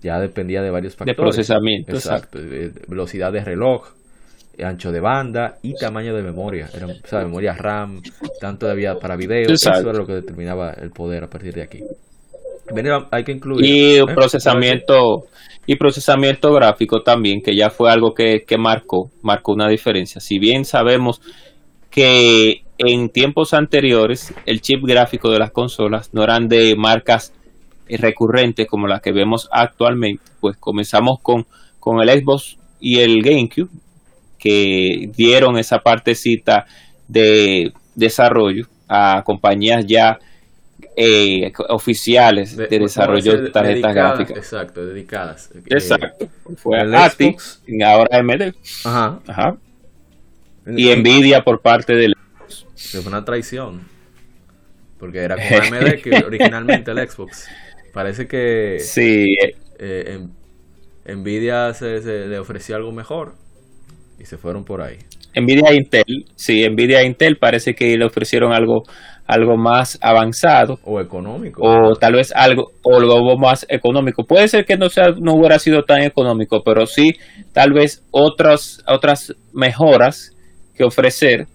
[0.02, 1.16] ya dependía de varios factores.
[1.16, 1.92] De procesamiento.
[1.92, 2.40] Exacto.
[2.88, 3.86] velocidad de reloj,
[4.60, 6.68] ancho de banda y tamaño de memoria.
[6.74, 8.02] Era, o sea, memoria RAM,
[8.40, 9.48] tanto de para video.
[9.48, 11.84] Eso era lo que determinaba el poder a partir de aquí.
[13.12, 13.64] hay que incluir.
[13.64, 14.04] Y ¿eh?
[14.12, 15.26] procesamiento
[15.66, 20.20] y procesamiento gráfico también, que ya fue algo que, que marcó, marcó una diferencia.
[20.20, 21.20] Si bien sabemos
[21.90, 27.32] que en tiempos anteriores el chip gráfico de las consolas no eran de marcas
[27.88, 31.46] recurrentes como las que vemos actualmente, pues comenzamos con,
[31.80, 33.70] con el Xbox y el GameCube,
[34.38, 36.66] que dieron esa partecita
[37.08, 40.18] de desarrollo a compañías ya
[40.96, 44.36] eh, oficiales de, desarrollo de tarjetas gráficas.
[44.36, 45.50] Exacto, dedicadas.
[45.54, 46.28] Eh, exacto.
[46.56, 47.36] Fue ATI
[47.66, 48.54] y ahora AMD.
[48.84, 49.20] Ajá.
[49.26, 49.56] Ajá.
[50.66, 52.14] Y Nvidia por parte del
[52.90, 53.82] fue una traición.
[54.98, 57.48] Porque era con AMD que originalmente el Xbox.
[57.92, 59.34] Parece que sí.
[59.78, 60.18] Eh,
[61.06, 63.34] Nvidia se, le ofreció algo mejor
[64.18, 64.98] y se fueron por ahí.
[65.34, 68.82] Nvidia Intel, sí, Nvidia Intel parece que le ofrecieron algo
[69.26, 74.64] algo más avanzado o económico o tal vez algo o algo más económico puede ser
[74.64, 77.12] que no sea no hubiera sido tan económico pero sí
[77.52, 80.34] tal vez otras otras mejoras
[80.74, 81.46] que ofrecer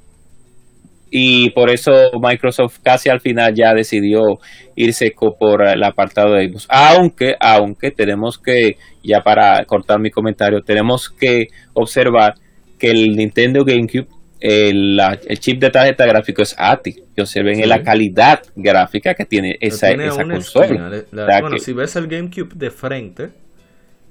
[1.15, 4.39] y por eso Microsoft casi al final ya decidió
[4.75, 6.65] irse por el apartado de Xbox.
[6.69, 12.33] Aunque, aunque tenemos que, ya para cortar mi comentario, tenemos que observar
[12.79, 14.07] que el Nintendo GameCube,
[14.39, 14.99] el,
[15.37, 17.03] chip de tarjeta gráfico es ATI.
[17.15, 21.03] Y observen en la calidad gráfica que tiene esa, esa consola.
[21.11, 23.29] bueno, si ves el GameCube de frente,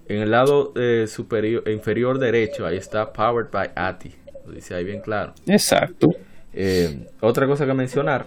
[0.06, 4.12] en el lado eh, superior, inferior derecho, ahí está Powered by ATI.
[4.46, 5.34] Lo dice ahí bien claro.
[5.48, 6.10] Exacto.
[6.52, 8.26] Eh, otra cosa que mencionar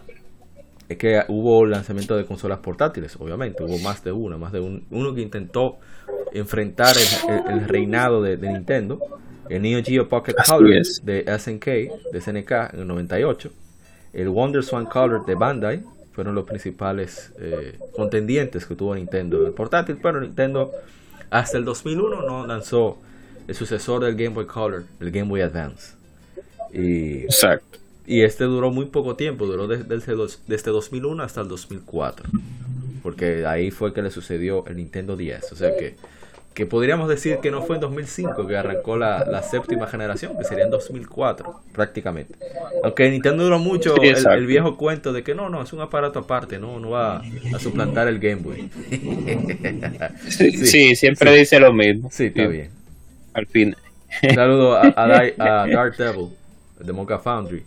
[0.88, 5.16] es que hubo lanzamiento de consolas portátiles, obviamente, hubo más de una, más de uno
[5.16, 5.78] que intentó
[6.34, 6.96] enfrentar
[7.48, 9.00] el, reinado de, Nintendo,
[9.50, 11.66] el Neo Geo Pocket Color de SNK,
[12.12, 13.52] de SNK en el 98,
[14.14, 19.48] el Wonder Swan Color de Bandai, fueron los principales eh, contendientes que tuvo Nintendo en
[19.48, 20.72] el portátil, pero Nintendo
[21.30, 23.00] hasta el 2001 no lanzó
[23.48, 25.96] el sucesor del Game Boy Color, el Game Boy Advance.
[26.72, 27.75] Y Exacto.
[28.08, 30.16] Y este duró muy poco tiempo, duró desde,
[30.48, 32.30] desde 2001 hasta el 2004.
[33.02, 35.52] Porque ahí fue que le sucedió el Nintendo 10.
[35.52, 35.96] O sea que,
[36.54, 40.66] que podríamos decir que no fue en 2005 que arrancó la, séptima generación, que sería
[40.66, 42.36] en 2004 prácticamente.
[42.84, 46.60] Aunque Nintendo duró mucho el, viejo cuento de que no, no, es un aparato aparte,
[46.60, 47.22] no, no va
[47.54, 48.70] a suplantar el Game Boy.
[50.30, 52.10] sí, siempre dice lo mismo.
[52.12, 52.70] Sí, está bien.
[53.34, 53.76] Al fin.
[54.24, 55.04] Un saludo a, a,
[55.64, 56.30] a Dark Devil
[56.80, 57.64] de Mocha Foundry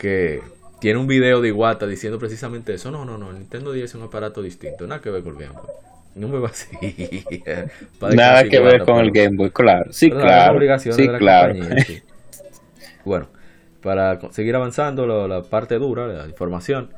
[0.00, 0.42] que
[0.80, 2.90] tiene un video de Iwata diciendo precisamente eso.
[2.90, 5.48] No, no, no, el Nintendo 10 es un aparato distinto, nada que ver con el
[5.48, 5.70] Game Boy.
[6.14, 6.76] No me va así.
[8.14, 9.92] nada que ver con el Game Boy, claro.
[9.92, 10.78] Sí, claro.
[10.78, 11.54] Sí, claro.
[13.04, 13.28] Bueno,
[13.82, 16.90] para seguir avanzando la, parte dura, la información.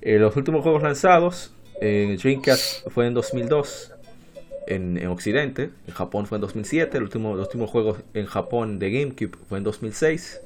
[0.00, 1.52] Eh, los últimos juegos lanzados
[1.82, 3.92] en Dreamcast fue en 2002
[4.66, 8.78] en, en, Occidente, en Japón fue en 2007, el último, los últimos juegos en Japón
[8.78, 10.40] de GameCube fue en 2006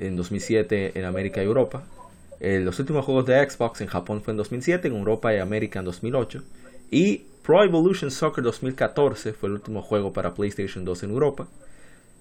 [0.00, 1.84] en 2007 en América y Europa.
[2.40, 5.78] Eh, los últimos juegos de Xbox en Japón fue en 2007, en Europa y América
[5.78, 6.42] en 2008.
[6.90, 11.46] Y Pro Evolution Soccer 2014 fue el último juego para PlayStation 2 en Europa.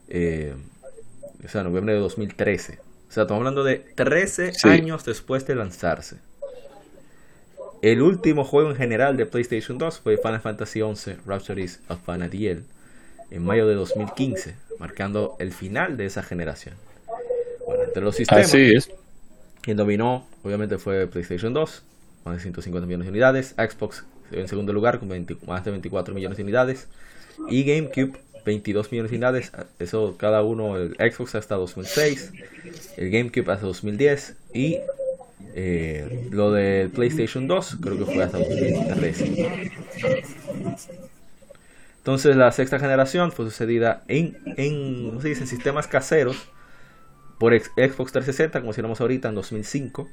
[0.10, 0.54] Eh,
[1.44, 2.80] o sea, noviembre de 2013.
[3.08, 6.18] O sea, estamos hablando de 13 años después de lanzarse.
[7.82, 12.66] El último juego en general de PlayStation 2 fue Final Fantasy XI Rhapsodies of Fanadiel
[13.32, 16.76] en mayo de 2015, marcando el final de esa generación
[17.86, 18.46] entre los sistemas.
[18.46, 18.90] Así es.
[19.62, 21.84] Quien dominó, obviamente, fue PlayStation 2,
[22.26, 23.56] más de 150 millones de unidades.
[23.58, 25.10] Xbox en segundo lugar, con
[25.48, 26.88] más de 24 millones de unidades.
[27.50, 29.52] Y GameCube, 22 millones de unidades.
[29.80, 32.32] Eso cada uno, el Xbox hasta 2006,
[32.98, 34.36] el GameCube hasta 2010.
[34.54, 34.80] Y
[35.56, 39.72] eh, lo de PlayStation 2, creo que fue hasta 2013.
[41.98, 45.42] Entonces, la sexta generación fue sucedida en, en, ¿cómo se dice?
[45.42, 46.48] en sistemas caseros
[47.40, 50.10] por Xbox 360, como decíamos ahorita, en 2005.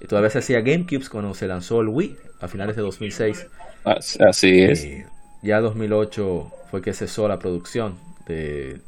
[0.00, 3.46] Y todavía se hacía GameCubes cuando se lanzó el Wii a finales de 2006.
[3.84, 4.86] Así es.
[5.42, 8.80] ya 2008 fue que cesó la producción de,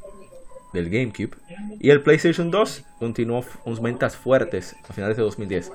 [0.73, 1.37] del GameCube.
[1.79, 5.71] Y el PlayStation 2 continuó unas ventas fuertes a finales de 2010.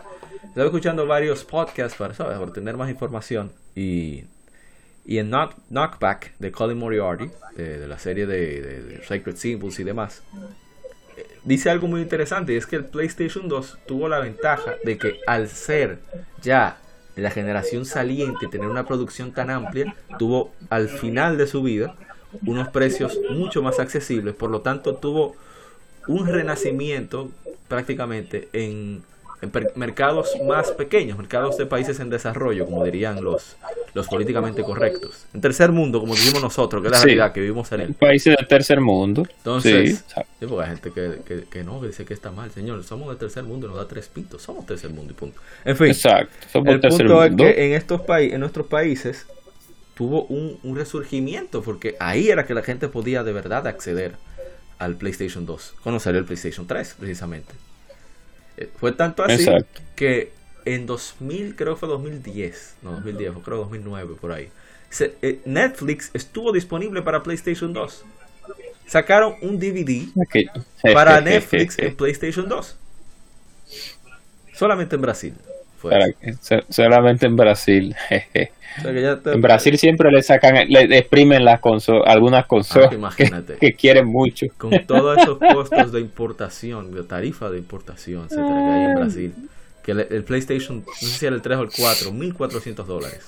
[0.45, 3.51] Estaba escuchando varios podcasts para, para tener más información.
[3.75, 4.25] Y,
[5.05, 10.23] y en Knockback de Colin Moriarty, de, la serie de, de Sacred Symbols y demás,
[11.43, 15.19] dice algo muy interesante y es que el PlayStation 2 tuvo la ventaja de que
[15.27, 15.99] al ser
[16.41, 16.77] ya
[17.15, 21.95] la generación saliente, tener una producción tan amplia, tuvo al final de su vida
[22.45, 25.35] unos precios mucho más accesibles, por lo tanto tuvo
[26.07, 27.29] un renacimiento
[27.67, 29.03] prácticamente en
[29.41, 33.55] en mercados más pequeños, mercados de países en desarrollo, como dirían los,
[33.93, 35.25] los políticamente correctos.
[35.33, 37.93] En tercer mundo, como decimos nosotros, que es la realidad que vivimos en él.
[37.93, 39.25] Países del tercer mundo.
[39.37, 42.51] Entonces, sí, hay gente que, que, no, que dice que está mal.
[42.51, 44.41] Señor, somos del tercer mundo nos da tres pintos.
[44.41, 45.39] Somos tercer mundo y punto.
[45.63, 49.25] En fin, Exacto, el punto es que en, estos países en nuestros países
[49.95, 54.15] tuvo un, un resurgimiento, porque ahí era que la gente podía de verdad acceder
[54.79, 57.53] al PlayStation 2, conocer el PlayStation 3 precisamente.
[58.59, 59.45] Eh, fue tanto así
[59.95, 60.33] que
[60.65, 64.49] en 2000, creo que fue 2010, no 2010, creo 2009 por ahí.
[64.99, 68.03] Eh, Netflix estuvo disponible para PlayStation 2.
[68.85, 70.07] Sacaron un DVD
[70.93, 72.77] para Netflix en PlayStation 2.
[74.53, 75.33] Solamente en Brasil.
[76.69, 77.95] Solamente en Brasil.
[78.83, 84.47] en Brasil siempre le sacan, le exprimen las consolas, algunas consolas ah, que, quieren mucho.
[84.57, 89.33] Con todos esos costos de importación, de tarifa de importación, se trae ahí en Brasil.
[89.83, 93.25] Que el, PlayStation, no sé si era el 3 o el 4, 1400 dólares.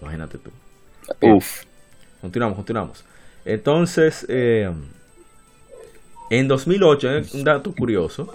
[0.00, 0.50] Imagínate tú.
[1.20, 1.64] Uf.
[2.20, 3.04] Continuamos, continuamos.
[3.44, 4.70] Entonces, eh,
[6.30, 8.32] en 2008, eh, un dato curioso.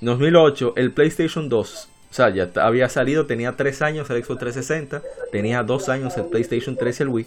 [0.00, 4.40] En 2008, el PlayStation 2 o sea, ya había salido, tenía 3 años el Xbox
[4.40, 7.26] 360, tenía 2 años el PlayStation 3 y el Wii.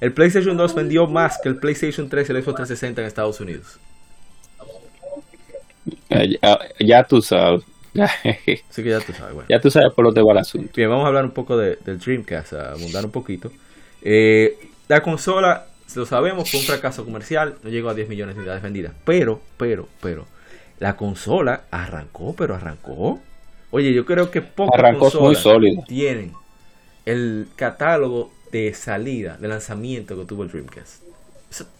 [0.00, 3.40] El PlayStation 2 vendió más que el PlayStation 3 y el Xbox 360 en Estados
[3.40, 3.78] Unidos.
[6.78, 7.62] Ya, tú sabes.
[8.70, 9.34] sí que ya tú sabes.
[9.34, 9.48] Bueno.
[9.48, 10.70] Ya tú sabes por lo que va el asunto.
[10.76, 13.50] Bien, vamos a hablar un poco del Dreamcast, a abundar un poquito.
[14.02, 18.40] Eh, la consola, lo sabemos, fue un fracaso comercial, no llegó a 10 millones de
[18.40, 18.92] unidades vendidas.
[19.04, 20.26] Pero, pero, pero,
[20.78, 23.20] la consola arrancó, pero arrancó
[23.70, 26.32] Oye, yo creo que pocas consolas tienen
[27.06, 31.02] el catálogo de salida, de lanzamiento que tuvo el Dreamcast.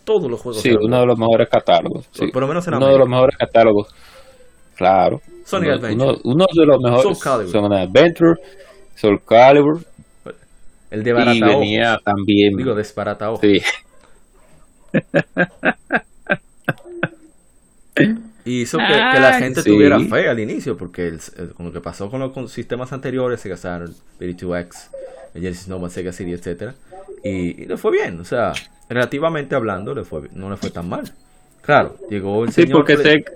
[0.05, 0.63] todos los juegos.
[0.63, 2.09] Sí, uno de los mejores catálogos.
[2.33, 3.89] Por, lo menos en Uno de los mejores catálogos.
[4.77, 5.21] Claro.
[5.45, 6.21] Sonic uno, Adventure.
[6.25, 7.03] Uno, de los mejores.
[7.03, 7.53] Soul Calibur.
[7.53, 8.35] Son Adventure,
[8.95, 9.85] Soul Calibur.
[10.91, 12.57] El de Barata Y venía también.
[12.57, 13.37] Digo, desbaratado.
[13.37, 13.63] Sí.
[18.45, 21.13] Y hizo que, la gente tuviera fe al inicio, porque
[21.55, 24.91] con lo que pasó con los sistemas anteriores, Sega Saturn, 32X,
[25.35, 26.75] Genesis Nova, Sega CD, etcétera,
[27.23, 28.53] y, le fue bien, o sea,
[28.89, 31.05] relativamente hablando, le fue no le fue tan mal.
[31.61, 33.31] Claro, llegó el sí, porque Sega,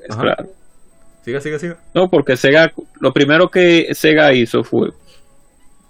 [1.23, 1.79] Siga, siga, siga.
[1.95, 2.71] No, porque Sega,
[3.01, 4.91] lo primero que Sega hizo fue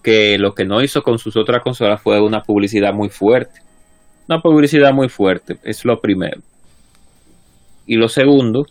[0.01, 3.61] que lo que no hizo con sus otras consolas fue una publicidad muy fuerte.
[4.29, 6.41] Una publicidad muy fuerte, es lo primero.
[7.87, 8.65] Y lo segundo,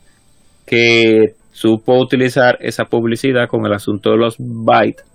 [0.73, 5.05] que supo utilizar esa publicidad con el asunto de los bytes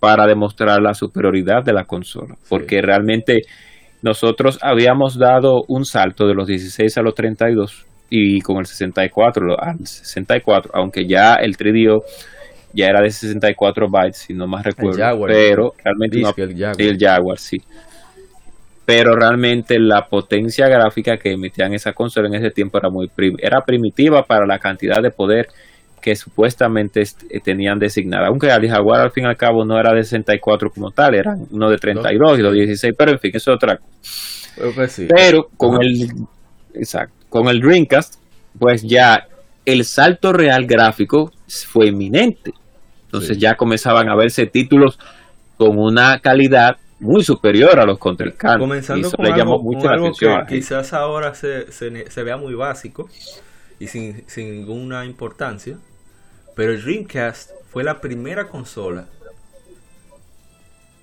[0.00, 2.34] para demostrar la superioridad de la consola.
[2.48, 3.42] Porque realmente
[4.00, 9.60] nosotros habíamos dado un salto de los 16 a los 32 y con el 64
[9.60, 12.02] al 64, aunque ya el 3DO
[12.72, 16.22] ya era de 64 bytes, si no más recuerdo, pero realmente
[16.78, 17.58] el Jaguar, sí
[18.86, 23.60] pero realmente la potencia gráfica que emitían esa consola en ese tiempo era muy era
[23.60, 25.48] primitiva para la cantidad de poder
[26.00, 28.28] que supuestamente eh, tenían designada.
[28.28, 31.34] Aunque el Jaguar al fin y al cabo no era de 64 como tal, era
[31.50, 34.72] uno de 32 y los 16, pero en fin, eso es otra cosa.
[34.74, 36.08] Pues pero con el
[36.74, 38.20] exacto, con el Dreamcast,
[38.56, 39.26] pues ya
[39.64, 42.52] el salto real gráfico fue inminente.
[43.06, 44.98] Entonces ya comenzaban a verse títulos
[45.56, 48.60] con una calidad muy superior a los contrincantes.
[48.60, 53.08] Comenzando con, algo, mucho que quizás ahora se, se, vea muy básico
[53.78, 55.78] y sin, sin ninguna importancia,
[56.54, 59.08] pero el Dreamcast fue la primera consola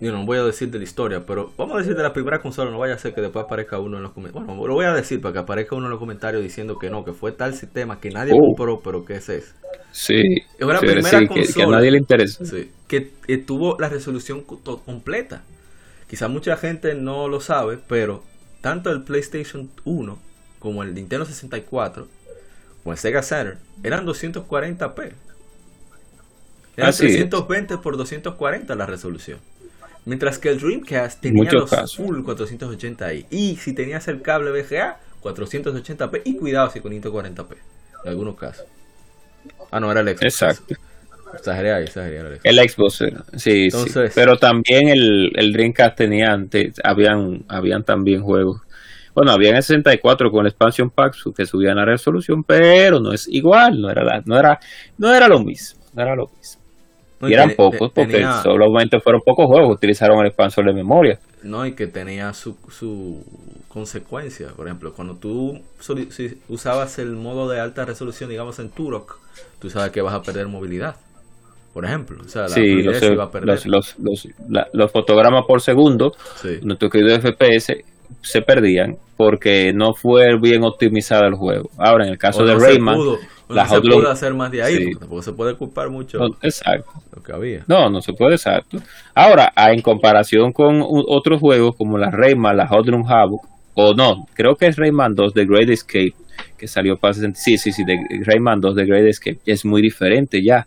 [0.04, 2.42] yo no voy a decir de la historia, pero vamos a decir de la primera
[2.42, 4.46] consola, no vaya a ser que después aparezca uno en los comentarios.
[4.46, 7.06] Bueno, lo voy a decir para que aparezca uno en los comentarios diciendo que no,
[7.06, 8.40] que fue tal sistema que nadie oh.
[8.40, 9.56] compró, pero que ese es.
[9.92, 10.42] Sí.
[10.60, 12.44] Es la primera consola que, a nadie le interesa.
[12.88, 15.44] que tuvo la resolución completa.
[16.14, 18.24] Quizá mucha gente no lo sabe, pero
[18.62, 20.20] tanto el PlayStation 1
[20.60, 22.08] como el Nintendo 64
[22.84, 25.12] o el Sega Saturn eran 240p.
[26.78, 29.40] Eran 320 por 240 la resolución.
[30.06, 33.26] Mientras que el Dreamcast tenía los full 480i.
[33.32, 36.22] Y si tenías el cable VGA, 480p.
[36.26, 37.56] Y cuidado si con 140p.
[38.04, 38.68] En algunos casos.
[39.72, 40.22] Ah, no, era el Xbox.
[40.22, 40.76] Exacto.
[42.44, 43.04] El Xbox,
[43.38, 44.00] sí, sí.
[44.14, 48.62] Pero también el, el Dreamcast tenía antes, habían, habían también juegos
[49.16, 53.14] Bueno, había en el 64 con el expansion pack que subían la resolución, pero no
[53.14, 54.60] es igual, no era, no era,
[54.98, 56.62] no era lo mismo, no era lo mismo.
[57.28, 61.20] y eran pocos, porque solamente fueron pocos juegos utilizaron el expansor de memoria.
[61.42, 63.24] No, y que tenía su, su
[63.68, 64.50] consecuencia.
[64.50, 65.62] Por ejemplo, cuando tú
[66.10, 69.20] si usabas el modo de alta resolución, digamos en Turok,
[69.60, 70.96] tú sabes que vas a perder movilidad.
[71.74, 73.66] Por ejemplo, o sea, la sí, los, iba a perder.
[73.66, 74.28] Los, los,
[74.74, 76.60] los, fotogramas por segundo, sí.
[76.62, 77.84] nuestro querido FPS,
[78.22, 81.70] se perdían porque no fue bien optimizado el juego.
[81.78, 83.00] Ahora, en el caso de Rayman,
[83.50, 86.92] la se puede hacer más de ahí, tampoco se puede culpar mucho exacto.
[87.16, 87.64] lo que había.
[87.68, 88.78] No, no se puede, exacto.
[89.16, 93.46] Ahora, en comparación con otros juegos como la Rayman, la Hot Run Havoc,
[93.76, 96.14] o no, creo que es Rayman 2 The Great Escape,
[96.58, 100.44] que salió para sí, sí, sí, de Rayman 2 The Great Escape, es muy diferente
[100.44, 100.66] ya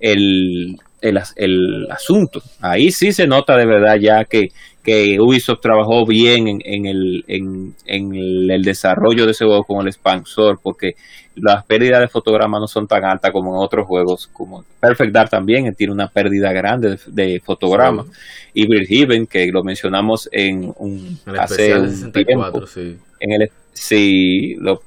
[0.00, 2.42] el, el, el, asunto.
[2.60, 4.48] Ahí sí se nota de verdad ya que,
[4.82, 9.82] que Ubisoft trabajó bien en, en, el, en, en el, desarrollo de ese juego con
[9.82, 10.96] el expansor, porque
[11.36, 15.30] las pérdidas de fotogramas no son tan altas como en otros juegos, como Perfect Dark
[15.30, 18.06] también tiene una pérdida grande de, fotogramas.
[18.52, 22.96] Y Bridgehaven, que lo mencionamos en un, hace un tiempo, sí.
[23.20, 24.82] en el sí, lo,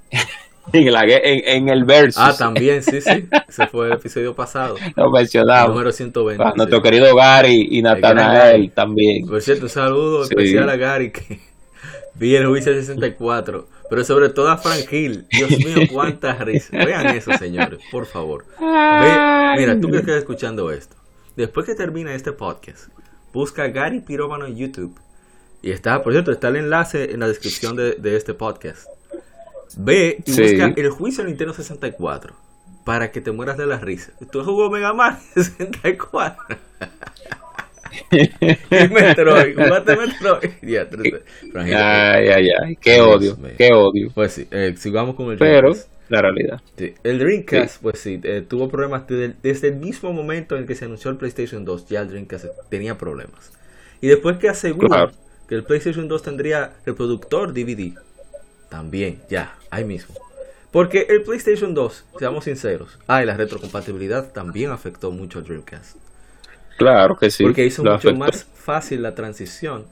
[0.74, 2.20] en, el verso.
[2.22, 3.28] Ah, también, sí, sí.
[3.48, 4.76] Ese fue el episodio pasado.
[4.96, 5.70] Lo mencionamos.
[5.70, 6.44] número 120.
[6.56, 9.28] nuestro querido Gary y Natanael también.
[9.28, 11.40] Por cierto, un saludo especial a Gary que
[12.16, 13.68] vi el juicio 64.
[13.90, 15.28] Pero sobre todo a Frank Hill.
[15.30, 16.72] Dios mío, cuántas risas.
[16.72, 18.46] Vean eso, señores, por favor.
[18.60, 20.96] mira, tú que estás escuchando esto.
[21.36, 22.90] Después que termine este podcast,
[23.32, 25.00] busca Gary Pirómano en YouTube.
[25.62, 28.88] Y está, por cierto, está el enlace en la descripción de, de este podcast.
[29.78, 32.36] Ve y busca el juicio Nintendo 64
[32.84, 34.12] para que te mueras de la risa.
[34.32, 36.44] Tú jugó Mega Man 64.
[38.92, 41.16] Metroid, jugaste Metroid.
[41.56, 44.12] ay, ay, ay, qué odio, qué odio.
[44.14, 45.74] Pues sí, eh, sigamos con el Pero,
[46.10, 46.62] la realidad.
[47.04, 51.12] El Dreamcast, pues sí, eh, tuvo problemas desde, el mismo momento en que se anunció
[51.12, 53.52] el PlayStation 2, ya el Dreamcast tenía problemas.
[54.02, 55.12] Y después que aseguró
[55.48, 57.94] que el PlayStation 2 tendría reproductor DVD,
[58.70, 60.16] también, ya, ahí mismo.
[60.72, 65.98] Porque el PlayStation 2, seamos sinceros, ah, y la retrocompatibilidad también afectó mucho al Dreamcast.
[66.78, 67.44] Claro que sí.
[67.44, 69.86] Porque hizo mucho más fácil la transición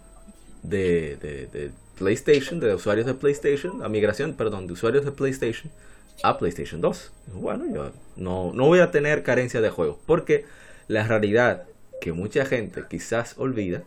[0.64, 1.18] de,
[1.52, 5.72] de, PlayStation, de usuarios de PlayStation, la migración, perdón, de usuarios de PlayStation
[6.24, 7.12] a PlayStation 2.
[7.34, 9.98] Bueno, yo no, no voy a tener carencia de juegos.
[10.08, 10.46] Porque
[10.88, 11.66] la realidad
[12.00, 13.84] que mucha gente quizás olvida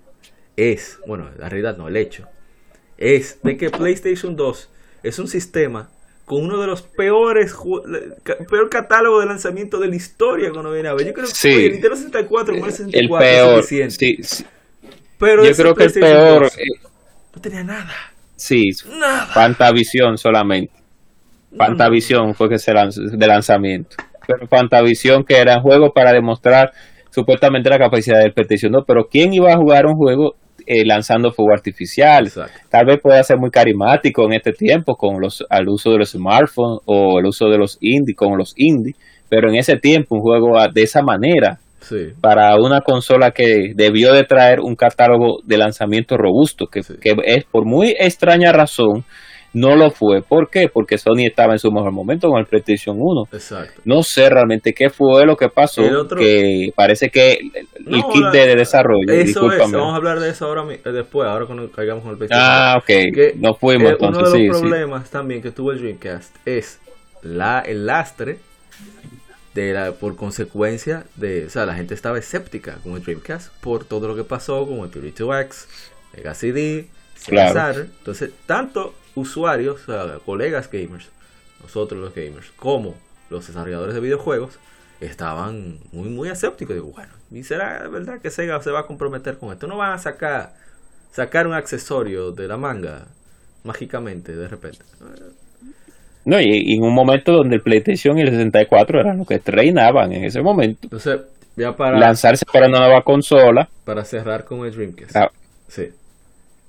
[0.57, 2.29] es, bueno, la realidad no, el hecho,
[2.99, 4.71] es de que PlayStation 2
[5.05, 5.89] es un sistema
[6.24, 7.55] con uno de los peores
[8.48, 11.06] peor catálogo de lanzamiento de la historia cuando viene a ver.
[11.06, 14.44] Yo creo que el Nintendo 64 con el 64 el peor, Sí, sí.
[15.18, 16.64] Pero yo creo que el peor eh,
[17.35, 17.93] no tenía nada.
[18.36, 19.26] Sí, nada.
[19.26, 20.72] Fantavision solamente.
[21.56, 23.97] Fantavision fue que se lanzó de lanzamiento.
[24.26, 26.72] Pero Fantavision que era un juego para demostrar
[27.10, 30.35] supuestamente la capacidad del PlayStation 2, pero ¿quién iba a jugar un juego
[30.66, 32.31] eh, lanzando fuego artificial.
[32.69, 36.11] Tal vez pueda ser muy carismático en este tiempo con los al uso de los
[36.11, 38.95] smartphones o el uso de los indie con los indie,
[39.28, 41.59] pero en ese tiempo un juego de esa manera
[42.20, 47.45] para una consola que debió de traer un catálogo de lanzamiento robusto, que, que es
[47.45, 49.05] por muy extraña razón
[49.55, 50.20] no lo fue.
[50.20, 50.68] ¿Por qué?
[50.68, 53.28] Porque Sony estaba en su mejor momento con el PlayStation 1.
[53.32, 53.81] Exacto.
[53.85, 55.82] No sé realmente qué fue lo que pasó,
[56.18, 57.39] que parece que
[57.86, 62.02] el, kit de, desarrollo, eso vamos a hablar de eso ahora después, ahora cuando caigamos
[62.02, 65.70] con el PlayStation Ah, ok, no fuimos eh, Uno de los problemas también que tuvo
[65.70, 66.81] el Dreamcast es
[67.22, 68.39] la, el lastre
[69.55, 73.85] de la, por consecuencia de, o sea, la gente estaba escéptica con el Dreamcast por
[73.85, 75.66] todo lo que pasó con el 32X,
[76.16, 76.89] Mega CD,
[77.26, 77.82] claro.
[77.82, 79.82] Entonces, tanto usuarios,
[80.24, 81.09] colegas gamers,
[81.62, 82.95] nosotros los gamers, como
[83.31, 84.59] los desarrolladores de videojuegos,
[85.01, 86.74] estaban muy, muy escépticos.
[86.74, 89.66] Digo, bueno, ¿y será verdad que Sega se va a comprometer con esto?
[89.66, 90.55] No van a sacar,
[91.11, 93.07] sacar un accesorio de la manga
[93.65, 94.81] mágicamente de repente.
[96.24, 100.12] No, y, en un momento donde el PlayStation y el 64 eran los que reinaban
[100.12, 100.81] en ese momento.
[100.85, 101.20] Entonces,
[101.57, 103.69] ya para lanzarse para una nueva consola.
[103.85, 105.16] Para cerrar con el Dreamcast.
[105.16, 105.31] Ah.
[105.69, 105.91] Sí.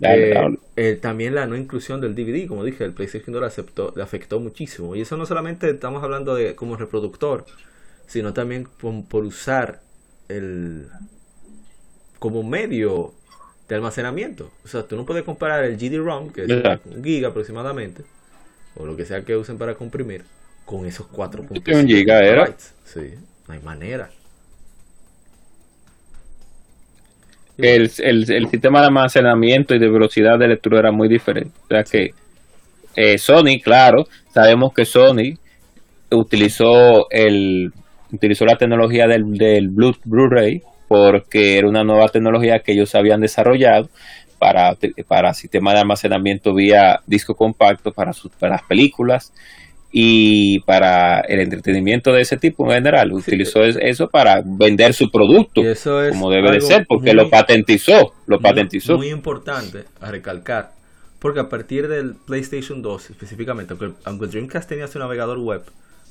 [0.01, 4.03] Eh, eh, también la no inclusión del DVD, como dije, el PlayStation 2 aceptó, le
[4.03, 4.95] afectó muchísimo.
[4.95, 7.45] Y eso no solamente estamos hablando de como reproductor,
[8.05, 9.81] sino también por, usar
[10.27, 10.87] el
[12.19, 13.13] como medio
[13.69, 14.51] de almacenamiento.
[14.63, 16.49] O sea, tú no puedes comparar el GD-ROM, que es
[16.85, 18.03] un giga aproximadamente,
[18.75, 20.23] o lo que sea que usen para comprimir,
[20.65, 22.53] con esos 4.5 giga era.
[22.83, 23.13] Sí,
[23.47, 24.09] no hay manera.
[27.57, 31.51] El, el, sistema de almacenamiento y de velocidad de lectura era muy diferente.
[31.63, 32.11] O sea que
[32.95, 35.37] eh, Sony, claro, sabemos que Sony
[36.11, 37.71] utilizó el
[38.11, 43.89] utilizó la tecnología del, del Blu-ray porque era una nueva tecnología que ellos habían desarrollado
[44.37, 44.77] para,
[45.07, 49.33] para sistema de almacenamiento vía disco compacto para, sus, para las películas
[49.97, 53.13] y para el entretenimiento de ese tipo en general.
[53.13, 55.61] Utilizó eso para vender su producto,
[56.09, 58.13] como debe de ser, porque lo patentizó.
[58.27, 58.97] Lo muy, patentizó.
[58.97, 60.73] Muy importante a recalcar,
[61.17, 65.61] porque a partir del PlayStation 2 específicamente, aunque, aunque el Dreamcast tenía su navegador web,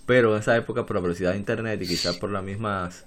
[0.07, 3.05] pero en esa época por la velocidad de internet y quizás por las mismas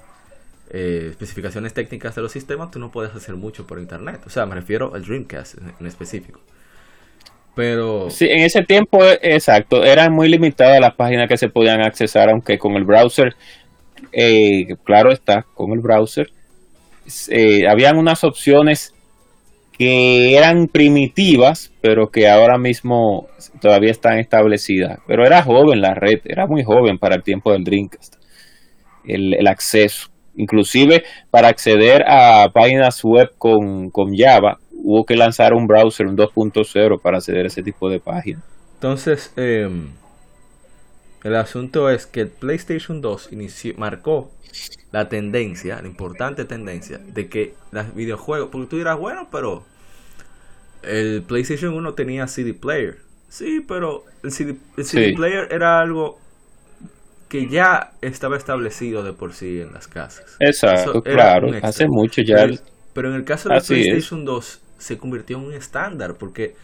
[0.70, 4.22] eh, especificaciones técnicas de los sistemas, tú no puedes hacer mucho por internet.
[4.28, 6.40] O sea, me refiero al Dreamcast en específico.
[7.58, 8.12] Pero...
[8.12, 12.60] Sí, en ese tiempo, exacto, eran muy limitadas las páginas que se podían accesar, aunque
[12.60, 13.34] con el browser,
[14.14, 16.28] eh, claro está, con el browser,
[17.30, 18.94] eh, habían unas opciones
[19.78, 23.28] que eran primitivas, pero que ahora mismo
[23.60, 25.00] todavía están establecidas.
[25.08, 28.16] Pero era joven la red, era muy joven para el tiempo del Dreamcast,
[29.08, 30.10] el, el acceso.
[30.36, 36.16] Inclusive para acceder a páginas web con, con Java, hubo que lanzar un browser, un
[36.16, 38.42] 2.0 para acceder a ese tipo de páginas.
[38.76, 39.70] Entonces, eh,
[41.26, 44.32] el asunto es que el PlayStation 2 inició, marcó
[44.94, 49.66] la tendencia, la importante tendencia, de que los videojuegos, porque tú dirás, bueno, pero
[50.84, 53.00] el PlayStation 1 tenía CD Player.
[53.28, 55.16] Sí, pero el CD, el CD Sí.
[55.16, 56.18] Player era algo
[57.28, 60.38] que ya estaba establecido de por sí en las casas.
[60.40, 62.38] Exacto, claro, hace mucho ya.
[62.38, 62.56] Pero,
[62.94, 63.68] pero en el caso del es.
[63.68, 66.56] PlayStation 2 se convirtió en un estándar porque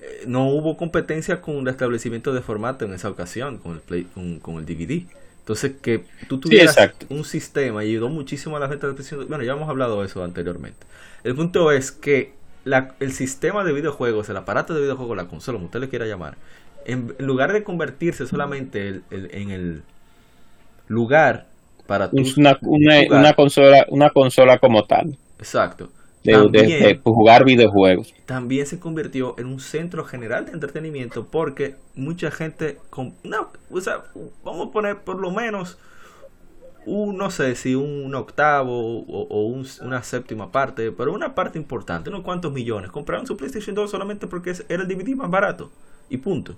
[0.00, 4.04] eh, no hubo competencia con el establecimiento de formato en esa ocasión con el, Play,
[4.04, 5.06] con, con el DVD.
[5.40, 6.76] Entonces que tú tuvieras
[7.08, 9.28] un sistema y ayudó muchísimo a la gente 2.
[9.28, 10.86] Bueno, ya hemos hablado de eso anteriormente.
[11.24, 12.32] El punto es que
[12.64, 16.06] la- el sistema de videojuegos, el aparato de videojuegos, la consola, como usted le quiera
[16.06, 16.36] llamar,
[16.84, 19.82] en, en lugar de convertirse solamente el- el- en el
[20.88, 21.46] lugar
[21.86, 25.90] para Es una, una consola, una consola como tal, Exacto.
[26.24, 28.14] De, También- de jugar videojuegos.
[28.26, 33.80] también se convirtió en un centro general de entretenimiento porque mucha gente con no, o
[33.80, 34.04] sea,
[34.44, 35.78] vamos a poner por lo menos
[36.86, 41.58] un no sé si un octavo o, o un- una séptima parte, pero una parte
[41.58, 45.70] importante, unos cuantos millones, compraron su PlayStation 2 solamente porque era el DVD más barato
[46.08, 46.54] y punto.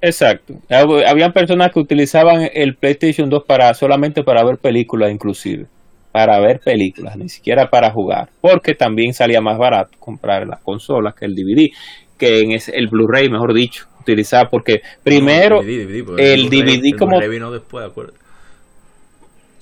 [0.00, 0.54] Exacto.
[0.68, 5.66] Hab- Habían personas que utilizaban el PlayStation 2 para solamente para ver películas, inclusive.
[6.12, 8.28] Para ver películas, ni siquiera para jugar.
[8.40, 11.70] Porque también salía más barato comprar la consola que el DVD,
[12.16, 16.88] que en ese- el Blu-ray, mejor dicho, utilizar porque primero DVD, DVD, porque el DVD
[16.88, 18.18] el como Blu-ray vino después, acuérdate.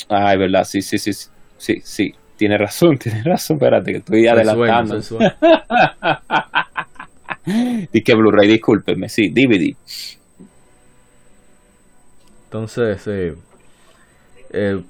[0.08, 1.28] Ah, es verdad, sí, sí, sí, sí,
[1.58, 5.02] sí, sí, tiene razón, tiene razón, espérate, que estoy adelantando.
[5.02, 5.32] sueño.
[7.92, 9.76] Y que Blu-ray, discúlpeme, sí, DVD.
[12.46, 13.34] Entonces, eh,
[14.50, 14.80] eh,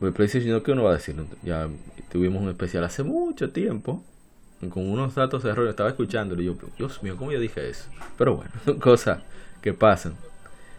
[0.00, 0.62] el PlayStation, ¿no?
[0.62, 1.14] ¿qué uno va a decir?
[1.42, 1.68] Ya
[2.10, 4.02] tuvimos un especial hace mucho tiempo
[4.70, 5.68] con unos datos de error.
[5.68, 7.88] Estaba escuchándolo y yo, Dios mío, ¿cómo yo dije eso?
[8.18, 9.20] Pero bueno, son cosas
[9.62, 10.14] que pasan.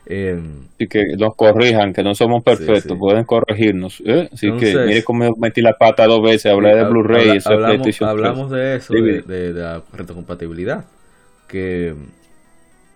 [0.10, 0.40] Eh,
[0.78, 2.96] Y que nos corrijan, que no somos perfectos, Sí, sí.
[2.96, 4.02] pueden corregirnos.
[4.06, 4.30] ¿eh?
[4.32, 8.52] Así que mire cómo metí la pata dos veces, hablé de Blu-ray habla- hablamos, hablamos
[8.52, 10.86] de eso, de, de- de la retrocompatibilidad.
[11.48, 11.94] Que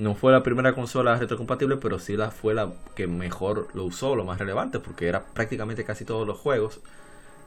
[0.02, 4.16] no fue la primera consola retrocompatible, pero sí la fue la que mejor lo usó,
[4.16, 6.82] lo más relevante, porque era prácticamente casi todos los juegos.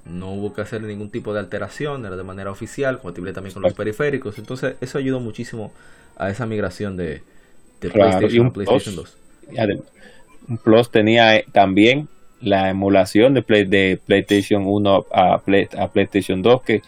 [0.05, 3.63] No hubo que hacer ningún tipo de alteración, era de manera oficial, compatible también con
[3.63, 4.39] los periféricos.
[4.39, 5.73] Entonces, eso ayudó muchísimo
[6.17, 7.23] a esa migración de,
[7.81, 8.97] de Claro, PlayStation a PlayStation plus.
[8.97, 9.19] 2.
[9.51, 9.85] Y adem-
[10.49, 12.09] un Plus tenía eh, también
[12.41, 16.83] la emulación de, Play- de PlayStation 1 a, Play- a PlayStation 2 que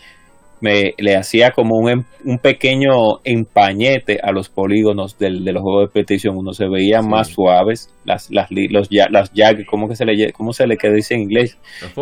[0.61, 5.63] me le hacía como un, em- un pequeño empañete a los polígonos del, de los
[5.63, 7.09] juegos de PlayStation 1 se veían Sí.
[7.11, 10.91] más suaves las las los las jag cómo que se le cómo se le que
[10.91, 11.59] dice en inglés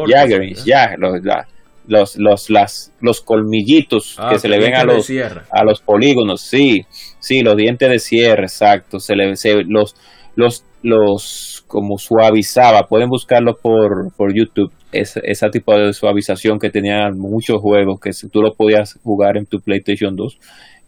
[0.08, 1.46] jaggerings ya los, la-
[1.86, 5.10] los los las los colmillitos Ah, que se le ven a los
[5.50, 6.86] a los polígonos, sí,
[7.20, 9.94] sí, los dientes de cierre, exacto, se le se, los
[10.36, 16.70] los los como suavizaba, pueden buscarlo por, por YouTube, ese, ese tipo de suavización que
[16.70, 20.38] tenían muchos juegos que tú lo podías jugar en tu PlayStation 2.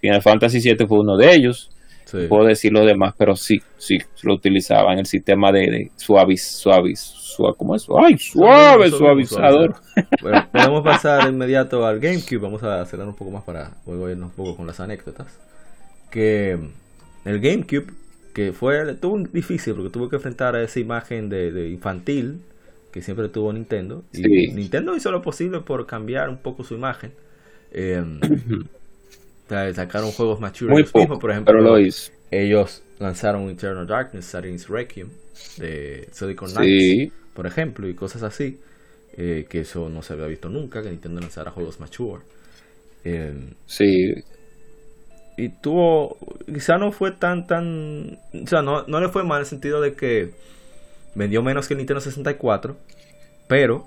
[0.00, 1.72] Final Fantasy 7 fue uno de ellos,
[2.04, 2.18] Sí.
[2.28, 7.00] puedo decir los demás, pero sí, sí, lo utilizaban el sistema de, de suaviz, suaviz,
[7.00, 7.84] suave, ¿cómo es?
[8.00, 9.74] ¡Ay, suave, suavizador!
[10.22, 12.38] Bueno, podemos pasar de inmediato al GameCube.
[12.38, 15.26] Vamos a acelerar un poco más para luego irnos un poco con las anécdotas.
[16.08, 16.52] Que
[17.24, 17.86] el GameCube,
[18.36, 22.40] que fue tuvo difícil porque tuvo que enfrentar a esa imagen de, de infantil
[22.92, 24.04] que siempre tuvo Nintendo.
[24.12, 24.52] Y.
[24.52, 27.12] Nintendo hizo lo posible por cambiar un poco su imagen.
[27.72, 28.02] Eh,
[29.48, 31.54] sa- sacaron juegos más chulos Muy mismos, poco, por ejemplo.
[31.54, 32.12] pero lo hizo.
[32.30, 35.08] ellos lanzaron Eternal Darkness, Saturn's Requiem
[35.56, 36.94] de Silicon Knights,
[37.34, 38.58] por ejemplo, y cosas así,
[39.16, 42.22] eh, que eso no se había visto nunca, que Nintendo lanzara juegos mature.
[43.04, 43.34] Eh,
[43.66, 44.14] sí.
[45.36, 49.42] Y tuvo, quizá no fue tan, tan, o sea, no, no le fue mal en
[49.42, 50.32] el sentido de que
[51.14, 52.76] vendió menos que el Nintendo 64,
[53.48, 53.86] pero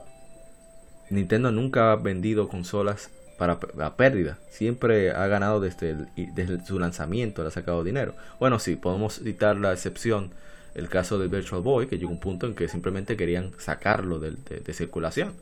[1.09, 4.37] Nintendo nunca ha vendido consolas para la pérdida.
[4.49, 8.13] Siempre ha ganado desde, desde su lanzamiento, le ha sacado dinero.
[8.39, 10.31] Bueno, sí, podemos citar la excepción,
[10.75, 14.73] el caso del Virtual Boy, que llegó un punto en que simplemente querían sacarlo de,
[14.73, 15.33] circulación.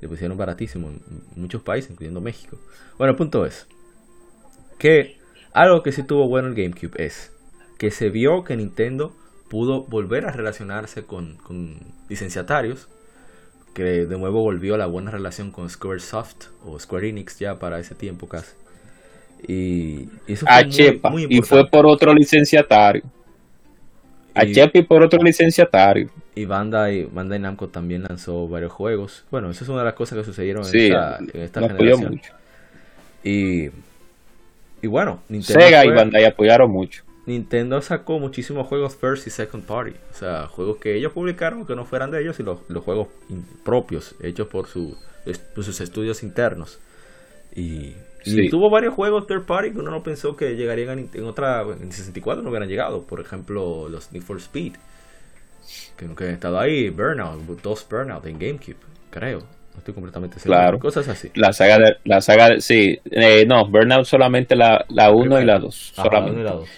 [0.00, 1.00] Le pusieron baratísimo en
[1.36, 2.58] muchos países, incluyendo México.
[2.98, 3.68] Bueno, el punto es
[4.78, 5.21] que
[5.52, 7.32] algo que sí tuvo bueno el GameCube es
[7.78, 9.14] que se vio que Nintendo
[9.48, 12.88] pudo volver a relacionarse con, con licenciatarios
[13.74, 17.78] que de nuevo volvió a la buena relación con Squaresoft o Square Enix ya para
[17.78, 18.52] ese tiempo casi.
[19.46, 23.02] Y, eso fue muy, y fue por otro licenciatario.
[24.34, 26.08] A y por otro licenciatario.
[26.34, 29.24] Y Bandai, Bandai Namco también lanzó varios juegos.
[29.30, 32.20] Bueno, eso es una de las cosas que sucedieron en esta, en esta generación.
[33.24, 33.68] Y,
[34.82, 37.04] y bueno, Sega y Bandai apoyaron mucho.
[37.24, 39.92] Nintendo sacó muchísimos juegos first y second party.
[40.10, 43.08] O sea, juegos que ellos publicaron que no fueran de ellos y los, juegos
[43.64, 44.98] propios, hechos por, su,
[45.54, 46.80] sus estudios internos.
[47.54, 47.94] Y,
[48.50, 51.62] tuvo varios juegos third party que uno no pensó que llegarían en, otra.
[51.62, 53.06] En 64 no hubieran llegado.
[53.06, 54.74] Por ejemplo, los Need for Speed.
[55.96, 56.90] Que nunca han estado ahí.
[56.90, 58.78] Burnout, dos Burnout en GameCube,
[59.10, 59.42] creo.
[59.72, 60.58] No estoy completamente seguro.
[60.58, 60.78] Claro.
[60.78, 61.30] Cosas así.
[61.34, 61.96] La saga de.
[62.04, 62.98] La saga sí.
[63.10, 65.92] Eh, no, Burnout solamente la 1 y la 2.
[65.94, 66.42] Solamente.
[66.42, 66.68] La 2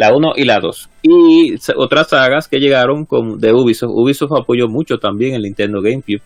[0.00, 0.88] la 1 y la 2.
[1.02, 3.90] Y otras sagas que llegaron con, de Ubisoft.
[3.92, 6.22] Ubisoft apoyó mucho también el Nintendo GameCube.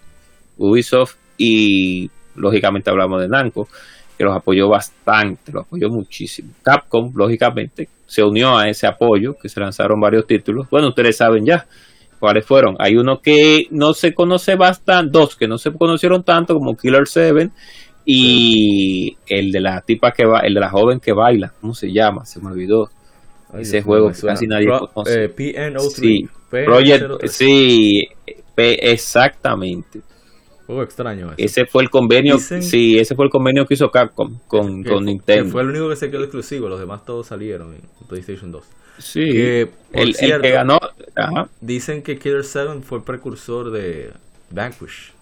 [0.59, 3.67] Ubisoft y lógicamente hablamos de Namco,
[4.17, 6.51] que los apoyó bastante, los apoyó muchísimo.
[6.63, 10.69] Capcom, lógicamente, se unió a ese apoyo, que se lanzaron varios títulos.
[10.71, 11.67] Bueno, ustedes saben ya
[12.25, 12.75] cuáles fueron.
[12.79, 17.07] Hay uno que no se conoce bastante, dos que no se conocieron tanto como Killer
[17.07, 17.51] 7
[18.07, 21.93] y el de la tipa que va, el de la joven que baila, ¿cómo se
[21.93, 22.25] llama?
[22.25, 22.89] Se me olvidó
[23.59, 25.25] ese juego casi nadie conoce.
[25.25, 25.91] Eh, PNO3.
[25.91, 28.09] Sí, Project, sí,
[28.57, 30.01] exactamente.
[30.67, 31.67] Juego extraño ese.
[31.67, 35.53] fue el convenio, sí, ese fue el convenio que hizo Capcom con, con Nintendo.
[35.53, 38.65] fue el único que se quedó exclusivo, los demás todos salieron en PlayStation 2.
[38.99, 40.79] Sí, el, que ganó.
[41.61, 44.13] Dicen que Killer 7 fue el precursor de
[44.51, 45.13] Vanquish.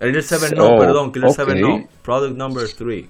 [0.00, 1.88] Killer 7 no, perdón, Killer 7 no.
[2.02, 3.04] Product Number 3.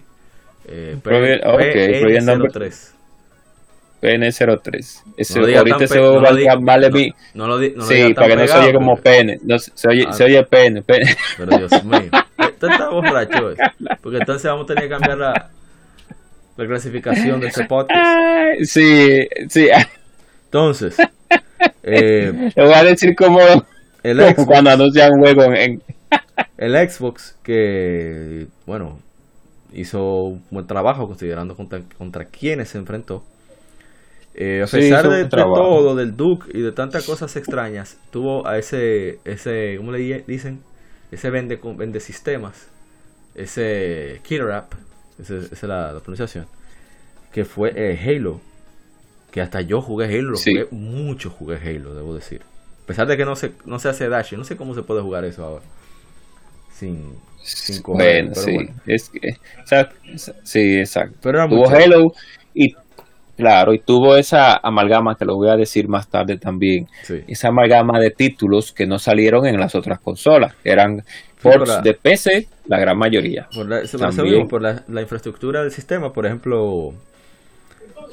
[0.69, 2.95] Eh, Project, 3.
[4.03, 5.03] PN03.
[5.17, 7.13] Ese, no ahorita ese juego vale, vale mi...
[7.35, 9.41] No, lo, no Sí, para que no se oye como PN.
[9.43, 11.17] No, se, oye, ah, se oye PN, PN.
[11.39, 12.11] Pero Dios mío.
[12.39, 13.57] Esto está borracho hoy.
[14.03, 15.51] Porque entonces vamos a tener que cambiar la,
[16.57, 18.63] la clasificación de este podcast.
[18.63, 19.69] Sí, sí.
[20.45, 20.97] Entonces.
[21.83, 23.41] Eh, Le voy a decir como
[24.03, 25.83] el Xbox, cuando anuncian un juego en...
[26.59, 28.99] el Xbox que, bueno,
[29.73, 33.25] hizo un buen trabajo considerando contra, contra quienes se enfrentó
[34.39, 39.19] eh, a pesar de, todo, del Duke y de tantas cosas extrañas, tuvo a ese,
[39.25, 40.61] ese ¿cómo le dicen?
[41.11, 42.69] Ese vende, vende sistemas,
[43.35, 44.75] ese killer app,
[45.21, 46.47] esa es la, pronunciación,
[47.33, 48.41] que fue eh, Halo,
[49.31, 52.43] que hasta yo jugué Halo, jugué mucho, jugué Halo, debo decir.
[52.83, 55.03] A pesar de que no se, no se hace dash, no sé cómo se puede
[55.03, 55.65] jugar eso ahora.
[56.73, 58.57] Sin, sin bueno, sí,
[58.87, 59.37] Es que,
[60.45, 61.17] sí, exacto.
[61.23, 62.13] Pero Tuvo Halo
[62.55, 62.75] y
[63.37, 66.89] Claro, y tuvo esa amalgama que lo voy a decir más tarde también.
[67.29, 70.55] Esa amalgama de títulos que no salieron en las otras consolas.
[70.65, 71.03] Eran
[71.41, 73.49] ports de PC, la gran mayoría.
[73.55, 73.83] Por, la,
[74.49, 76.95] por la, infraestructura del sistema, por ejemplo,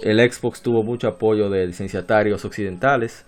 [0.02, 3.26] el Xbox tuvo mucho apoyo de licenciatarios occidentales.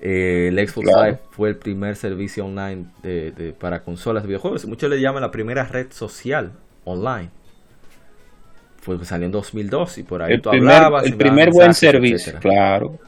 [0.00, 4.64] Eh, el Xbox Live fue el primer servicio online de, para consolas de videojuegos.
[4.66, 6.52] Muchos le llaman la primera red social
[6.84, 7.30] online
[8.80, 11.04] fue salió en 2002 y por ahí el tú primer, hablabas.
[11.04, 12.98] El primer buen servicio, claro.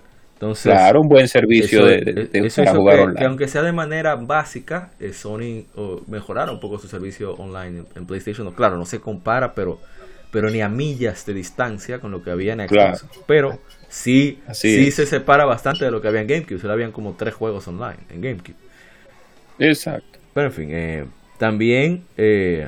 [0.43, 3.17] Entonces, claro, un buen servicio de, para jugar online.
[3.17, 5.67] Que aunque sea de manera básica, eh, Sony
[6.09, 8.53] mejoraron un poco su servicio online en, PlayStation.
[8.53, 9.79] claro, no se compara, pero
[10.33, 13.07] pero ni a millas de distancia con lo que había en Xbox.
[13.29, 16.59] Pero sí, sí se separa bastante de lo que había en GameCube.
[16.59, 18.57] Solo habían como tres juegos online en GameCube.
[19.61, 20.19] Exacto.
[20.35, 21.05] Pero en fin, eh,
[21.39, 22.67] también eh,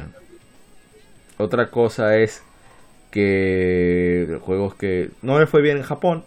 [1.39, 2.45] otra cosa es
[3.11, 6.23] que juegos que no le fue bien en Japón.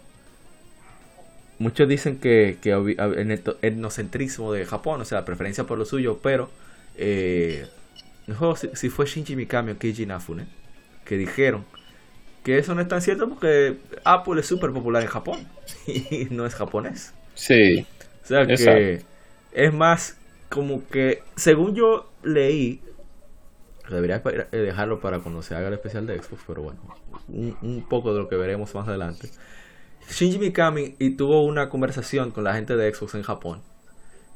[1.58, 6.50] Muchos dicen que, que el etnocentrismo de Japón, o sea, preferencia por lo suyo, pero
[6.96, 7.66] eh,
[8.74, 10.46] si, fue Shinji Mikami o Keiji Nafune,
[11.04, 11.64] que dijeron
[12.44, 15.48] que eso no es tan cierto porque Apple es súper popular en Japón
[15.86, 17.12] y no es japonés.
[17.34, 17.86] Sí.
[18.22, 19.02] O sea que
[19.52, 20.16] es más
[20.48, 22.80] como que, según yo leí,
[23.88, 26.80] debería dejarlo para cuando se haga el especial de Xbox, pero bueno,
[27.28, 29.30] un, poco de lo que veremos más adelante.
[30.10, 33.62] Shinji Mikami y tuvo una conversación con la gente de Xbox en Japón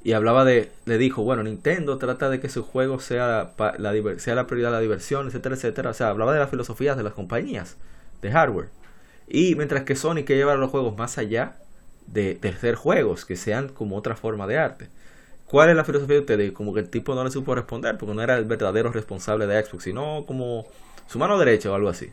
[0.05, 4.35] y hablaba de, le dijo, bueno, Nintendo trata de que su juego sea la, sea
[4.35, 5.91] la prioridad de la diversión, etcétera, etcétera.
[5.91, 7.77] O sea, hablaba de las filosofías de las compañías
[8.21, 8.69] de hardware.
[9.29, 11.57] Y mientras que Sony que llevar los juegos más allá
[12.07, 14.89] de, de ser juegos, que sean como otra forma de arte.
[15.47, 16.53] ¿Cuál es la filosofía de ustedes?
[16.53, 19.63] Como que el tipo no le supo responder porque no era el verdadero responsable de
[19.63, 20.67] Xbox, sino como
[21.07, 22.11] su mano derecha o algo así.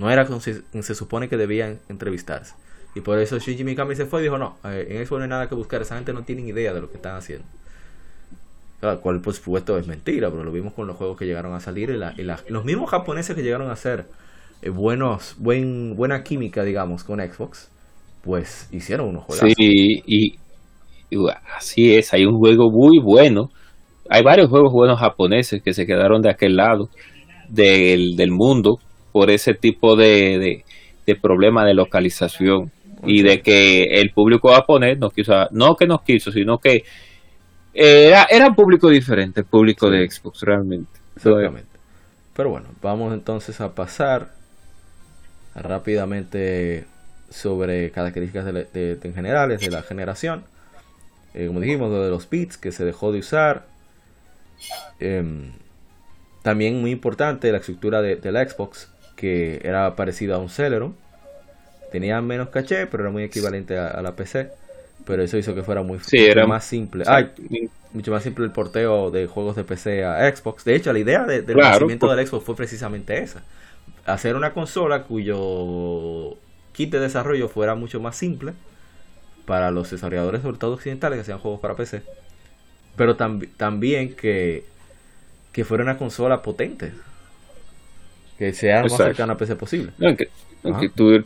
[0.00, 2.54] No era como se, se supone que debían entrevistarse.
[2.94, 5.28] Y por eso Shinji Mikami se fue y dijo, no, eh, en Xbox no hay
[5.28, 7.44] nada que buscar, esa gente no tiene idea de lo que están haciendo.
[9.02, 11.90] cual por supuesto es mentira, pero lo vimos con los juegos que llegaron a salir
[11.90, 14.06] y, los mismos japoneses que llegaron a hacer
[14.62, 17.70] eh, buenos, buen, buena química, digamos, con Xbox,
[18.22, 19.52] pues hicieron unos juegos.
[19.54, 20.38] Sí, y,
[21.54, 23.50] así es, hay un juego muy bueno.
[24.08, 26.88] Hay varios juegos buenos japoneses que se quedaron de aquel lado
[27.50, 28.78] del, del mundo
[29.10, 30.64] por ese tipo de,
[31.06, 32.70] de, problema de localización
[33.04, 36.84] y de que el público japonés no quiso, no que nos quiso, sino que
[37.74, 40.90] era, era un público diferente, el público de Xbox realmente.
[41.16, 41.66] Exactamente.
[42.34, 44.30] Pero bueno, vamos entonces a pasar
[45.54, 46.86] rápidamente
[47.28, 50.44] sobre características de, en generales de la generación.
[51.34, 53.66] Eh, como dijimos, lo de los bits que se dejó de usar.
[54.98, 55.52] Em,
[56.42, 58.90] también muy importante la estructura de, la Xbox,
[59.20, 60.96] que era parecida a un Celeron.
[61.92, 64.50] Tenía menos caché, pero era muy equivalente a, la PC.
[65.04, 65.98] Pero eso hizo que fuera muy
[66.46, 67.04] más simple.
[67.92, 70.64] mucho más simple el porteo de juegos de PC a Xbox.
[70.64, 73.42] De hecho, la idea del nacimiento del Xbox fue precisamente esa.
[74.06, 76.36] Hacer una consola cuyo
[76.72, 78.54] kit de desarrollo fuera mucho más simple
[79.44, 82.02] para los desarrolladores, sobre todo occidentales, que hacían juegos para PC.
[82.96, 84.64] Pero también que,
[85.52, 86.92] que fuera una consola potente.
[88.40, 89.92] Que sea lo más cercana a PC posible.
[90.16, 90.30] que,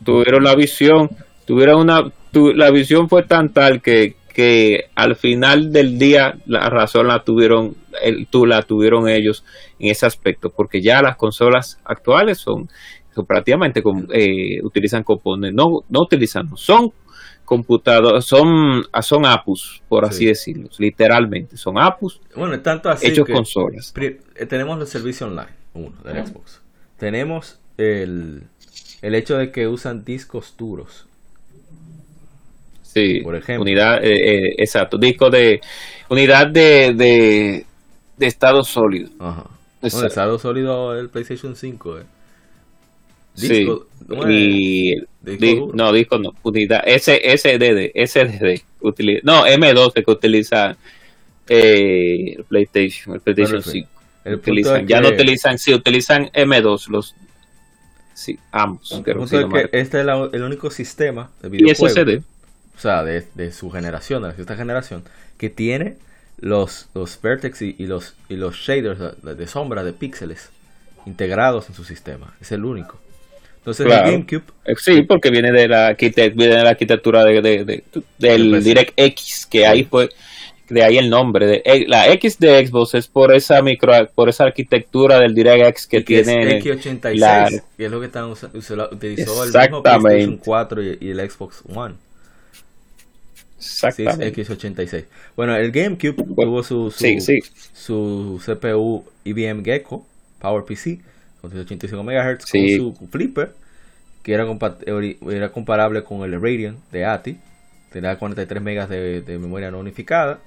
[0.03, 1.09] tuvieron la visión,
[1.45, 7.07] tuvieron una, la visión fue tan tal que, que al final del día la razón
[7.07, 7.73] la tuvieron,
[8.03, 9.45] el, tú la tuvieron ellos
[9.79, 12.67] en ese aspecto, porque ya las consolas actuales son
[13.25, 13.81] prácticamente
[14.11, 16.91] eh, utilizan componentes, no, no utilizan, son
[17.45, 23.93] computadores, son, son APUs, por así decirlo, literalmente, son APUs bueno, tanto así hechos consolas.
[23.95, 24.19] Eh,
[24.49, 26.64] tenemos el servicio online, uno, del Xbox.
[26.97, 28.43] Tenemos el,
[29.01, 31.05] el hecho de que usan discos duros.
[32.81, 33.63] Sí, por ejemplo.
[33.63, 35.59] Unidad, eh, exacto, disco de,
[36.09, 37.65] unidad de, de,
[38.15, 39.09] de estado sólido.
[39.19, 39.45] Ajá.
[39.81, 42.03] estado sólido el PlayStation 5, eh
[43.35, 43.67] sí.
[44.27, 44.95] y
[45.73, 48.61] no, disco no, unidad S, SDD, SDD,
[49.23, 50.77] no, M2 que utiliza
[51.47, 53.89] eh, PlayStation, el PlayStation 5.
[54.87, 57.15] Ya no utilizan, sí, utilizan M2 los
[58.13, 58.91] sí, ambos.
[58.91, 62.23] El punto es que este es el único sistema de videojuegos,
[62.75, 65.03] o sea, de, de, su generación, de esta generación,
[65.37, 65.95] que tiene
[66.39, 70.49] los, los vertex y, los, y los shaders de, de sombra de píxeles
[71.05, 72.33] integrados en su sistema.
[72.41, 72.99] Es el único.
[73.59, 74.43] Entonces el GameCube.
[74.65, 77.83] Eh, sí, porque viene de la, viene de la arquitectura de, de,
[78.19, 80.09] del DirectX, que ahí fue,
[80.69, 81.47] de ahí el nombre.
[81.47, 85.87] De, eh, la X de Xbox es por esa micro, por esa arquitectura del DirectX
[85.87, 86.61] que, tiene.
[86.61, 91.63] X86, la, y es lo que están, utilizó el mismo PlayStation 4 y, el Xbox
[91.73, 91.95] One.
[93.57, 94.45] Exactamente.
[94.45, 95.05] X86.
[95.35, 97.41] Bueno, el GameCube tuvo su, su,
[97.73, 100.05] su CPU IBM Gecko,
[100.39, 100.99] PowerPC
[101.47, 103.53] 85 MHz con su flipper,
[104.23, 104.45] que era,
[105.29, 107.37] era comparable con el Radeon de ATI.
[107.91, 110.39] Tenía 43 megas de, memoria no unificada,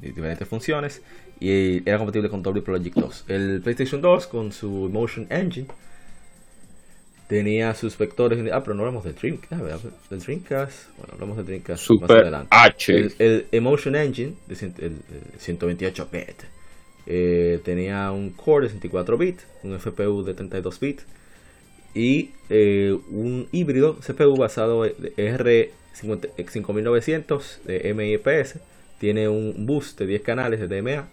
[0.00, 1.02] diferentes funciones,
[1.40, 3.24] y era compatible con WP Logic 2.
[3.28, 5.68] El PlayStation 2 con su Emotion Engine
[7.28, 8.38] tenía sus vectores.
[8.52, 9.84] Ah, pero no hablamos del Dreamcast.
[10.10, 10.88] Del Dreamcast.
[10.96, 12.54] Bueno, hablamos del Dreamcast más adelante.
[12.88, 14.98] El, el, Emotion Engine, de, el,
[15.38, 16.42] 128 bit,
[17.06, 21.04] eh, tenía un core de 64 bits, un FPU de 32 bits
[21.94, 28.58] y eh, un híbrido CPU basado en R5900 de MIPS.
[28.98, 31.08] Tiene un boost de 10 canales de DMA.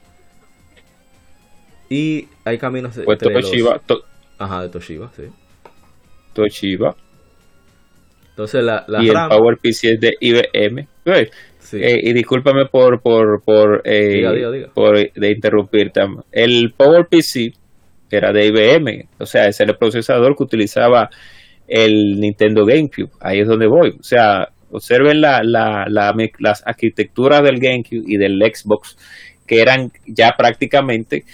[1.90, 3.82] Y hay caminos pues Toshiba,
[4.38, 5.24] Ajá, de Toshiba, sí.
[6.34, 6.96] Toshiba.
[8.30, 10.88] Entonces la, y el PowerPC es de IBM.
[11.74, 16.02] Eh, y discúlpame por por por, eh, por de interrumpirte.
[16.32, 17.54] El PowerPC
[18.10, 21.10] era de IBM, o sea, ese era el procesador que utilizaba
[21.68, 23.12] el Nintendo GameCube.
[23.20, 23.90] Ahí es donde voy.
[24.00, 25.86] O sea, observen la, la,
[26.40, 28.98] las arquitecturas del GameCube y del Xbox
[29.52, 31.26] que eran ya prácticamente,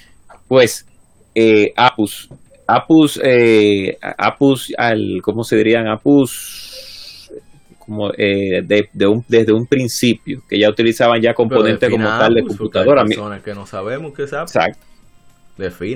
[0.48, 0.88] pues,
[1.36, 2.30] eh, Apus.
[2.66, 5.88] Apus, eh, Apus, al, ¿cómo se dirían?
[5.88, 7.30] Apus,
[7.78, 12.44] como eh, de, un, desde un principio, que ya utilizaban ya componentes como tal de
[12.44, 13.06] computadora.
[13.44, 14.88] que no sabemos qué es Exacto.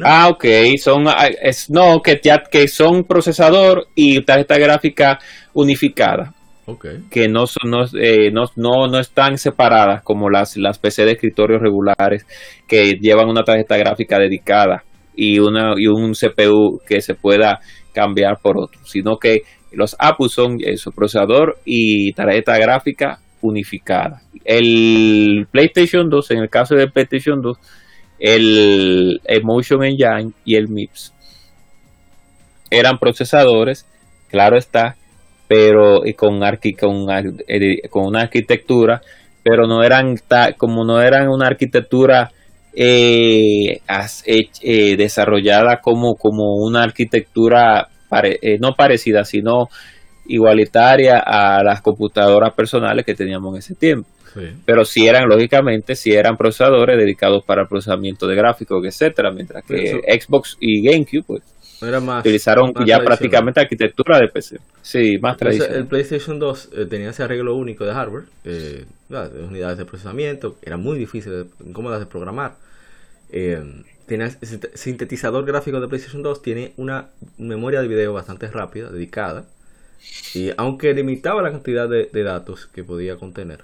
[0.04, 0.46] Ah, ok,
[0.78, 5.20] son, ah, es, no, que ya, que son procesador y tarjeta gráfica
[5.54, 6.34] unificada.
[7.10, 11.14] Que no, son, no, eh, no, no, no, están separadas como las, las PC de
[11.14, 12.26] escritorio regulares
[12.68, 14.84] que llevan una tarjeta gráfica dedicada
[15.16, 17.60] y, una, y un CPU que se pueda
[17.94, 24.22] cambiar por otro, sino que los APUs son eso, procesador y tarjeta gráfica unificada.
[24.46, 27.58] El PlayStation 2, en el caso del PlayStation 2,
[28.20, 31.14] el Emotion Engine y el MIPS
[32.72, 33.86] eran procesadores,
[34.30, 34.96] claro está,
[35.52, 36.40] pero y con,
[36.80, 37.08] con,
[37.46, 39.02] eh, con una arquitectura,
[39.44, 40.16] pero no eran
[40.58, 42.32] como no eran una arquitectura
[42.74, 47.90] eh, eh, desarrollada como, como una arquitectura
[48.62, 49.68] no parecida, sino
[50.26, 54.08] igualitaria a las computadoras personales que teníamos en ese tiempo.
[54.66, 59.66] Pero si eran, lógicamente, si eran procesadores dedicados para el procesamiento de gráficos, etcétera, mientras
[59.66, 61.44] que Xbox y GameCube, pues,
[62.20, 64.60] utilizaron ya prácticamente arquitectura de PC.
[64.82, 65.78] Sí, más tradicional.
[65.78, 70.58] El PlayStation 2 eh, tenía ese arreglo único de hardware, eh, de unidades de procesamiento,
[70.62, 72.56] era muy difícil, incómodas de programar.
[73.30, 74.30] Eh, tiene
[74.74, 79.46] sintetizador gráfico de PlayStation 2 tiene una memoria de video bastante rápida, dedicada,
[80.34, 83.64] y aunque limitaba la cantidad de datos que podía contener,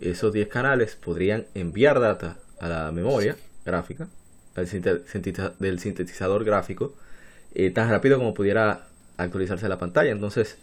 [0.00, 4.08] esos 10 canales podrían enviar data a la memoria gráfica
[4.54, 6.94] del sintetizador gráfico
[7.58, 8.86] eh, tan rápido como pudiera
[9.18, 10.10] actualizarse la pantalla.
[10.10, 10.56] Entonces,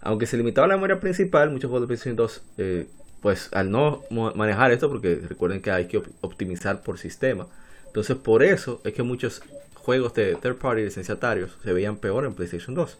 [0.00, 2.86] aunque se limitaba la memoria principal, muchos juegos de PlayStation 2, eh,
[3.20, 4.02] pues al no
[4.34, 7.46] manejar esto, porque recuerden que hay que optimizar por sistema,
[7.86, 9.42] entonces por eso es que muchos
[9.74, 12.98] juegos de third party licenciatarios se veían peor en PlayStation 2.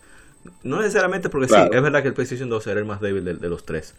[0.62, 3.48] No necesariamente porque sí, es verdad que el PlayStation 2 era el más débil de
[3.48, 3.94] los tres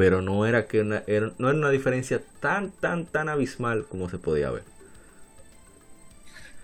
[0.00, 4.50] pero no era que no era una diferencia tan tan tan abismal como se podía
[4.50, 4.62] ver.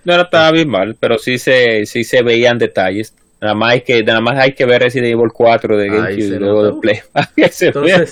[0.06, 3.12] No era tan abismal, pero sí se sí se veían detalles.
[3.40, 6.38] Nada más hay que nada más hay que ver Resident Evil 4 de GameCube y
[6.38, 7.00] luego de Play.
[7.36, 8.10] Entonces,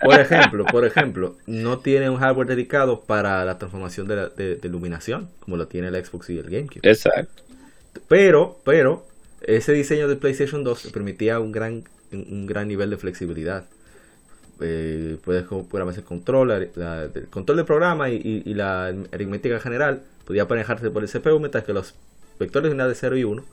[0.00, 5.28] por ejemplo, por ejemplo, no tiene un hardware dedicado para la transformación de, de, iluminación
[5.38, 6.80] como lo tiene el Xbox y el GameCube.
[6.82, 7.44] Exacto.
[8.08, 9.06] Pero, pero
[9.40, 13.64] ese diseño del PlayStation 2 permitía un gran un gran nivel de flexibilidad
[14.60, 20.90] eh, puedes programar el control, el control del programa y, la aritmética general podía manejarse
[20.90, 21.94] por el CPU, mientras que los
[22.38, 23.44] vectores de 0 y 1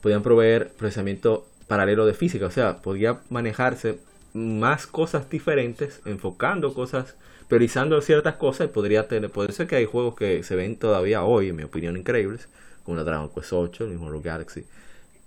[0.00, 3.98] podían proveer procesamiento paralelo de física, o sea, podía manejarse
[4.34, 7.14] más cosas diferentes, enfocando cosas,
[7.48, 11.22] priorizando ciertas cosas, y podría tener, puede ser que hay juegos que se ven todavía
[11.22, 12.48] hoy, en mi opinión, increíbles,
[12.84, 14.64] como la Dragon Quest 8, el mismo Galaxy,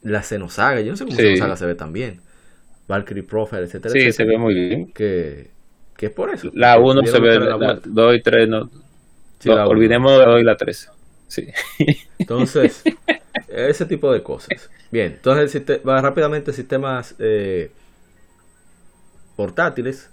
[0.03, 2.21] la Xenosaga, yo no sé cómo Xenosaga se ve tan bien
[2.87, 3.91] Valkyrie Profile, etcétera.
[3.91, 4.91] Sí, se ve muy bien.
[4.93, 5.49] Que,
[5.97, 6.51] que es por eso.
[6.53, 8.69] La 1 se ve, la 2 y 3 no.
[9.67, 10.91] olvidemos de hoy la 3.
[11.27, 11.47] Sí.
[12.19, 12.83] Entonces,
[13.47, 14.69] ese tipo de cosas.
[14.91, 17.71] Bien, entonces va rápidamente sistemas eh,
[19.35, 20.09] portátiles.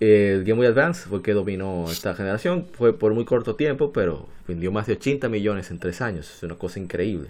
[0.00, 2.66] El Game Boy Advance fue que dominó esta generación.
[2.72, 6.34] Fue por muy corto tiempo, pero vendió más de 80 millones en 3 años.
[6.34, 7.28] Es una cosa increíble.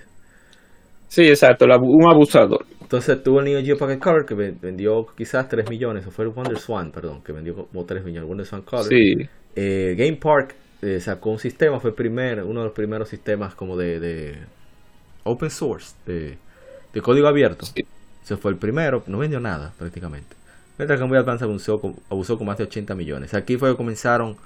[1.08, 2.66] Sí, exacto, un abusador.
[2.80, 6.30] Entonces tuvo el Neo Geo Pocket Color que vendió quizás 3 millones, o fue el
[6.30, 8.86] Wonder Swan, perdón, que vendió como 3 millones, Wonder Swan Color.
[8.86, 9.28] Sí.
[9.56, 13.76] Eh, Game Park eh, sacó un sistema, fue primer, uno de los primeros sistemas como
[13.76, 14.38] de, de
[15.24, 16.38] open source, de,
[16.92, 17.66] de código abierto.
[17.66, 17.84] Sí.
[18.22, 20.36] Se fue el primero, no vendió nada prácticamente.
[20.78, 23.34] Mientras que Game Boy Advance abusó con, abusó con más de 80 millones.
[23.34, 24.36] Aquí fue que comenzaron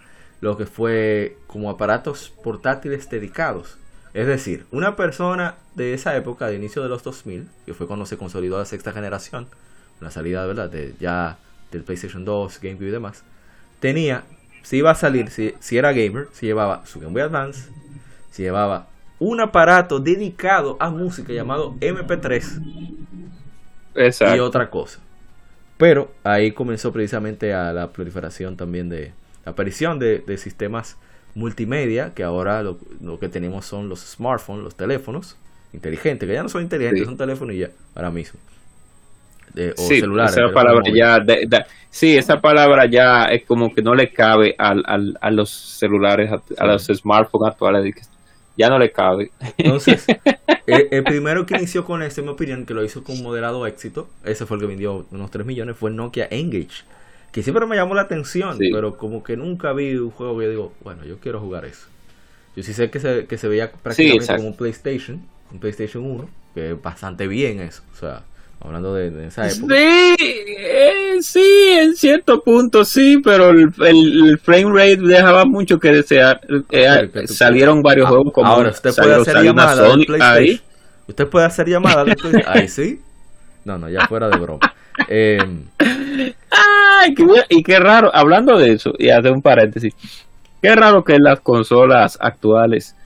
[0.40, 3.78] lo que fue como aparatos portátiles dedicados
[4.14, 8.04] es decir, una persona de esa época, de inicio de los 2000, que fue cuando
[8.04, 9.48] se consolidó la sexta generación,
[10.00, 10.68] la salida ¿verdad?
[10.68, 11.38] de ya
[11.70, 13.24] del PlayStation 2, GameCube y demás,
[13.80, 14.24] tenía,
[14.62, 17.70] si iba a salir, si, si era gamer, si llevaba su Game Boy Advance,
[18.30, 23.24] si llevaba un aparato dedicado a música llamado MP3
[24.34, 25.00] y otra cosa.
[25.78, 29.14] Pero ahí comenzó precisamente a la proliferación también de
[29.44, 30.98] la aparición de, de sistemas
[31.34, 32.78] multimedia, que ahora lo,
[33.18, 35.36] que tenemos son los smartphones, los teléfonos
[35.72, 38.38] inteligentes, que ya no son inteligentes, son teléfonos y ya, ahora mismo.
[39.54, 40.36] o sí, celulares.
[40.36, 41.18] Esa palabra ya,
[41.90, 46.30] sí, esa palabra ya es como que no le cabe al, al, a los celulares,
[46.58, 47.94] a, los smartphones actuales.
[48.56, 49.30] ya no le cabe.
[49.56, 50.06] Entonces,
[50.66, 53.66] el, el primero que inició con este, en mi opinión, que lo hizo con moderado
[53.66, 56.84] éxito, ese fue el que vendió unos 3 millones, fue Nokia Engage.
[57.32, 58.68] Que siempre me llamó la atención, Sí.
[58.72, 61.86] pero como que nunca vi un juego que yo digo, bueno, yo quiero jugar eso.
[62.54, 66.28] Yo sí sé que se, que se veía prácticamente como un PlayStation, un PlayStation 1,
[66.54, 67.82] que es bastante bien eso.
[67.94, 68.22] O sea,
[68.60, 69.74] hablando de, de esa época.
[69.74, 70.14] Sí,
[70.58, 75.90] eh, sí, en cierto punto sí, pero el, el- el frame rate dejaba mucho que
[75.90, 76.38] desear.
[76.48, 80.60] Eh, pero que tú- salieron varios Ah, juegos como Ahora, usted puede hacer llamada ahí.
[81.08, 82.04] Usted puede hacer llamada.
[82.46, 83.00] Ahí sí.
[83.64, 84.60] No, no, ya fuera de broma.
[85.08, 85.38] Eh,
[86.50, 89.94] Ay, qué y qué raro, hablando de eso, y hacer un paréntesis,
[90.60, 92.96] qué raro que las consolas actuales,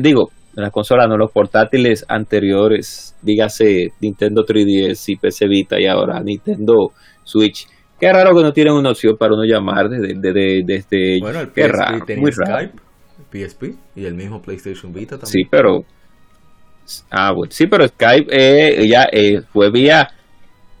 [0.00, 6.20] digo, las consolas, no los portátiles anteriores, dígase Nintendo 3DS y PC Vita y ahora
[6.20, 6.92] Nintendo
[7.24, 7.66] Switch,
[8.00, 11.52] qué raro que no tienen una opción para uno llamar desde, desde, desde bueno, el
[11.52, 12.58] qué PSP raro, tenía muy raro.
[12.58, 13.62] Skype, PSP
[13.96, 15.26] y el mismo PlayStation Vita también.
[15.26, 15.84] Sí, pero.
[17.10, 20.08] Ah, bueno, sí, pero Skype eh, ya eh, fue vía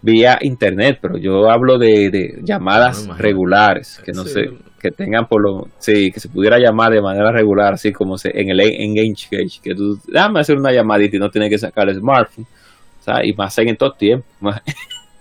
[0.02, 4.30] vía internet, pero yo hablo de, de llamadas No, regulares, que no Sí.
[4.30, 4.50] sé,
[4.80, 8.30] que tengan por lo, sí, que se pudiera llamar de manera regular, así como se,
[8.38, 11.88] en el Engage Gage, que tú, dame hacer una llamadita y no tienes que sacar
[11.88, 12.46] el smartphone,
[13.00, 14.28] o sea, y más en estos tiempos.
[14.40, 14.62] más-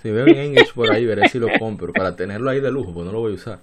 [0.01, 2.93] Si veo en Engage por ahí, veré si lo compro para tenerlo ahí de lujo,
[2.93, 3.59] pues no lo voy a usar.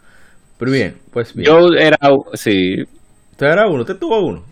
[0.59, 1.49] Pero bien, pues bien.
[1.49, 1.99] Yo era,
[2.35, 2.85] sí,
[3.33, 3.81] ¿Usted era uno?
[3.83, 4.45] ¿Usted tuvo uno?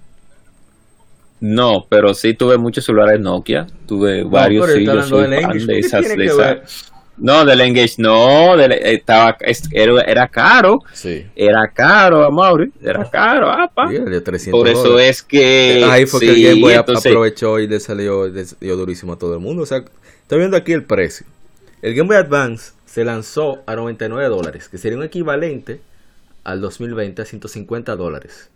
[1.40, 5.40] No, pero sí tuve muchos celulares Nokia, tuve varios, pero sí, yo hablando soy del
[5.42, 6.92] fan Engage, de ¿qué esas, de que esas-?
[7.16, 11.26] No, del Engage no, del, estaba, es- era, era caro, Sí.
[11.36, 13.88] era caro, Amaury, era caro, apa.
[13.90, 15.10] Sí, de 300 Por eso dólares.
[15.18, 15.84] es que...
[15.90, 19.12] Ahí fue que sí, el Game Boy entonces- aprovechó y le salió, le dio durísimo
[19.12, 19.62] a todo el mundo.
[19.64, 19.84] O sea,
[20.22, 21.26] estoy viendo aquí el precio.
[21.82, 25.80] El Game Boy Advance se lanzó a 99 dólares, que sería un equivalente
[26.42, 28.48] al 2020 a 150 dólares,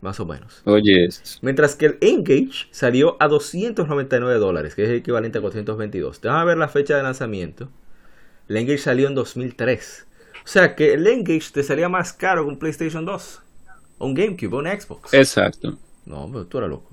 [0.00, 0.62] más o menos.
[0.64, 1.08] Oye,
[1.42, 6.20] Mientras que el Engage salió a 299 dólares, que es el equivalente a 422.
[6.20, 7.68] Déjame ver la fecha de lanzamiento.
[8.48, 10.06] El Engage salió en 2003.
[10.44, 13.42] O sea que el Engage te salía más caro que un PlayStation 2,
[13.98, 15.14] o un GameCube, o un Xbox.
[15.14, 15.78] exacto.
[16.06, 16.90] No, pero tú eras loco.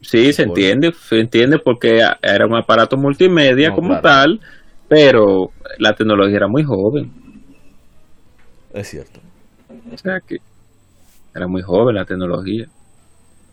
[0.00, 4.02] Sí, se Por- entiende, se entiende porque era un aparato multimedia No, como claro.
[4.02, 4.40] tal,
[4.88, 7.10] pero la tecnología era muy joven.
[8.72, 9.20] Es cierto.
[9.92, 10.38] O sea que
[11.36, 12.66] era muy joven la tecnología.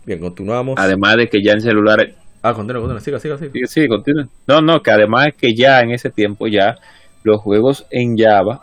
[0.05, 0.75] Bien, continuamos.
[0.77, 2.15] Además de que ya en celulares...
[2.41, 3.01] ah, continúa, continúa.
[3.01, 3.51] Siga, siga, siga.
[3.53, 4.25] Sí, sí, continúa.
[4.47, 6.75] No, no, que además es que ya en ese tiempo ya
[7.23, 8.61] los juegos en Java,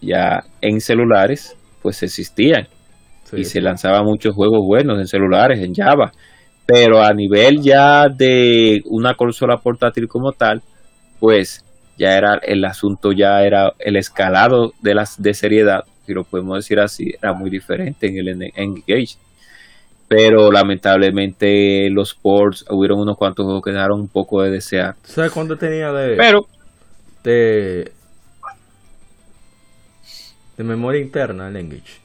[0.00, 2.68] ya en celulares, pues existían.
[3.24, 3.52] Sí, y sí.
[3.52, 6.12] se lanzaban muchos juegos buenos en celulares, en Java.
[6.66, 10.62] Pero a nivel ya de una consola portátil como tal,
[11.20, 11.64] pues
[11.98, 16.56] ya era el asunto, ya era el escalado de las de seriedad, si lo podemos
[16.58, 19.16] decir así, era muy diferente en el en- Engage.
[20.08, 24.96] Pero lamentablemente los ports, hubieron unos cuantos juegos que dejaron un poco de desear.
[25.04, 26.46] ¿Tú ¿Sabes cuánto tenía de, Pero,
[27.24, 27.92] de,
[30.56, 32.00] de memoria interna el Engage?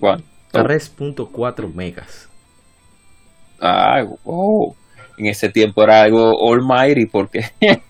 [0.00, 2.28] bueno, 3.4 megas.
[3.60, 4.74] ah, oh,
[5.16, 7.42] en ese tiempo era algo almighty porque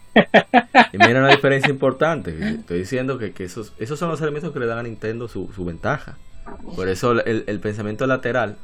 [0.93, 2.39] Y mira una diferencia importante.
[2.61, 5.53] Estoy diciendo que, que esos, esos son los elementos que le dan a Nintendo su,
[5.53, 6.19] su ventaja.
[6.75, 8.59] Por eso el, el pensamiento lateral,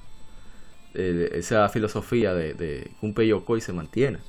[0.94, 4.20] eh, esa filosofía de, de Gunpei Yokoi se mantiene.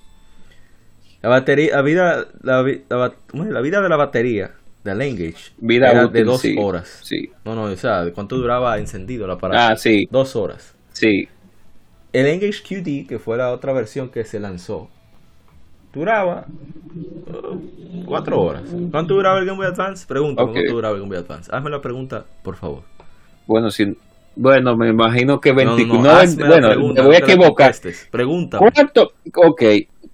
[1.22, 3.16] La batería, la vida, la, la.
[3.34, 7.04] La vida de la batería del Engage vida era de dos sí, horas.
[7.04, 9.60] Sí, No, no, o sea, ¿de cuánto duraba encendido el aparato?
[9.60, 10.76] ah, sí, Dos horas.
[10.94, 11.28] sí.
[12.14, 14.90] El Engage QD, que fue la otra versión que se lanzó,
[15.96, 16.46] duraba
[17.28, 18.64] uh, cuatro horas.
[18.92, 20.06] ¿Cuánto duraba el Game Boy Advance?
[20.08, 20.54] Pregúntame Ok.
[20.54, 21.50] cuánto duraba el Game Boy Advance.
[21.54, 22.84] Hazme la pregunta, por favor.
[23.48, 23.96] Bueno, si,
[24.36, 27.16] bueno, me imagino que 20, No, no, no, no, hazme la bueno, pregunta, me voy
[27.16, 27.76] a equivocar.
[28.12, 28.72] Pregúntame.
[28.74, 29.62] ¿Cuánto, ok,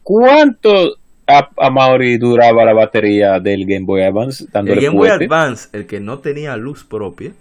[0.04, 0.96] cuánto
[1.28, 5.10] a, a Mauri duraba la batería del Game Boy Advance El Game Boy?
[5.10, 7.34] Advance, el que no tenía luz propia,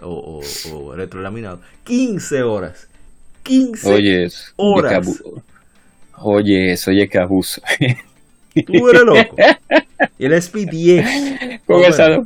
[0.00, 0.40] o,
[0.70, 2.88] o, o retrolaminado, 15 horas.
[3.42, 5.22] 15 Oye, eso, oye, horas.
[6.18, 7.60] Oye, eso, oye, que abuso.
[8.66, 9.36] Tú eres loco.
[10.18, 11.60] Y el SP10.
[11.66, 12.16] con, esa,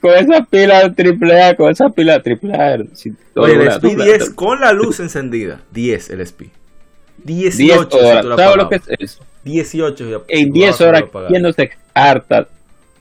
[0.00, 2.74] con esa pila triple A, con esa pila triple A.
[2.74, 2.88] Oye, el
[3.34, 5.60] doble A, doble A, SP10 con la luz encendida.
[5.72, 6.50] 10 el SP.
[7.24, 9.24] 10 18 si horas, tú la ¿sabes lo que es eso?
[9.44, 11.04] 18 ya- En si 10 tú la horas.
[11.28, 12.48] ¿quién no se harta?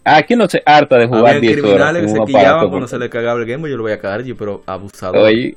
[0.04, 1.64] ¿A quién no se harta de jugar Habían 10 horas?
[1.64, 3.70] criminales que se quillaban cuando se le cagaba el Game Boy.
[3.72, 5.18] Yo lo voy a cagar, yo, pero abusador.
[5.18, 5.56] Oye,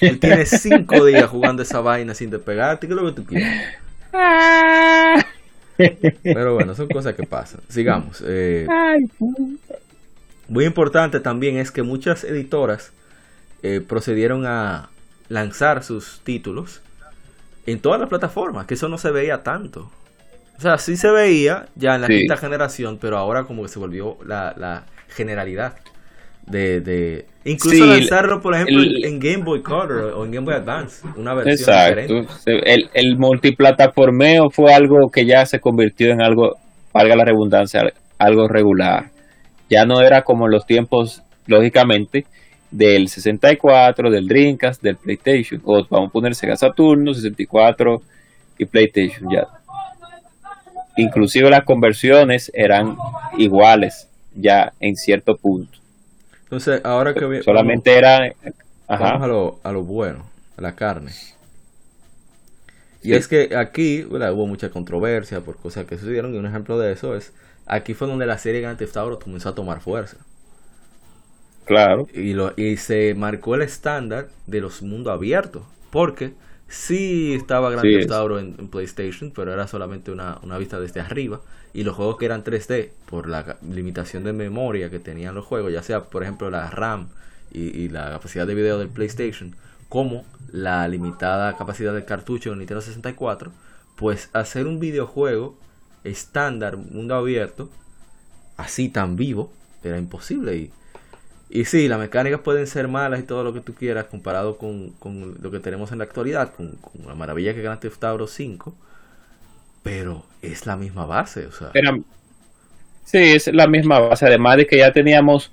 [0.00, 2.86] Tú tienes 5 días jugando esa vaina sin despegarte.
[2.86, 3.48] ¿Qué es lo que tú quieres?
[6.22, 7.60] Pero bueno, son cosas que pasan.
[7.68, 8.22] Sigamos.
[8.26, 8.66] Eh,
[10.48, 12.92] muy importante también es que muchas editoras
[13.62, 14.90] eh, procedieron a,
[15.28, 16.80] lanzar sus títulos
[17.66, 19.90] en todas las plataformas, que eso no se veía tanto.
[20.56, 23.78] O sea, sí se veía ya en la quinta generación, pero ahora como que se
[23.78, 25.76] volvió la, generalidad
[26.50, 31.06] de, de incluso lanzarlo por ejemplo en Game Boy Color o en Game Boy Advance
[31.16, 32.14] una versión exacto.
[32.46, 36.56] el, el multiplataformeo fue algo que ya se convirtió en algo
[36.92, 37.82] valga la redundancia
[38.18, 39.10] algo regular.
[39.70, 42.26] Ya no era como en los tiempos lógicamente
[42.70, 45.62] del 64 del Dreamcast del PlayStation.
[45.64, 48.02] O vamos a poner Sega Saturno 64
[48.58, 49.46] y PlayStation ya.
[50.96, 52.96] Inclusive las conversiones eran
[53.38, 55.77] iguales ya en cierto punto
[56.48, 58.32] entonces, ahora que solamente era
[58.86, 60.24] a lo, a lo bueno,
[60.56, 61.12] a la carne.
[63.02, 66.92] Y es que aquí hubo mucha controversia por cosas que sucedieron y un ejemplo de
[66.92, 67.34] eso es
[67.66, 70.16] aquí fue donde la serie Grand Theft Auto comenzó a tomar fuerza.
[71.66, 72.08] Claro.
[72.14, 75.62] Y, lo, y se marcó el estándar de los mundos abiertos.
[75.90, 76.32] Porque
[76.66, 81.42] sí estaba Grand Theft Auto en, PlayStation, pero era solamente una, una, vista desde arriba.
[81.72, 85.72] Y los juegos que eran 3D, por la limitación de memoria que tenían los juegos,
[85.72, 87.08] ya sea por ejemplo la RAM
[87.50, 89.54] y, la capacidad de video del PlayStation,
[89.88, 93.52] como la limitada capacidad de cartucho en Nintendo 64,
[93.96, 95.58] pues hacer un videojuego
[96.04, 97.70] estándar, mundo abierto,
[98.56, 100.56] así tan vivo, era imposible.
[100.56, 100.72] Y
[101.50, 104.94] y sí, las mecánicas pueden ser malas y todo lo que tú quieras comparado con,
[105.40, 108.74] lo que tenemos en la actualidad, con, la maravilla que Grand Theft Auto 5,
[109.82, 111.70] pero es la misma base, o sea.
[113.04, 115.50] sí, es la misma base, además de que ya teníamos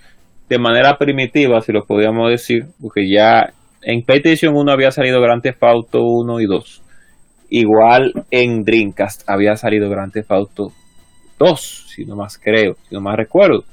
[0.50, 5.42] de manera primitiva, si lo podíamos decir, porque ya en PlayStation 1 había salido Grand
[5.42, 6.82] Theft Auto 1 y 2.
[7.50, 10.72] Igual en Dreamcast había salido Grand Theft Auto
[11.40, 13.64] 2, si no más creo, si no más recuerdo.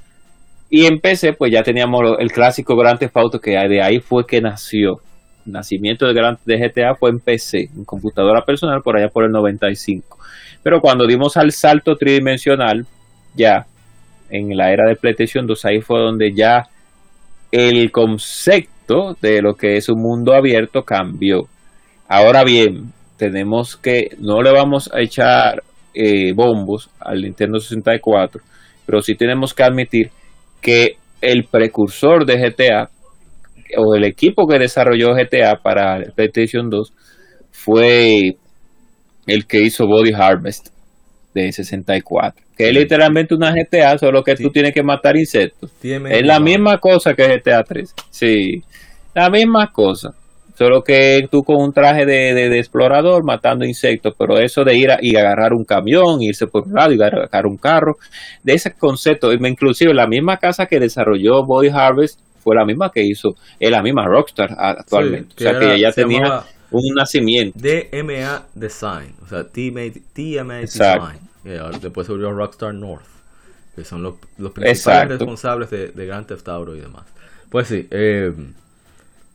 [0.69, 4.27] Y en PC, pues ya teníamos el clásico Grand Theft Auto, que de ahí fue
[4.27, 5.01] que nació.
[5.45, 9.25] El nacimiento de, Grand, de GTA fue en PC, en computadora personal, por allá por
[9.25, 10.19] el 95.
[10.63, 12.87] Pero cuando dimos al salto tridimensional,
[13.35, 13.67] ya
[14.31, 16.69] en la era de PlayStation 2, ahí fue donde ya
[17.51, 21.49] el concepto de lo que es un mundo abierto cambió.
[22.09, 25.63] Ahora bien, tenemos que, no le vamos a echar
[25.95, 28.41] eh, bombos al Nintendo 64,
[28.87, 30.11] pero sí tenemos que admitir
[30.61, 32.89] que el precursor de GTA
[33.77, 36.93] o el equipo que desarrolló GTA para PlayStation 2
[37.51, 38.37] fue
[39.27, 40.69] el que hizo Body Harvest
[41.35, 45.71] de 64, que es literalmente una GTA, solo que tú tienes que matar insectos.
[45.83, 47.95] Es la misma cosa que GTA 3.
[48.11, 48.63] Sí,
[49.15, 50.15] la misma cosa.
[50.55, 54.99] Solo que tú con un traje de, explorador matando insectos, pero eso de ir a,
[55.01, 57.97] y agarrar un camión, irse por un lado y agarrar un carro,
[58.43, 63.03] de ese concepto, inclusive la misma casa que desarrolló Body Harvest fue la misma que
[63.03, 65.35] hizo, es la misma Rockstar actualmente.
[65.37, 66.43] o sea que ya tenía
[66.73, 67.59] un nacimiento.
[67.59, 71.21] DMA Design, o sea, TMA, Design.
[71.81, 73.05] después se volvió Rockstar North,
[73.75, 77.05] que son los, los principales responsables de, de Grand Theft Auto y demás.
[77.51, 78.33] Pues sí, eh,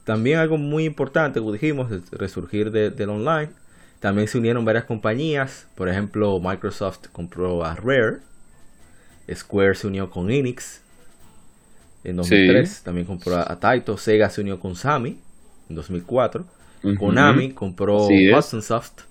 [0.08, 3.50] también algo muy importante, como dijimos, el resurgir del online.
[4.00, 5.68] También se unieron varias compañías.
[5.76, 8.20] Por ejemplo, Microsoft compró a Rare.
[9.30, 10.82] Square se unió con Enix
[12.06, 12.84] en 2003.
[12.84, 13.98] También compró a Taito.
[13.98, 15.20] Sega se unió con Sami
[15.70, 16.46] en 2004.
[16.98, 19.08] Konami compró Boston Soft.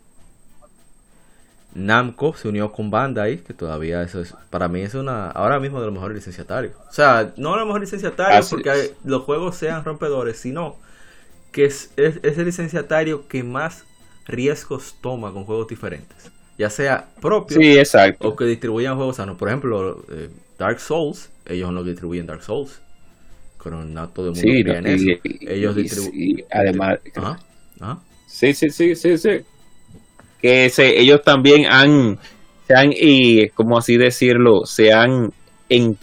[1.77, 5.79] Namco se unió con Bandai, que todavía eso es, para mí es una, ahora mismo
[5.79, 6.73] de los mejores licenciatarios.
[6.89, 10.77] O sea, no de los mejores licenciatarios porque los juegos sean rompedores, sino
[11.53, 13.85] que es, el licenciatario que más
[14.27, 16.31] riesgos toma con juegos diferentes.
[16.59, 17.59] Ya sea propio
[18.21, 19.37] o que distribuyan juegos sanos.
[19.37, 22.81] Por ejemplo, eh, Dark Souls, ellos no distribuyen Dark Souls.
[23.59, 25.21] Con todo el mundo sí, eso.
[25.41, 26.47] ellos distribuyen.
[26.51, 26.99] Además.
[28.27, 29.41] Sí, sí, sí, sí, sí.
[30.41, 32.19] Que se, ellos también han,
[32.67, 35.33] se han, y como así decirlo, se han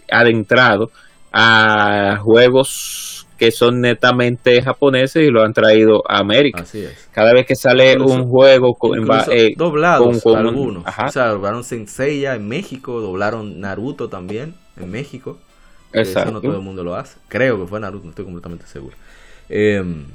[0.09, 0.91] adentrado
[1.31, 6.63] a juegos que son netamente japoneses y lo han traído a América.
[7.11, 8.99] Cada vez que sale un juego con,
[9.31, 10.83] eh, doblados algunos.
[10.85, 15.39] o sea, doblaron Senseiya en México, doblaron Naruto también en México.
[15.91, 17.19] Eso no todo el mundo lo hace.
[17.27, 18.95] Creo que fue Naruto, no estoy completamente seguro.
[19.49, 20.05] Em,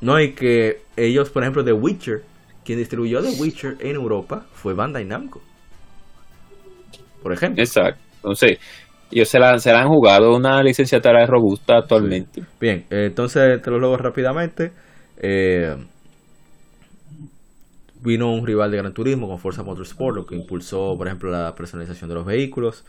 [0.00, 2.22] no, hay que ellos, por ejemplo, The Witcher,
[2.64, 5.40] quien distribuyó The Witcher en Europa fue Bandai Namco.
[7.22, 7.62] Por ejemplo.
[7.62, 8.00] Exacto.
[8.16, 8.58] Entonces,
[9.10, 12.42] ellos se la, se han jugado una licenciatura robusta actualmente.
[12.60, 14.72] Bien, eh, entonces te lo luego rápidamente.
[15.16, 15.76] Eh,
[18.02, 21.54] vino un rival de Gran Turismo con Forza Motorsport, lo que impulsó, por ejemplo, la
[21.54, 22.84] personalización de los vehículos.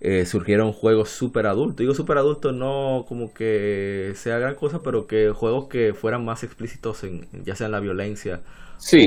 [0.00, 1.76] Eh, surgieron juegos super adultos.
[1.76, 6.42] Digo super adultos no como que sea gran cosa, pero que juegos que fueran más
[6.44, 8.40] explícitos en, ya sea en la violencia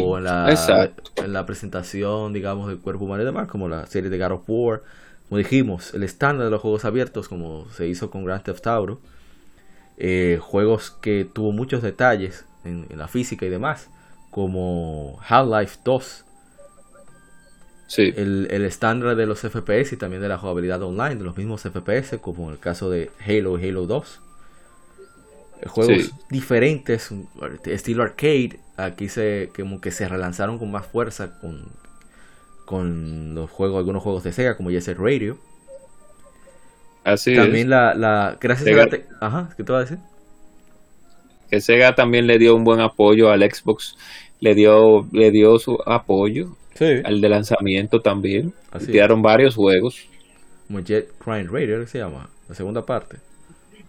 [0.02, 4.10] o en la, en la presentación, digamos, del cuerpo humano y demás, como la serie
[4.10, 4.82] de God of War.
[5.30, 9.00] Como dijimos, el estándar de los juegos abiertos, como se hizo con Grand Theft Auto.
[9.98, 13.90] Eh, juegos que tuvo muchos detalles en, la física y demás,
[14.32, 16.26] como Half-Life 2.
[17.96, 21.62] El, el estándar de los FPS y también de la jugabilidad online, de los mismos
[21.62, 24.22] FPS, como en el caso de Halo y Halo 2.
[25.62, 27.12] Eh, juegos diferentes,
[27.66, 31.64] estilo arcade, aquí se como que se relanzaron con más fuerza con,
[32.66, 35.38] con los juegos, algunos juegos de Sega como Jet Radio.
[37.04, 39.98] Así también la, la gracias a la ajá, ¿qué te va a decir?
[41.50, 43.96] Que Sega también le dio un buen apoyo al Xbox,
[44.42, 46.58] le dio le dio su apoyo
[47.04, 48.54] al de lanzamiento también.
[48.72, 50.08] Así Tiraron varios juegos.
[50.68, 53.18] Como Jet Grind Radio se llama, la segunda parte.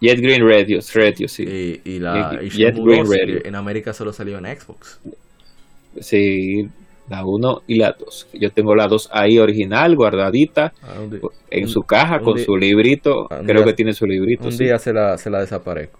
[0.01, 1.81] Jet Green Radio, Radio sí.
[1.83, 3.41] Y, la Jet Green Radio.
[3.43, 4.99] en América solo salió en Xbox.
[5.99, 6.69] Sí,
[7.09, 8.29] la 1 y la 2.
[8.33, 11.01] Yo tengo la 2 ahí original, guardadita, ah,
[11.49, 13.27] en su caja con su librito.
[13.45, 14.47] Creo que tiene su librito.
[14.47, 15.99] Un día se la, se la desaparezco.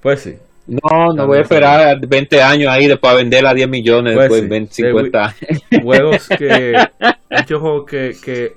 [0.00, 0.34] Pues sí.
[0.66, 4.24] No, no voy a esperar 20 años ahí después a venderla a 10 millones pues
[4.24, 5.62] después en 20, 50 años.
[5.82, 6.88] Juegos que.
[7.30, 8.56] muchos juegos que, que.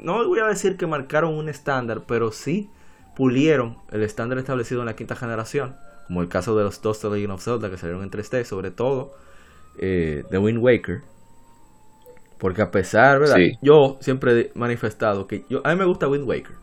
[0.00, 2.70] No voy a decir que marcaron un estándar, pero sí
[3.14, 5.76] pulieron el estándar establecido en la quinta generación.
[6.06, 8.70] Como el caso de los dos The Legend of Zelda que salieron en 3D, sobre
[8.70, 9.14] todo
[9.78, 11.02] eh, The Wind Waker.
[12.38, 13.36] Porque a pesar, ¿verdad?
[13.60, 16.61] Yo siempre he manifestado que yo, a mí me gusta Wind Waker.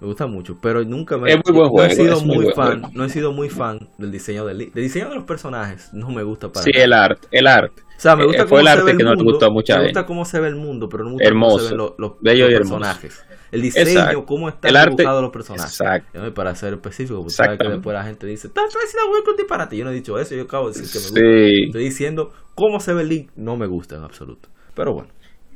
[0.00, 3.48] Me gusta mucho, pero nunca me no he sido muy, fan, no he sido muy
[3.48, 7.26] fan del diseño del, diseño de los personajes, no me gusta para Sí, el arte,
[7.32, 7.82] el arte.
[7.82, 10.06] O sea, me gusta eh, cómo el arte que no mundo, gustó mucha Me gusta
[10.06, 13.24] cómo se ve el mundo, pero no me gusta cómo se ven los, los, personajes.
[13.50, 15.80] El diseño, cómo están dibujados los personajes.
[15.80, 16.32] Exacto.
[16.32, 19.76] Para ser específico, porque sabes que después la gente dice, estás diciendo con disparate.
[19.76, 21.66] Yo no he dicho eso, yo acabo de decir que me gusta.
[21.66, 24.48] Estoy diciendo cómo se ve el link, no me gusta en absoluto.
[24.74, 25.08] Pero bueno.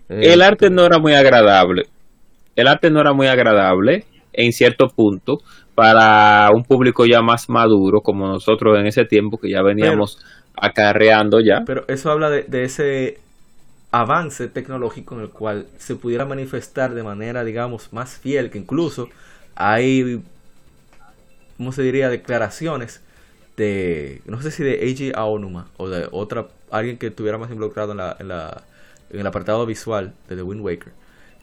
[0.09, 1.85] el arte no era muy agradable.
[2.57, 5.39] El arte no era muy agradable en cierto punto
[5.75, 10.19] para un público ya más maduro como nosotros en ese tiempo que ya veníamos
[10.55, 11.63] acarreando ya.
[11.67, 13.19] Pero eso habla de, ese
[13.91, 19.09] avance tecnológico en el cual se pudiera manifestar de manera, digamos, más fiel, que incluso
[19.55, 20.23] hay,
[21.57, 23.03] ¿cómo se diría?, declaraciones
[23.57, 27.93] de, no sé si de Eiji Aonuma o de otra, alguien que estuviera más involucrado
[27.93, 28.63] en, la, en, la,
[29.11, 30.93] en el apartado visual de The Wind Waker,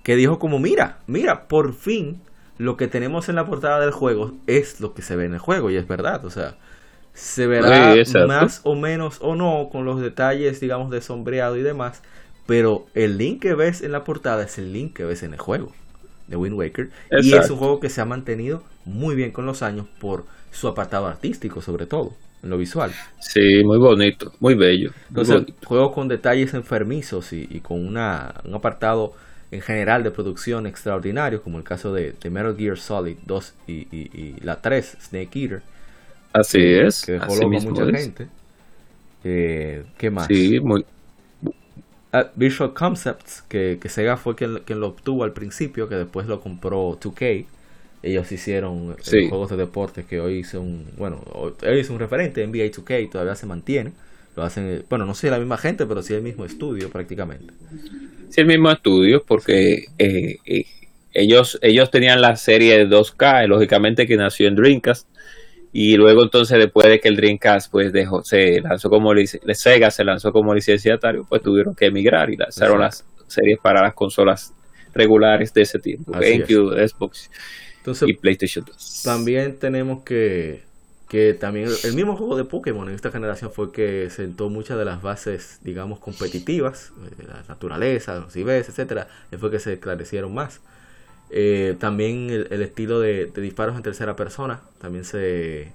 [0.03, 2.19] que dijo como, mira, mira, por fin
[2.59, 5.39] lo que tenemos en la portada del juego es lo que se ve en el
[5.39, 6.55] juego y es verdad, o sea,
[7.13, 7.95] se verá
[8.27, 12.01] más o menos o no con los detalles, digamos, de sombreado y demás,
[12.45, 15.39] pero el link que ves en la portada es el link que ves en el
[15.39, 15.71] juego
[16.27, 16.89] de Wind Waker
[17.21, 20.67] y es un juego que se ha mantenido muy bien con los años por su
[20.67, 22.13] apartado artístico sobre todo
[22.43, 22.91] en lo visual.
[23.19, 24.91] Sí, muy bonito, muy bello.
[25.09, 29.13] Entonces, juego con detalles enfermizos y, y con una, un apartado
[29.51, 34.61] en general de producción extraordinarios, como el caso de, Metal Gear Solid 2 y, la
[34.61, 35.61] 3, Snake Eater.
[36.33, 37.05] Así es.
[37.05, 38.27] Que dejó loco a mucha gente.
[39.23, 40.27] Eh, ¿Qué más?
[40.27, 40.85] Sí, muy...
[42.11, 46.25] Ah, Visual Concepts, que, que, Sega fue quien, quien, lo obtuvo al principio, que después
[46.25, 47.45] lo compró 2K.
[48.01, 52.71] Ellos hicieron eh, juegos de deporte que hoy son, bueno, hoy es un referente, NBA
[52.71, 53.91] 2K todavía se mantiene.
[54.35, 57.53] Lo hacen, bueno, no sé la misma gente, pero sí el mismo estudio prácticamente.
[58.29, 60.65] Sí, el mismo estudio, porque eh, eh,
[61.13, 65.07] ellos, ellos tenían la serie de 2K, lógicamente que nació en Dreamcast,
[65.71, 69.13] y luego entonces después de que el Dreamcast pues dejó, se lanzó como
[69.53, 73.93] Sega se lanzó como licenciatario, pues tuvieron que emigrar y lanzaron las series para las
[73.93, 74.53] consolas
[74.93, 77.29] regulares de ese tiempo, GameCube, Xbox
[78.05, 79.01] y PlayStation 2.
[79.03, 80.63] También tenemos que
[81.09, 84.85] que también el mismo juego de Pokémon en esta generación fue que sentó muchas de
[84.85, 89.07] las bases, digamos, competitivas, eh, la naturaleza, los IBs, etcétera,
[89.39, 90.61] fue que se esclarecieron más.
[91.31, 95.71] Eh, también el, estilo de, disparos en tercera persona también se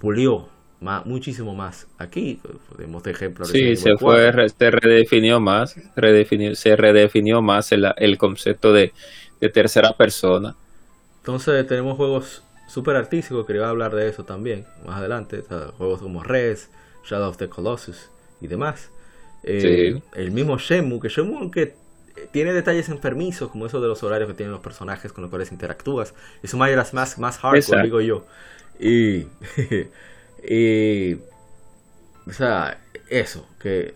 [0.00, 0.48] pulió
[0.80, 2.40] más, muchísimo más aquí.
[2.68, 3.44] Podemos de ejemplo.
[3.44, 8.92] Sí, se fue, se redefinió más, redefinió, se redefinió más el, el concepto de,
[9.40, 10.56] de tercera persona.
[11.20, 15.42] Entonces tenemos juegos super artístico, quería hablar de eso también más adelante.
[15.76, 16.70] juegos como Res,
[17.04, 18.10] Shadow of the Colossus
[18.40, 18.90] y demás.
[19.42, 21.76] Eh, el mismo Shemu, que Shemu que
[22.32, 25.52] tiene detalles enfermizos como eso de los horarios que tienen los personajes con los cuales
[25.52, 26.14] interactúas.
[26.42, 28.26] Es un Majora's más más hardcore, digo yo.
[28.78, 29.26] Y,
[30.48, 31.14] y,
[32.26, 33.94] o sea, eso, que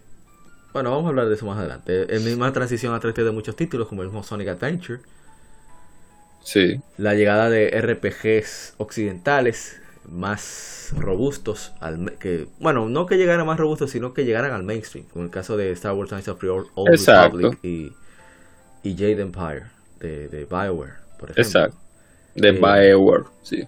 [0.72, 2.14] bueno, vamos a hablar de eso más adelante.
[2.14, 5.00] En misma transición a 3D de muchos títulos, como el mismo Sonic Adventure,
[6.42, 6.80] Sí.
[6.96, 9.80] La llegada de RPGs occidentales
[10.10, 15.06] más robustos, al, que bueno, no que llegaran más robustos, sino que llegaran al mainstream,
[15.06, 17.92] como el caso de Star Wars Knights of the Old Republic y,
[18.82, 19.64] y Jade Empire
[20.00, 21.42] de, de BioWare, por ejemplo.
[21.42, 21.76] Exacto.
[22.34, 23.66] De eh, BioWare, sí.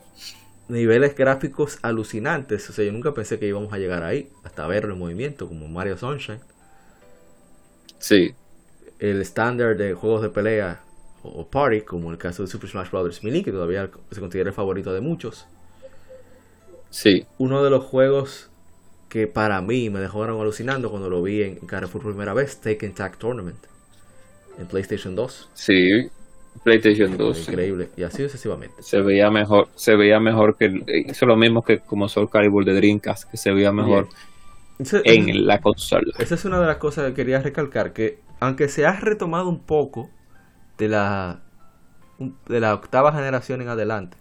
[0.69, 4.95] Niveles gráficos alucinantes, o sea, yo nunca pensé que íbamos a llegar ahí, hasta verlo
[4.95, 6.41] en movimiento, como Mario Sunshine.
[7.99, 8.35] Sí.
[8.99, 10.81] El estándar de juegos de pelea
[11.23, 13.23] o party, como el caso de Super Smash Bros.
[13.23, 15.47] Melee, que todavía se considera el favorito de muchos.
[16.91, 17.25] Sí.
[17.39, 18.51] Uno de los juegos
[19.09, 22.95] que para mí me dejaron alucinando cuando lo vi en Carrefour por primera vez, Taken
[22.95, 23.59] Tag Tournament,
[24.59, 25.51] en PlayStation 2.
[25.53, 26.11] Sí,
[26.65, 27.49] PlayStation 2.
[27.49, 28.83] Increíble, y así sucesivamente.
[28.83, 32.75] Se veía mejor, se veía mejor que hizo lo mismo que como Soul Calibur de
[32.75, 34.09] Dreamcast, que se veía mejor
[35.05, 36.15] en la consola.
[36.19, 39.61] Esa es una de las cosas que quería recalcar, que aunque se ha retomado un
[39.61, 40.11] poco
[40.79, 41.41] de la
[42.49, 44.17] de la octava generación en adelante,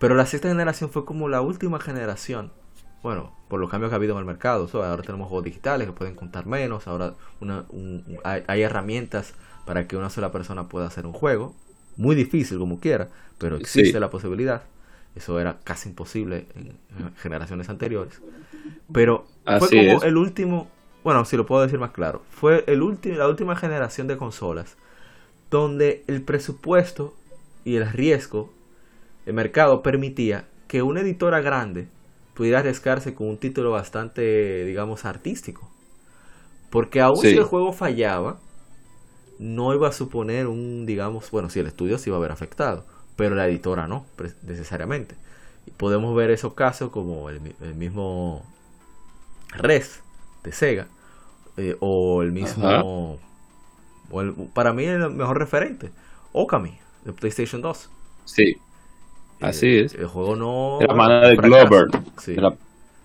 [0.00, 2.50] pero la sexta generación fue como la última generación.
[3.02, 4.68] Bueno, por los cambios que ha habido en el mercado.
[4.72, 6.86] ahora tenemos juegos digitales que pueden contar menos.
[6.86, 7.64] Ahora una,
[8.24, 9.34] hay, herramientas
[9.66, 11.54] para que una sola persona pueda hacer un juego.
[11.96, 13.08] Muy difícil como quiera,
[13.38, 14.62] pero existe la posibilidad.
[15.14, 16.78] Eso era casi imposible en,
[17.16, 18.22] generaciones anteriores.
[18.92, 19.26] Pero
[19.58, 20.68] fue como el último,
[21.04, 24.76] bueno, si lo puedo decir más claro, fue el último, la última generación de consolas
[25.52, 27.14] donde el presupuesto
[27.62, 28.50] y el riesgo
[29.26, 31.88] el mercado permitía que una editora grande
[32.34, 35.70] pudiera arriesgarse con un título bastante, digamos, artístico.
[36.70, 38.40] Porque aún si el juego fallaba,
[39.38, 42.86] no iba a suponer un, digamos, bueno, si el estudio se iba a ver afectado,
[43.16, 44.06] pero la editora no,
[44.42, 45.14] necesariamente.
[45.66, 47.40] Y podemos ver esos casos como el,
[47.74, 48.42] mismo
[49.50, 50.02] Res
[50.42, 50.88] de Sega,
[51.58, 53.18] eh, o el mismo,
[54.54, 55.90] para mí el mejor referente,
[56.32, 57.90] Okami de PlayStation 2.
[58.24, 58.56] Sí.
[59.40, 59.94] Así eh, es.
[59.94, 60.78] El juego no.
[60.86, 61.86] La mano de Glover.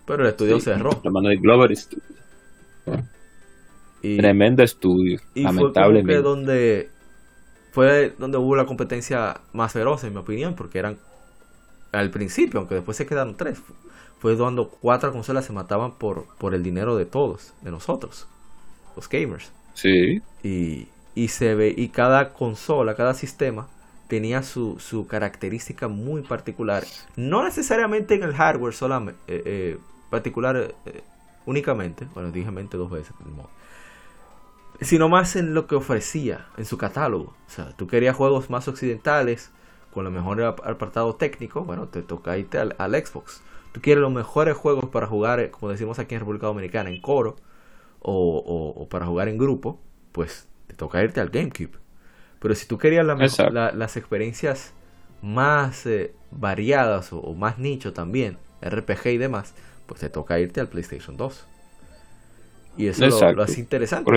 [0.06, 0.92] Pero el estudio cerró.
[1.04, 1.72] La mano de Glover
[4.02, 5.20] Tremendo estudio.
[5.34, 6.14] Y lamentablemente.
[6.14, 6.90] Fue donde
[7.72, 10.98] fue donde hubo la competencia más feroz, en mi opinión, porque eran
[11.92, 13.62] al principio, aunque después se quedaron tres.
[14.20, 18.28] Fue cuando cuatro consolas se mataban por, por el dinero de todos, de nosotros,
[18.96, 19.52] los gamers.
[19.78, 20.24] Sí.
[20.44, 23.68] Y, y se ve, y cada consola, cada sistema
[24.08, 26.84] tenía su, su característica muy particular.
[27.16, 29.78] No necesariamente en el hardware solamente, eh, eh,
[30.10, 31.04] particular eh,
[31.46, 33.14] únicamente, bueno, dije mente dos veces,
[34.82, 37.36] sino más en lo que ofrecía en su catálogo.
[37.48, 39.52] O sea, tú querías juegos más occidentales,
[39.94, 43.42] con lo mejor apartado técnico, bueno, te toca irte al, Xbox.
[43.74, 47.36] Tú quieres los mejores juegos para jugar, como decimos aquí en República Dominicana, en coro,
[48.02, 49.80] o, o para jugar en grupo,
[50.12, 51.78] pues te toca irte al GameCube.
[52.40, 54.74] Pero si tú querías las experiencias
[55.22, 59.56] más eh, variadas o, más nicho también, RPG y demás,
[59.88, 61.48] pues te toca irte al PlayStation 2.
[62.78, 64.12] Y eso lo, hace interesante.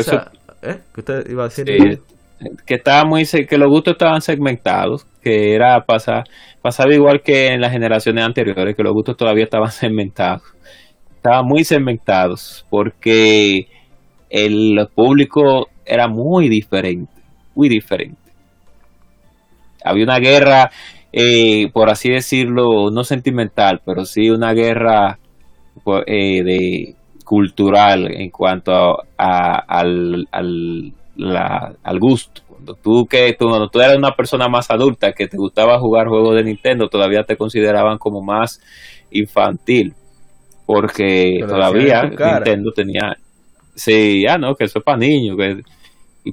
[0.63, 0.81] ¿eh?
[0.93, 2.01] ¿Qué usted iba a decir?
[2.67, 6.25] que estaba muy que los gustos estaban segmentados, que era pasar,
[6.63, 10.43] pasaba igual que en las generaciones anteriores, que los gustos todavía estaban segmentados.
[11.21, 13.69] Estaban muy segmentados porque
[14.31, 17.21] el público era muy diferente
[17.55, 18.17] muy diferente.
[19.85, 20.71] Había una guerra,
[21.13, 25.19] eh, por así decirlo, no sentimental, pero sí una guerra
[26.07, 26.95] eh, de
[27.25, 28.73] cultural en cuanto
[29.17, 30.95] a, al, al,
[31.83, 32.43] al, gusto.
[32.49, 36.09] Cuando tú, que, tú, cuando tú eras una persona más adulta que te gustaba jugar
[36.09, 38.61] juegos de Nintendo, todavía te consideraban como más
[39.11, 39.95] infantil.
[40.73, 43.17] Porque todavía Nintendo tenía...
[43.75, 45.37] Sí, ya no, que eso es para niños.
[45.37, 45.63] Que,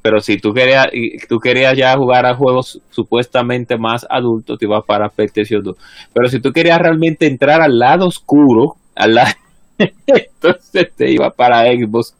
[0.04, 0.88] pero si tú querías,
[1.28, 5.76] tú querías ya jugar a juegos supuestamente más adultos, te ibas para PlayStation 2.
[6.14, 9.32] Pero si tú querías realmente entrar al lado oscuro, al lado,
[9.78, 12.16] entonces te iba para Xbox.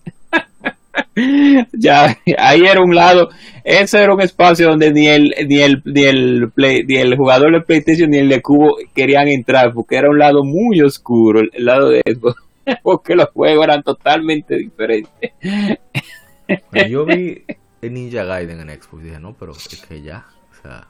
[1.74, 3.30] ya, ahí era un lado,
[3.64, 7.52] ese era un espacio donde ni el, ni el, ni el, play, ni el jugador
[7.52, 11.66] de PlayStation ni el de Cubo querían entrar, porque era un lado muy oscuro, el
[11.66, 12.42] lado de Xbox,
[12.84, 15.32] porque los juegos eran totalmente diferentes
[16.90, 17.44] yo vi
[17.82, 20.88] el Ninja Gaiden en Xbox y dije, no, pero es que ya, o sea,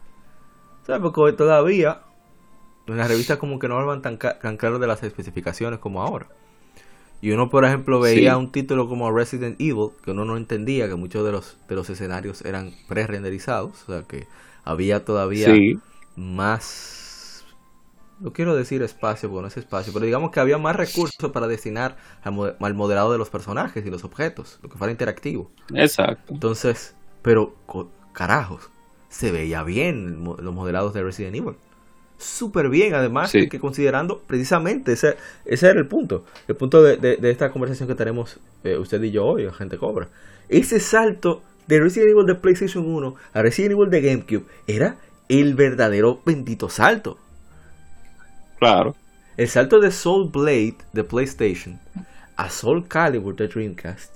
[0.86, 1.02] ¿sabes?
[1.02, 2.02] Porque todavía
[2.86, 6.26] en las revistas como que no hablan tan, tan claro de las especificaciones como ahora.
[7.20, 10.94] Y uno, por ejemplo, veía un título como Resident Evil, que uno no entendía que
[10.94, 14.26] muchos de los, de los escenarios eran pre-renderizados, o sea que
[14.64, 15.52] había todavía
[16.16, 16.98] más
[18.20, 21.46] no quiero decir espacio porque no es espacio, pero digamos que había más recursos para
[21.46, 25.50] destinar al, moderado de los personajes y los objetos, lo que fuera interactivo.
[25.74, 26.32] Exacto.
[26.32, 27.54] Entonces, pero
[28.12, 28.70] carajos,
[29.08, 31.56] se veía bien los modelados de Resident Evil.
[32.18, 33.48] Súper bien, además, Sí.
[33.48, 36.24] que considerando precisamente ese, ese era el punto.
[36.48, 39.52] El punto de, de- de esta conversación que tenemos eh, usted y yo hoy, la
[39.54, 40.08] gente cobra.
[40.48, 44.96] Ese salto de Resident Evil de PlayStation 1 a Resident Evil de GameCube era
[45.28, 47.18] el verdadero bendito salto.
[48.58, 48.96] Claro.
[49.36, 51.78] El salto de Soul Blade de PlayStation
[52.36, 54.12] a Soul Calibur de Dreamcast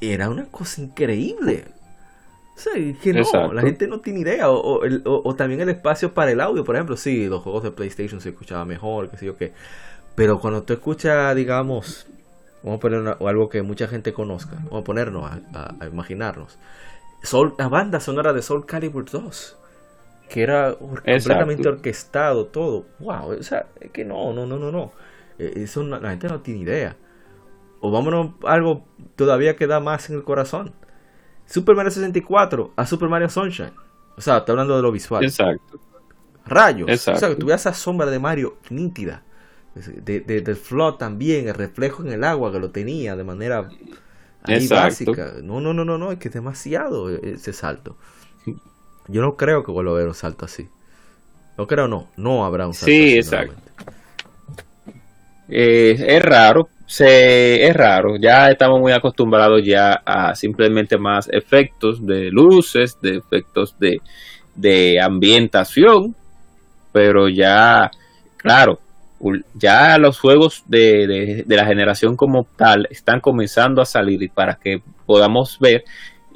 [0.00, 1.64] era una cosa increíble.
[2.56, 3.52] Es que no, Exacto.
[3.52, 4.50] la gente no tiene idea.
[4.50, 6.96] O, o el- o- o también el espacio para el audio, por ejemplo.
[6.96, 9.52] Sí, los juegos de PlayStation se escuchaba mejor, que sé yo qué.
[10.14, 12.06] Pero cuando tú escuchas, digamos,
[12.62, 15.86] vamos a poner una- algo que mucha gente conozca, vamos a ponernos a, a- a
[15.86, 16.58] imaginarnos.
[17.22, 19.56] Soul, la banda sonora de Soul Calibur 2,
[20.28, 22.86] que era or- completamente orquestado todo.
[23.00, 24.92] Wow, o sea, es que no, no, no, no, no.
[25.38, 26.96] Eh, Eso no- la gente no tiene idea.
[27.80, 28.84] O vámonos a algo
[29.16, 30.72] todavía que da más en el corazón.
[31.46, 33.72] Super Mario 64 a Super Mario Sunshine.
[34.16, 35.24] O sea, está hablando de lo visual.
[35.24, 35.78] Exacto.
[36.46, 36.88] Rayos.
[36.88, 37.16] Exacto.
[37.16, 39.22] O sea, que tuviera esa sombra de Mario nítida.
[39.74, 43.68] De, de- del flood también, el reflejo en el agua que lo tenía de manera
[44.42, 45.34] ahí básica.
[45.42, 47.96] No, no, no, no, no, es que es demasiado ese salto.
[49.08, 50.68] Yo no creo que vuelva a haber un salto así.
[51.58, 52.08] No creo, no.
[52.16, 53.54] No habrá un salto Sí, así exacto.
[55.56, 62.04] Eh, es raro, se, es raro, ya estamos muy acostumbrados ya a simplemente más efectos
[62.04, 64.00] de luces, de efectos de,
[64.56, 66.16] de ambientación,
[66.92, 67.90] pero ya,
[68.36, 68.80] claro,
[69.54, 74.56] ya los juegos de, de- de la generación como tal están comenzando a salir para
[74.56, 75.84] que podamos ver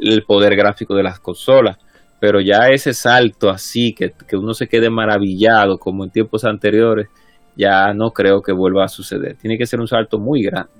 [0.01, 1.77] el poder gráfico de las consolas.
[2.21, 7.09] Pero ya ese salto así, que, que uno se quede maravillado como en tiempos anteriores,
[7.59, 9.37] ya no creo que vuelva a suceder.
[9.37, 10.71] Tiene que ser un salto muy grande.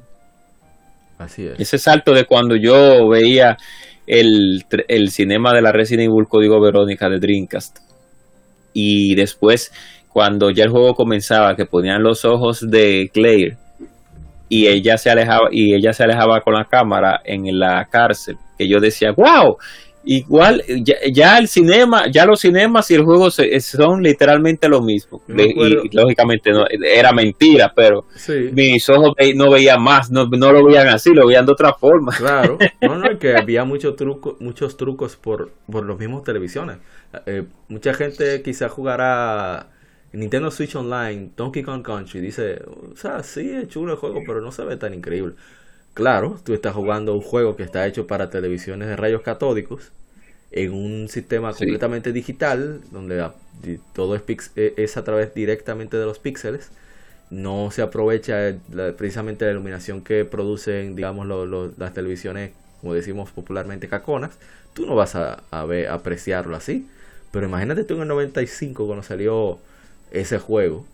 [1.19, 1.59] Así es.
[1.59, 3.57] Ese salto de cuando yo veía
[4.07, 7.79] el, el cinema de la Resident Evil Código Verónica de Dreamcast
[8.73, 9.73] y después
[10.09, 13.57] cuando ya el juego comenzaba que ponían los ojos de Claire
[14.49, 18.69] y ella se alejaba y ella se alejaba con la cámara en la cárcel que
[18.69, 19.57] yo decía wow
[20.11, 24.81] igual ya, ya el cinema ya los cinemas y el juego se- son literalmente lo
[24.81, 28.51] mismo y, lógicamente no, era mentira pero Sí.
[28.53, 32.13] mis ojos no veían más, no, no lo veían así, lo veían de otra forma.
[32.17, 36.79] Claro, no, no, que había muchos trucos, muchos trucos por, por los mismos televisiones.
[37.27, 39.69] Eh, mucha gente quizá jugará
[40.13, 42.63] Nintendo Switch Online, Donkey Kong Country, dice,
[42.93, 45.35] o sea, sí es chulo el juego, pero no se ve tan increíble.
[45.99, 49.91] Claro, tú estás jugando un juego que está hecho para televisiones de rayos catódicos
[50.53, 51.67] en un sistema Sí.
[51.67, 53.29] completamente digital, donde
[53.95, 56.71] todo es, pix- eh, es a través directamente de los píxeles
[57.31, 62.95] no se aprovecha la- precisamente la iluminación que producen, digamos, lo- lo- las televisiones, como
[62.95, 64.39] decimos popularmente, caconas,
[64.75, 66.89] tú no vas a, a ver, a apreciarlo así.
[67.33, 69.59] Pero imagínate tú en el 95 cuando salió
[70.13, 70.87] ese juego.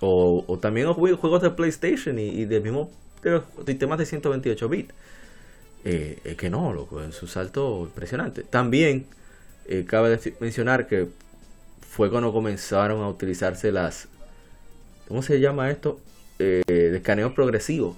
[0.00, 2.90] O, o también juegos de PlayStation y, y del mismo
[3.24, 4.94] de los sistemas de 128 bits.
[5.84, 8.42] Eh, es que no, loco, es un salto impresionante.
[8.42, 9.06] También
[9.66, 11.08] eh, cabe mencionar que
[11.80, 14.08] fue cuando comenzaron a utilizarse las
[15.08, 16.00] ¿cómo se llama esto?
[16.38, 17.96] Eh, de escaneo progresivo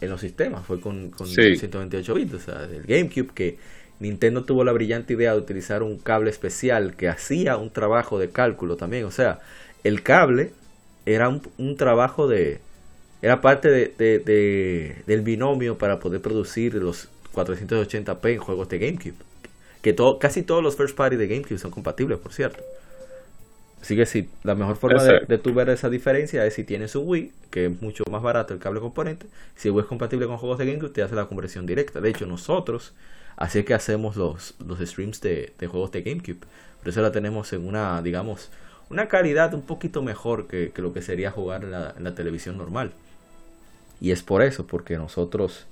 [0.00, 0.64] en los sistemas.
[0.66, 1.56] Fue con, con Sí.
[1.56, 3.58] 128 bits, o sea, del GameCube, que
[4.00, 8.30] Nintendo tuvo la brillante idea de utilizar un cable especial que hacía un trabajo de
[8.30, 9.04] cálculo también.
[9.04, 9.40] O sea,
[9.82, 10.52] el cable
[11.06, 12.60] era un, un trabajo de.
[13.26, 18.78] Era parte de, de- de- del binomio para poder producir los 480p en juegos de
[18.78, 19.14] GameCube.
[19.82, 22.62] Que to- casi todos los first party de GameCube son compatibles, por cierto.
[23.80, 26.94] Así que sí, la mejor forma de, de tú ver esa diferencia es si tienes
[26.96, 29.26] un Wii, que es mucho más barato el cable componente.
[29.56, 32.00] Si el Wii es compatible con juegos de GameCube, te hace la conversión directa.
[32.00, 32.94] De hecho, nosotros,
[33.36, 36.38] así es que hacemos los, los streams de, de juegos de GameCube.
[36.80, 38.50] Por eso la tenemos en una, digamos,
[38.88, 42.14] una calidad un poquito mejor que, que lo que sería jugar en la, en la
[42.14, 42.92] televisión normal.
[44.00, 45.66] Y es por eso, porque nosotros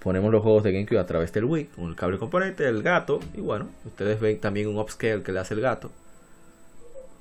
[0.00, 3.20] ponemos los juegos de GameCube a través del Wii, con el cable componente, el gato,
[3.34, 5.90] y bueno, ustedes ven también un upscale que le hace el gato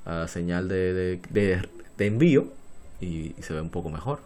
[0.05, 2.47] a señal de, de, de- de envío
[2.99, 4.19] y, y se ve un poco mejor.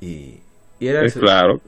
[0.00, 0.40] Y,
[0.80, 1.60] y era Es claro.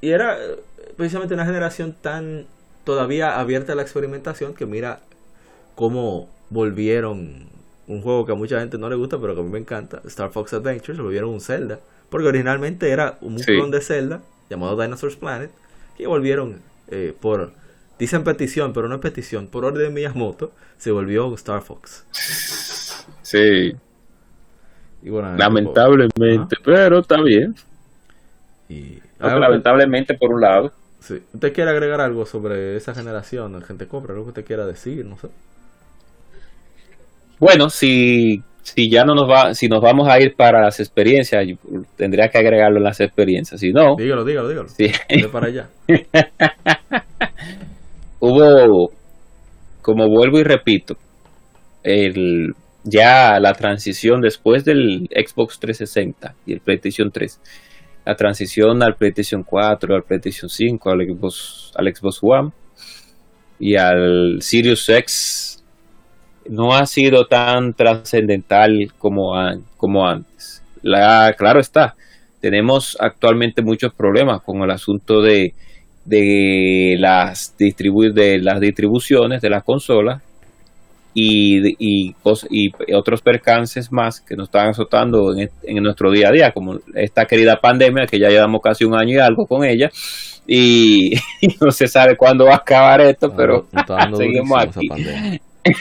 [0.00, 0.58] Y era eh,
[0.96, 2.46] precisamente una generación tan
[2.84, 5.00] todavía abierta a la experimentación que mira
[5.76, 7.46] cómo volvieron
[7.86, 10.00] un juego que a mucha gente no le gusta, pero que a mí me encanta,
[10.06, 11.80] Star Fox Adventures, lo volvieron un Zelda,
[12.10, 13.46] porque originalmente era un Sí.
[13.46, 15.50] clon de Zelda llamado Dinosaur's Planet,
[15.96, 17.52] que volvieron eh, por,
[17.98, 22.04] dicen petición, pero no es petición, por orden de Miyamoto, se volvió un Star Fox.
[23.22, 23.72] Sí,
[25.02, 27.54] Y bueno, lamentablemente, pero está bien.
[28.68, 30.72] Y, lamentablemente por un lado.
[31.00, 31.22] Sí.
[31.32, 34.12] ¿Usted quiere agregar algo sobre esa generación, gente compra?
[34.14, 35.04] ¿Algo que usted quiera decir?
[35.04, 35.28] No sé.
[37.42, 41.44] Bueno, si, si ya no nos va, si nos vamos a ir para las experiencias,
[41.96, 43.58] tendría que agregarlo en las experiencias.
[43.58, 44.68] Si no, dígalo, dígalo, dígalo.
[44.68, 44.92] Sí.
[45.32, 45.68] para allá.
[48.20, 48.92] Hubo,
[49.82, 50.94] como vuelvo y repito,
[51.82, 52.52] el,
[52.84, 57.40] ya la transición después del Xbox 360 y el PlayStation 3,
[58.06, 62.50] la transición al PlayStation 4, al PlayStation 5, al Xbox, al Xbox One
[63.58, 65.51] y al Sirius X
[66.48, 69.34] no ha sido tan trascendental como,
[69.76, 70.62] como antes.
[70.82, 71.94] La, claro está,
[72.40, 75.54] tenemos actualmente muchos problemas con el asunto de,
[76.04, 80.22] de, las, distribu de las distribuciones de las consolas
[81.14, 82.14] y, y,
[82.50, 86.78] y, otros percances más que nos están azotando en, en, nuestro día a día, como
[86.94, 89.90] esta querida pandemia que ya llevamos casi un año y algo con ella
[90.46, 91.14] y,
[91.60, 93.66] no se sabe cuándo va a acabar esto, pero
[94.16, 94.88] seguimos aquí.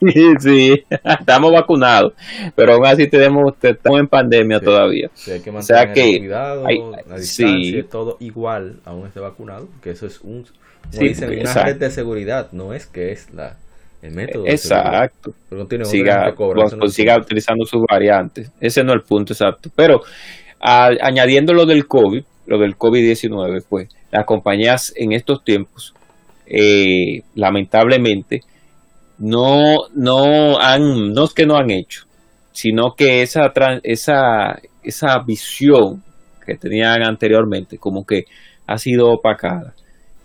[0.40, 2.12] sí, estamos vacunados,
[2.54, 5.10] pero aún así tenemos, estamos en pandemia todavía.
[5.10, 6.64] o sea que cuidado,
[7.08, 10.46] la distancia, todo igual, aún esté vacunado, que eso es un,
[11.00, 13.56] una red de seguridad, no es que es la
[14.02, 14.46] el método.
[14.46, 15.34] Exacto.
[15.84, 16.34] siga,
[16.88, 18.50] siga utilizando sus variantes.
[18.60, 19.70] Ese no es el punto exacto.
[19.74, 20.02] Pero
[20.60, 25.94] añadiendo lo del COVID, lo del COVID-19, pues las compañías en estos tiempos,
[26.46, 28.42] eh, lamentablemente,
[29.18, 32.04] no, no han, no es que no han hecho,
[32.52, 36.02] sino que esa, esa, esa visión
[36.44, 38.24] que tenían anteriormente, como que
[38.66, 39.74] ha sido opacada.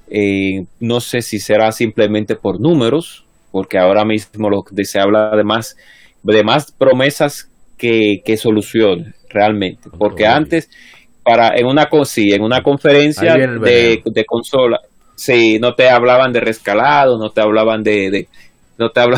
[0.09, 5.35] Eh, no sé si será simplemente por números, porque ahora mismo lo que se habla
[5.35, 5.75] de más,
[6.23, 10.69] de más promesas que, que soluciones realmente, porque antes
[11.23, 14.79] para en una en una conferencia de, de, consola,
[15.15, 18.27] sí, no te hablaban de rescalado, no te hablaban de
[18.77, 19.17] no te hablo.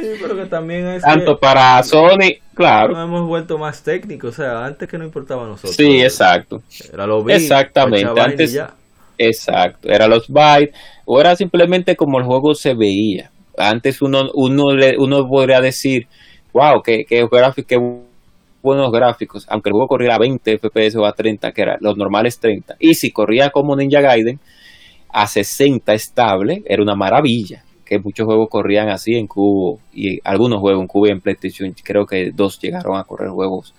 [0.00, 2.92] Sí, pero que también es Tanto para Sony, claro.
[2.92, 5.74] Nos hemos vuelto más técnicos, o sea, antes que no importaba a nosotros.
[5.74, 6.62] Sí, exacto.
[6.92, 8.60] Era lo Exactamente, antes.
[9.18, 10.74] Exacto, era los bytes,
[11.06, 13.30] o era simplemente como el juego se veía.
[13.56, 14.66] Antes uno, uno,
[14.98, 16.06] uno podría decir,
[16.52, 17.26] wow, qué, qué,
[17.66, 17.78] qué
[18.62, 21.96] buenos gráficos, aunque el juego corría a 20 FPS o a 30, que era los
[21.96, 22.76] normales 30.
[22.78, 24.38] Y si corría como Ninja Gaiden,
[25.16, 27.64] a 60 estable, era una maravilla.
[27.86, 31.74] Que muchos juegos corrían así en cubo y algunos juegos en cubo y en PlayStation,
[31.82, 33.72] creo que dos llegaron a correr juegos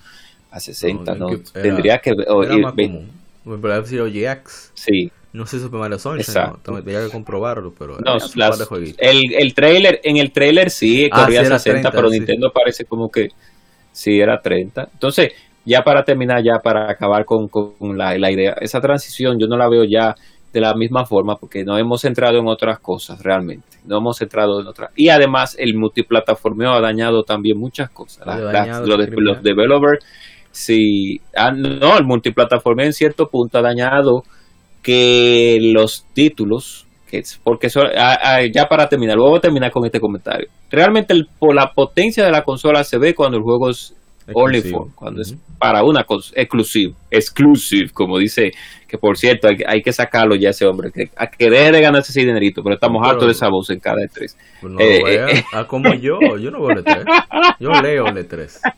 [0.49, 1.27] a 60, ¿no?
[1.53, 2.13] Tendría que.
[2.27, 3.11] O, era más común.
[3.45, 4.71] GX.
[4.73, 5.11] Sí.
[5.33, 8.17] No sé Super Mario Sunshine, no, tendría que comprobarlo, pero no,
[8.97, 13.09] el, el trailer, en el trailer sí ah, corría a 60, pero Nintendo parece como
[13.09, 13.27] que
[13.91, 14.89] sí era 30.
[14.93, 15.33] Entonces,
[15.65, 19.57] ya para terminar, ya para acabar con, con la, la idea, esa transición yo no
[19.57, 20.15] la veo ya
[20.53, 23.77] de la misma forma porque no hemos centrado en otras cosas realmente.
[23.85, 24.91] No hemos centrado en otras.
[24.95, 28.25] Y además el multiplataformeo ha dañado también muchas cosas.
[28.27, 30.03] los developers,
[30.51, 31.21] sí.
[31.35, 34.23] Ah, no, el multiplataformeo en cierto punto ha dañado
[34.81, 37.67] que los títulos que porque
[37.97, 40.49] ah, ah, ya para terminar, luego terminar con este comentario.
[40.69, 43.95] Realmente el, por la potencia de la consola se ve cuando el juego es
[44.33, 48.51] Only for, cuando es para una cosa exclusiva, exclusive, como dice,
[48.87, 52.11] que por cierto, hay, que sacarlo ya ese hombre, que, a que deje de ganarse
[52.11, 54.35] ese dinerito, pero estamos hartos de esa voz en cada E3.
[54.61, 55.43] Pues no eh, eh, eh.
[55.53, 57.05] Ah, como yo, yo no veo el E3,
[57.59, 58.73] yo leo el E3,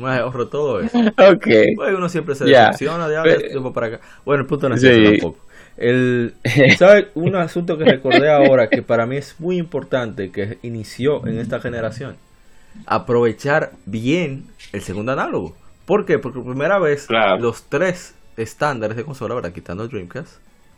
[0.00, 0.98] me ahorro todo eso.
[0.98, 1.74] Okay.
[1.76, 4.00] Pues uno siempre se decepciona de ahora, para acá.
[4.24, 5.04] Bueno, el punto no es sí.
[5.04, 5.46] tampoco.
[5.76, 6.34] El,
[6.76, 7.06] ¿Sabes?
[7.14, 11.60] Un asunto que recordé ahora que para mí es muy importante, que inició en esta
[11.60, 12.16] generación
[12.86, 15.54] aprovechar bien el segundo análogo.
[15.86, 16.18] ¿Por qué?
[16.18, 17.08] Porque por primera vez
[17.40, 20.36] los tres estándares de consola, quitando Dreamcast,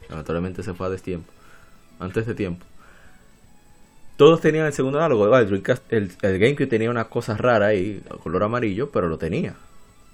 [0.09, 1.31] naturalmente se fue a destiempo,
[1.99, 2.65] antes de tiempo.
[4.17, 5.37] Todos tenían el segundo análogo.
[5.37, 9.55] El, Dreamcast, el, GameCube tenía una cosa rara ahí, color amarillo, pero lo tenía.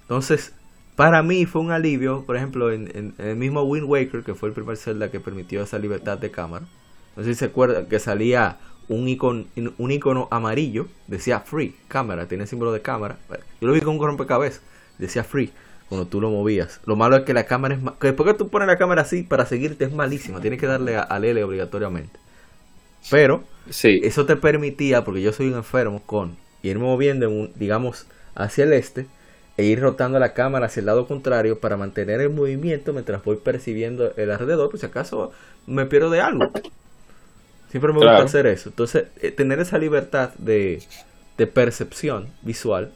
[0.03, 0.53] Entonces,
[0.95, 4.55] para mí fue un alivio, por ejemplo, en, el mismo Wind Waker, que fue el
[4.55, 6.65] primer Zelda que permitió esa libertad de cámara.
[7.15, 8.57] No sé si se acuerdan que salía
[8.89, 9.45] un icono,
[9.77, 13.17] un icono amarillo, decía free, cámara, tiene símbolo de cámara.
[13.61, 14.61] Yo lo vi con un rompecabezas,
[14.97, 15.51] decía free
[15.89, 16.79] cuando tú lo movías.
[16.85, 19.23] Lo malo es que la cámara es que después que tú pones la cámara así
[19.23, 22.19] para seguirte es malísima, tienes que darle al L obligatoriamente.
[23.09, 24.01] Pero sí.
[24.03, 29.05] eso te permitía, porque yo soy un enfermo, con irme moviendo, digamos, hacia el este
[29.57, 33.37] e ir rotando la cámara hacia el lado contrario para mantener el movimiento mientras voy
[33.37, 35.31] percibiendo el alrededor, pues si acaso
[35.65, 36.51] me pierdo de algo.
[37.69, 38.69] Siempre me gusta hacer eso.
[38.69, 40.81] Entonces, eh, tener esa libertad de,
[41.53, 42.91] percepción visual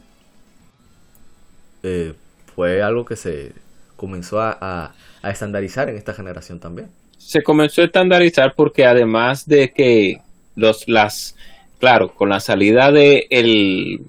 [1.84, 2.14] eh,
[2.56, 3.54] fue algo que se
[3.96, 6.90] comenzó a, estandarizar en esta generación también.
[7.18, 10.22] Se comenzó a estandarizar porque además de que
[10.56, 11.36] los las
[11.80, 14.02] claro, con la salida de el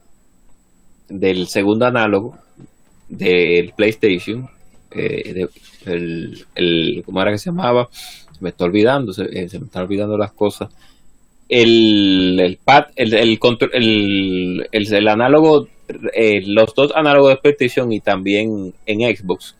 [1.08, 2.38] del segundo análogo
[3.08, 4.48] del PlayStation,
[4.90, 5.46] eh,
[5.84, 7.88] el, el, ¿cómo era que se llamaba?
[8.42, 10.70] Me está olvidando, se, eh, me están olvidando las cosas.
[11.48, 15.68] El, el pad, el, el, control, el, el, análogo,
[16.14, 19.56] eh, los dos análogos de PlayStation y también en Xbox,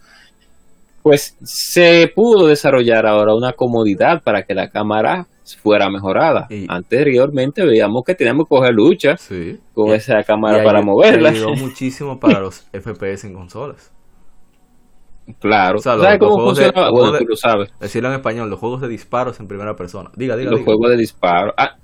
[1.02, 5.26] pues se pudo desarrollar ahora una comodidad para que la cámara
[5.60, 6.48] fuera mejorada.
[6.68, 9.16] Anteriormente veíamos que teníamos que coger lucha
[9.74, 11.30] con esa cámara para moverla.
[11.30, 13.92] ayudó muchísimo para los FPS en consolas.
[15.38, 15.78] Claro.
[15.78, 16.90] ¿Sabes cómo funciona?
[16.90, 17.72] bueno, tú lo sabes.
[17.80, 20.10] Decirlo en español, los juegos de disparos en primera persona.
[20.16, 20.50] Diga, diga.
[20.50, 21.54] Los juegos de disparo.
[21.56, 21.76] Ah,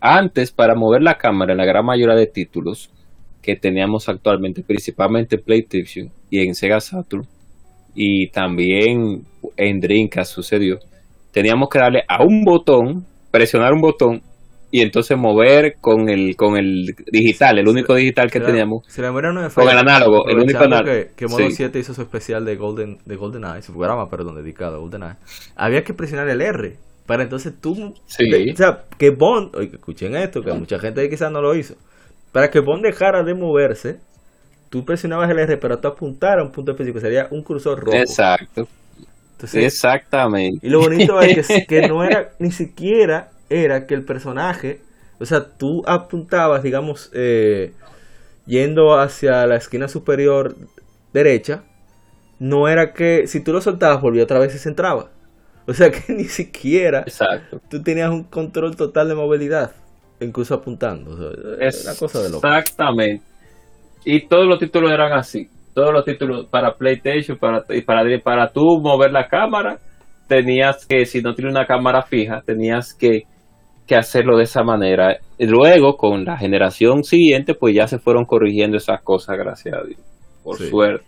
[0.00, 2.90] antes, para mover la cámara en la gran mayoría de títulos
[3.42, 7.26] que teníamos actualmente, principalmente PlayStation y en Sega Saturn,
[7.94, 9.24] y también
[9.56, 10.78] en Dreamcast sucedió,
[11.30, 14.22] teníamos que darle a un botón, presionar un botón
[14.74, 18.84] y entonces mover con el con el digital, el único digital que teníamos.
[19.54, 20.90] con el análogo, el único análogo.
[20.90, 24.74] Que, que Modo 7 hizo su especial de Golden de GoldenEye, su programa, perdón, dedicado
[24.74, 25.14] a GoldenEye.
[25.54, 28.50] Había que presionar el R para entonces tú, sí.
[28.50, 31.76] o sea, que Bond, oye, escuchen esto, que mucha gente quizás no lo hizo.
[32.32, 34.00] Para que Bond dejara de moverse,
[34.70, 37.96] tú presionabas el R, pero tú apuntar a un punto específico, sería un cursor rojo.
[37.96, 38.66] Exacto.
[39.52, 40.66] Exactamente.
[40.66, 44.80] Y lo bonito es que, que no era ni siquiera era que el personaje,
[45.20, 47.72] o sea, tú apuntabas, digamos, eh,
[48.46, 50.54] yendo hacia la esquina superior
[51.12, 51.64] derecha,
[52.38, 55.10] no era que si tú lo soltabas volvía otra vez y se entraba.
[55.66, 57.60] O sea que ni siquiera Exacto.
[57.70, 59.72] tú tenías un control total de movilidad,
[60.20, 61.32] incluso apuntando.
[61.60, 62.46] es una cosa de loco.
[62.46, 63.24] Exactamente.
[64.04, 65.48] Y todos los títulos eran así.
[65.72, 69.78] Todos los títulos para PlayStation, para, para, para tú mover la cámara,
[70.28, 73.22] tenías que, si no tienes una cámara fija, tenías que
[73.86, 75.18] que hacerlo de esa manera.
[75.38, 79.82] Y luego, con la generación siguiente, pues ya se fueron corrigiendo esas cosas, gracias a
[79.84, 80.00] Dios.
[80.42, 81.04] Por suerte.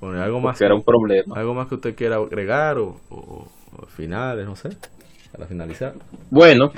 [0.00, 1.36] Bueno, algo más era un problema.
[1.36, 2.96] ¿Algo más que usted quiera agregar o,
[3.88, 4.70] finales, no sé,
[5.32, 5.94] para finalizar?
[6.30, 6.72] Bueno,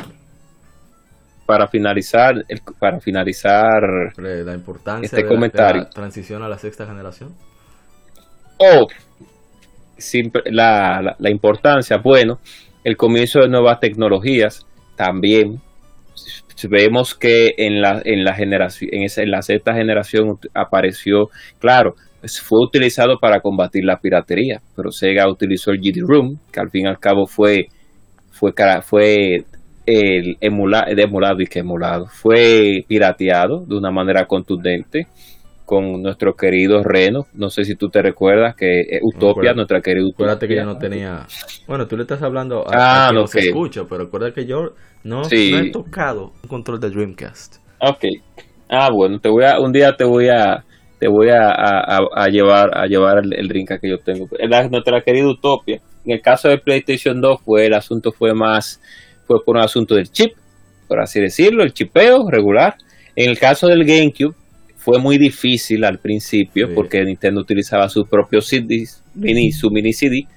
[1.45, 2.45] para finalizar,
[2.79, 3.83] para finalizar
[4.17, 5.83] la importancia este comentario.
[5.83, 7.35] La, transición a la sexta generación.
[8.59, 8.87] Oh,
[10.47, 12.39] la, la, la importancia, bueno,
[12.85, 14.66] el comienzo de nuevas tecnologías,
[14.97, 15.61] también
[16.69, 21.95] vemos que en la, en la generación, en, esa, en la sexta generación apareció, claro,
[22.43, 26.87] fue utilizado para combatir la piratería, pero Sega utilizó el GD Room, que al fin
[26.87, 27.69] y al cabo fue,
[28.31, 28.53] fue,
[28.83, 29.45] fue
[29.85, 35.07] el emula, y que emulado, fue pirateado de una manera contundente
[35.67, 37.27] con nuestro querido Reno.
[37.35, 40.27] No sé si tú te recuerdas que eh, Utopia, nuestra querida Utopia.
[40.27, 41.27] Acuérdate que ya no tenía.
[41.67, 45.23] Bueno, tú le estás hablando a, ah, no se escucha, pero recuerda que yo no,
[45.31, 47.57] he tocado un control de Dreamcast.
[47.81, 48.05] Ok.
[48.71, 50.65] Ah, bueno, te voy a, un día te voy a
[50.99, 54.29] te voy a, a, llevar a llevar el, el, Dreamcast que yo tengo.
[54.49, 55.81] La, nuestra querida Utopia.
[56.05, 58.81] En el caso de PlayStation 2 fue el asunto fue más
[59.27, 60.33] fue por un asunto del chip,
[60.87, 62.77] por así decirlo, el chipeo regular.
[63.17, 64.37] En el caso del GameCube
[64.87, 70.29] fue muy difícil al principio porque Nintendo utilizaba sus propios CDs, mini, su mini CD.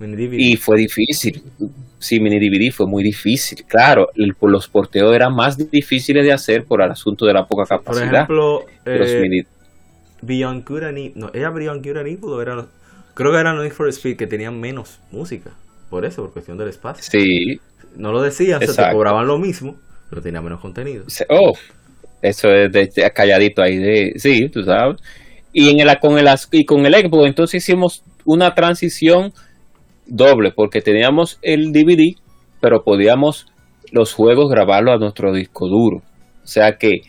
[0.00, 1.40] y fue difícil.
[2.00, 3.64] Sí, mini DVD fue muy difícil.
[3.68, 8.26] Claro, los porteos eran más difíciles de hacer por el asunto de la poca capacidad.
[8.26, 9.44] Por ejemplo, eh,
[10.22, 12.66] Beyond Good and Evil, no, ¿era Beyond Good and Evil o era,
[13.14, 15.52] creo que era Need for Speed que tenían menos música.
[15.88, 17.04] Por eso, por cuestión del espacio.
[17.04, 17.60] Sí.
[17.94, 19.76] No lo decían, se te cobraban lo mismo,
[20.10, 21.04] pero tenía menos contenido.
[21.28, 21.52] Oh,
[22.24, 24.96] eso es de, calladito ahí, de, sí, tú sabes.
[25.52, 29.32] Y, en el, con, el, y con el Xbox entonces hicimos una transición
[30.06, 32.16] doble, porque teníamos el DVD,
[32.62, 33.46] pero podíamos
[33.92, 35.98] los juegos grabarlos a nuestro disco duro.
[36.42, 37.02] O sea que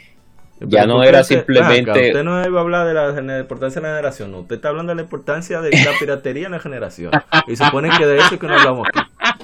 [0.60, 1.92] ya no era simplemente.
[1.92, 4.40] usted no iba a hablar de la, importancia de la generación, no.
[4.40, 7.12] Usted está hablando de la importancia de la piratería en la generación.
[7.48, 9.00] Y supone que de eso que no hablamos aquí.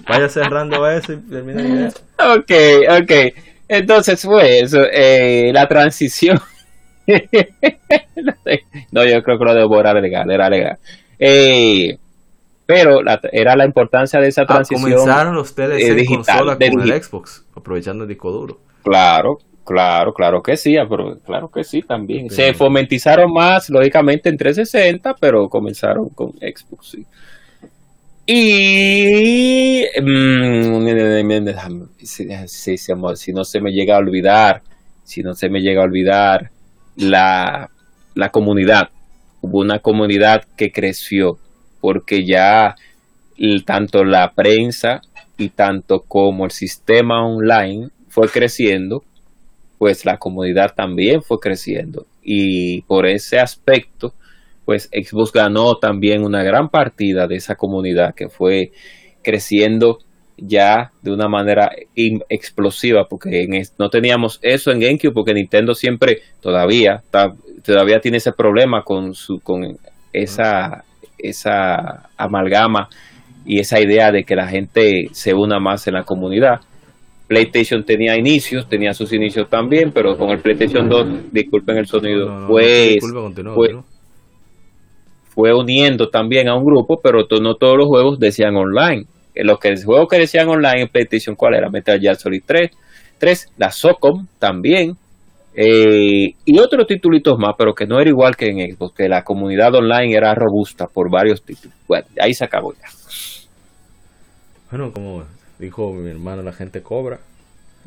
[0.08, 1.90] Vaya cerrando eso y termina.
[2.20, 2.52] Ok,
[3.02, 3.12] ok.
[3.72, 6.38] Entonces fue eso, eh, la transición.
[8.92, 10.78] no, yo creo que lo debo era legal, era legal.
[11.18, 11.98] Eh,
[12.66, 13.00] pero
[13.32, 14.92] era la importancia de esa ah, transición.
[14.92, 18.60] comenzaron TLC eh, digital, con el Xbox, aprovechando el disco duro.
[18.84, 22.30] Claro, claro, claro que sí, pero claro que sí también.
[22.30, 27.06] Se fomentizaron más, lógicamente, en 360, pero comenzaron con Xbox, sí.
[28.34, 29.84] Y
[32.06, 34.62] si, no se me llega a olvidar,
[35.04, 36.50] si no se me llega a olvidar
[36.96, 37.70] la,
[38.16, 38.90] la comunidad,
[39.42, 41.40] hubo una comunidad que creció
[41.82, 42.78] porque ya
[43.66, 45.02] tanto la prensa
[45.38, 49.04] y tanto como el sistema online fue creciendo,
[49.78, 52.06] pues la comunidad también fue creciendo.
[52.24, 54.14] Y por ese aspecto,
[54.72, 58.72] pues Xbox ganó también una gran partida de esa comunidad que fue
[59.22, 59.98] creciendo
[60.38, 61.70] ya de una manera
[62.30, 67.04] explosiva porque no teníamos eso en GameCube porque Nintendo siempre todavía
[67.66, 69.78] todavía tiene ese problema con su con
[70.14, 70.86] esa
[71.18, 72.88] esa amalgama
[73.46, 76.62] y esa idea de que la gente se una más en la comunidad.
[77.28, 82.46] PlayStation tenía inicios, tenía sus inicios también, pero con el PlayStation 2, disculpen el sonido,
[82.48, 83.00] pues,
[83.54, 83.76] fue
[85.36, 89.06] uniendo también a un grupo, pero no todos los juegos decían online.
[89.36, 91.70] Los que, juegos que decían online en PlayStation, ¿cuál era?
[91.70, 92.72] Metal Gear Solid 3,
[93.18, 94.98] 3 la SOCOM también,
[95.54, 99.24] eh, y otros titulitos más, pero que no era igual que en Xbox, que la
[99.24, 101.76] comunidad online era robusta por varios títulos.
[101.88, 102.88] Bueno, ahí se acabó ya.
[104.70, 105.24] Bueno, como
[105.60, 107.20] dijo mi hermano, la gente cobra.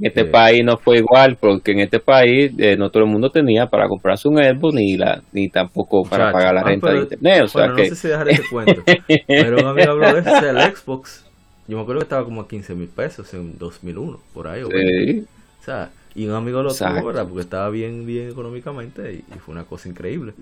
[0.01, 3.11] En este eh, país no fue igual, porque en este país eh, no todo el
[3.11, 6.93] mundo tenía para comprarse un Xbox ni la ni tampoco para pagar la ah, renta
[6.93, 7.43] de internet.
[7.45, 8.83] O sea bueno, no sé si dejar ese cuento.
[9.27, 11.25] pero un amigo habló de eso, el Xbox.
[11.67, 14.63] Yo me acuerdo que estaba como a 15 mil pesos en 2001, por ahí.
[14.65, 15.25] Sí.
[15.61, 17.27] O sea, y un amigo lo tuvo, ¿verdad?
[17.27, 20.35] Porque estaba bien, bien económicamente y, fue una cosa increíble.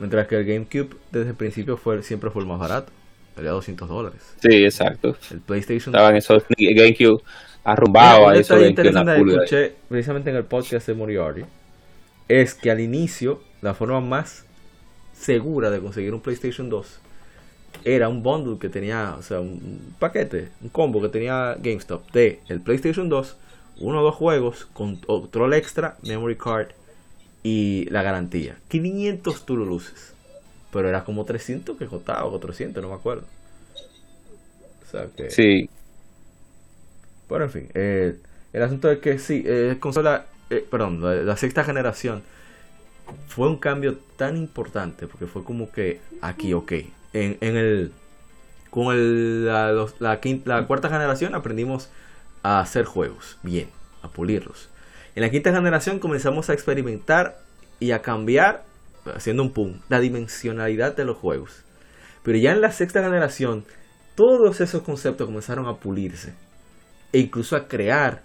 [0.00, 2.92] Mientras que el GameCube desde el principio fue siempre fue el más barato.
[3.36, 4.34] Valía 200 dólares.
[4.40, 5.16] Sí, exacto.
[5.30, 5.94] El PlayStation.
[5.94, 7.22] Estaban esos GameCube
[7.66, 11.44] arrumbados a eso de que escuché precisamente en el podcast de Moriarty
[12.28, 14.44] es que al inicio la forma más
[15.12, 17.00] segura de conseguir un PlayStation 2
[17.84, 22.40] era un bundle que tenía, o sea, un paquete, un combo que tenía GameStop de
[22.48, 23.36] el PlayStation 2
[23.78, 26.68] uno o dos juegos, con control extra, memory card
[27.42, 28.56] y la garantía.
[28.68, 30.14] 500 tú lo luces.
[30.72, 33.24] Pero era como 300 que costaba, o 400, no me acuerdo.
[34.82, 35.30] O sea que...
[35.30, 35.68] Sí.
[37.28, 38.16] Pero en fin, eh,
[38.52, 42.22] el asunto es que sí, eh, consola, eh, perdón, la, sexta generación
[43.28, 46.72] fue un cambio tan importante porque fue como que aquí, ok,
[47.12, 47.92] en, el
[48.70, 51.90] con el, la, la, la cuarta generación aprendimos
[52.42, 53.68] a hacer juegos, bien,
[54.02, 54.68] a pulirlos.
[55.14, 57.38] En la quinta generación comenzamos a experimentar
[57.80, 58.64] y a cambiar,
[59.14, 61.64] haciendo un pum, la dimensionalidad de los juegos.
[62.22, 63.64] Pero ya en la sexta generación,
[64.14, 66.34] todos esos conceptos comenzaron a pulirse.
[67.16, 68.22] E incluso a crear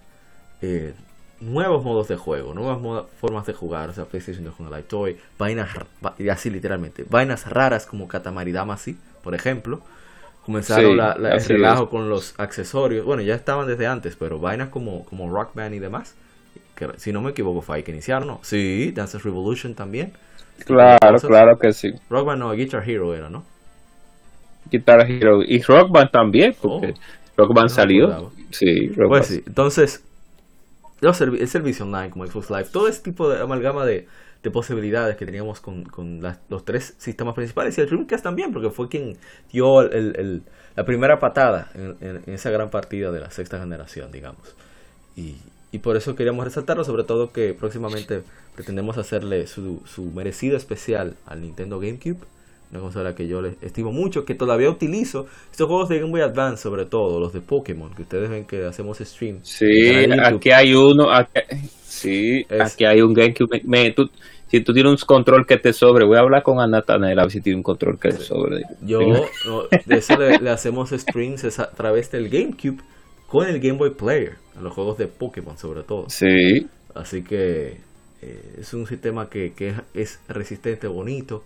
[0.62, 0.94] eh,
[1.40, 3.90] nuevos modos de juego, nuevas formas de jugar.
[3.90, 5.70] O sea, PlayStation con el Toy, vainas,
[6.30, 9.82] así literalmente, vainas raras como Katamari Damacy, por ejemplo
[10.46, 13.06] Comenzaron la, el relajo con los accesorios.
[13.06, 16.16] Bueno, ya estaban desde antes, pero vainas como, como Rock Band y demás.
[16.76, 18.40] Que, si no me equivoco, fue ahí que iniciaron, ¿no?
[18.42, 20.14] Sí, Dances Revolution también.
[20.66, 21.94] Claro, claro que sí.
[22.10, 23.44] Rock Band no, Guitar Hero era, ¿no?
[24.72, 25.44] Guitar Hero.
[25.44, 27.21] Y Rock Band también, porque oh.
[27.42, 28.32] Rock Band salió.
[28.52, 30.04] Sí, Rock pues sí, entonces,
[31.02, 34.08] el servicio online como Xbox Live, todo ese tipo de amalgama de
[34.44, 38.70] de posibilidades que teníamos con, con los tres sistemas principales y el Dreamcast también, porque
[38.72, 39.18] fue quien
[39.52, 40.44] dio el,
[40.76, 44.56] la primera patada en, esa gran partida de la sexta generación, digamos.
[45.16, 45.36] Y,
[45.72, 48.24] y, por eso queríamos resaltarlo, sobre todo que próximamente
[48.56, 52.20] pretendemos hacerle su, su merecido especial al Nintendo GameCube
[52.72, 55.28] una consola que yo le estimo mucho, que todavía utilizo.
[55.52, 58.66] Estos juegos de Game Boy Advance, sobre todo, los de Pokémon, que ustedes ven que
[58.66, 59.40] hacemos stream.
[59.44, 59.92] Sí,
[60.24, 61.42] aquí hay uno, aquí,
[61.84, 63.62] sí, aquí hay un GameCube.
[63.66, 63.94] Me,
[64.48, 67.32] si tú tienes un control que te sobre, voy a hablar con Anatanel a ver
[67.32, 68.64] si tiene un control que te sobre.
[68.82, 69.00] Yo,
[69.86, 72.82] de eso le, hacemos streams a través del GameCube
[73.28, 76.10] con el Game Boy Player, a los juegos de Pokémon sobre todo.
[76.10, 76.68] Sí.
[76.94, 77.80] Así que
[78.22, 81.44] eh, es un sistema que, que es resistente, bonito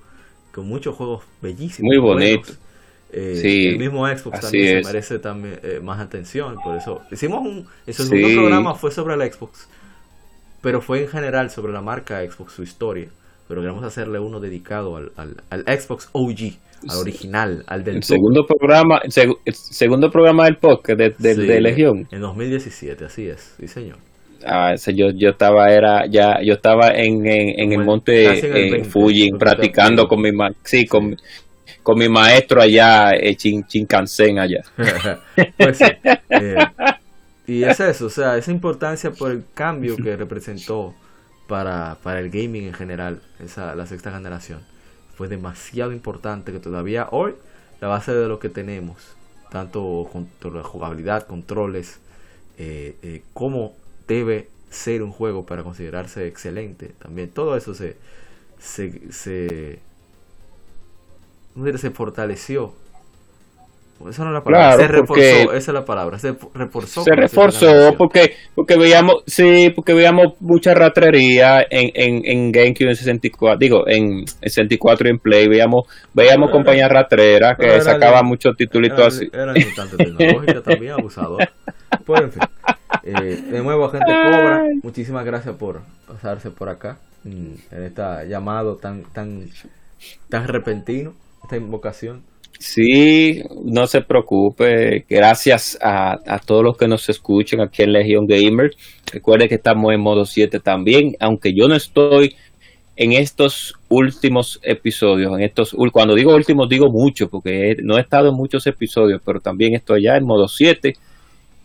[0.55, 1.81] con muchos juegos bellísimos.
[1.81, 2.57] Muy bonitos.
[3.11, 7.65] Eh, el mismo Xbox también se merece también eh, más atención, por eso hicimos un,
[7.85, 9.69] el segundo programa fue sobre el Xbox,
[10.61, 13.07] pero fue en general sobre la marca Xbox, su historia,
[13.47, 16.57] pero queremos hacerle uno dedicado al, al, Xbox OG,
[16.89, 22.07] al original, al del el segundo programa, el, segundo programa del podcast de, de, Legión.
[22.11, 23.97] En 2017, así es, sí señor.
[24.45, 30.07] Ah, yo, yo estaba era ya yo estaba en, en, el monte en Fuji practicando
[30.07, 30.29] con mi
[30.63, 31.17] sí, Con,
[31.81, 33.65] con mi maestro allá eh, Chin,
[34.39, 34.63] allá.
[35.57, 36.57] Pues eh,
[37.47, 40.93] y es eso o sea esa importancia por el cambio que representó
[41.47, 44.59] para, para el gaming en general esa la sexta generación
[45.15, 47.33] fue demasiado importante que todavía hoy
[47.81, 49.15] la base de lo que tenemos
[49.49, 51.99] tanto con la jugabilidad controles
[52.57, 53.73] eh, eh, cómo
[54.07, 56.91] debe ser un juego para considerarse excelente.
[56.99, 57.97] También todo eso se,
[58.59, 59.79] se, se
[61.91, 62.73] fortaleció.
[64.09, 64.75] Esa no es la palabra.
[64.75, 66.19] se reforzó, esa es la palabra.
[66.19, 67.03] Se reforzó.
[67.03, 72.95] Se reforzó porque, porque veíamos, sí, porque veíamos mucha ratrería en, en, en GameCube en
[72.95, 79.29] 64, digo, en 64 en Play, veíamos, veíamos compañías ratreras que sacaban muchos titulitos así.
[79.31, 81.49] Era tecnológica también, abusador.
[82.05, 82.41] Pues en fin.
[83.03, 89.03] Eh, de nuevo, gente Cobra, muchísimas gracias por pasarse por acá en este llamado tan,
[89.13, 89.49] tan,
[90.29, 92.23] tan repentino, esta invocación.
[92.59, 95.05] Sí, no se preocupe.
[95.09, 98.71] Gracias a, a, todos los que nos escuchan aquí en Legion Gamer.
[99.11, 102.35] Recuerde que estamos en modo 7 también, aunque yo no estoy
[102.95, 105.33] en estos últimos episodios.
[105.37, 109.39] En estos cuando digo últimos digo mucho porque no he estado en muchos episodios, pero
[109.39, 110.93] también estoy ya en modo 7.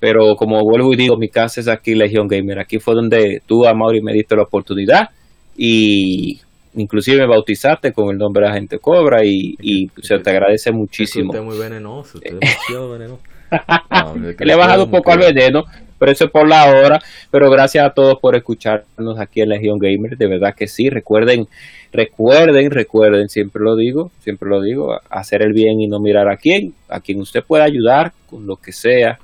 [0.00, 2.58] Pero como vuelvo y digo, mi casa es aquí Legion Gamer.
[2.58, 5.10] Aquí fue donde tú, Amaury, me diste la oportunidad
[5.56, 6.40] y
[6.74, 11.30] inclusive me bautizaste con el nombre de Agente Cobra y, se te agradece muchísimo.
[11.30, 13.22] Usted es muy venenoso, usted es demasiado venenoso.
[14.38, 15.64] Le he bajado un poco al veneno,
[15.98, 17.00] pero eso es por la hora.
[17.30, 20.16] Pero gracias a todos por escucharnos aquí en Legion Gamer.
[20.16, 20.88] De verdad que sí.
[20.88, 21.46] Recuerden,
[21.92, 26.36] recuerden, recuerden, siempre lo digo, siempre lo digo, hacer el bien y no mirar a
[26.36, 26.74] quién.
[26.88, 29.18] A quien usted pueda ayudar con lo que sea,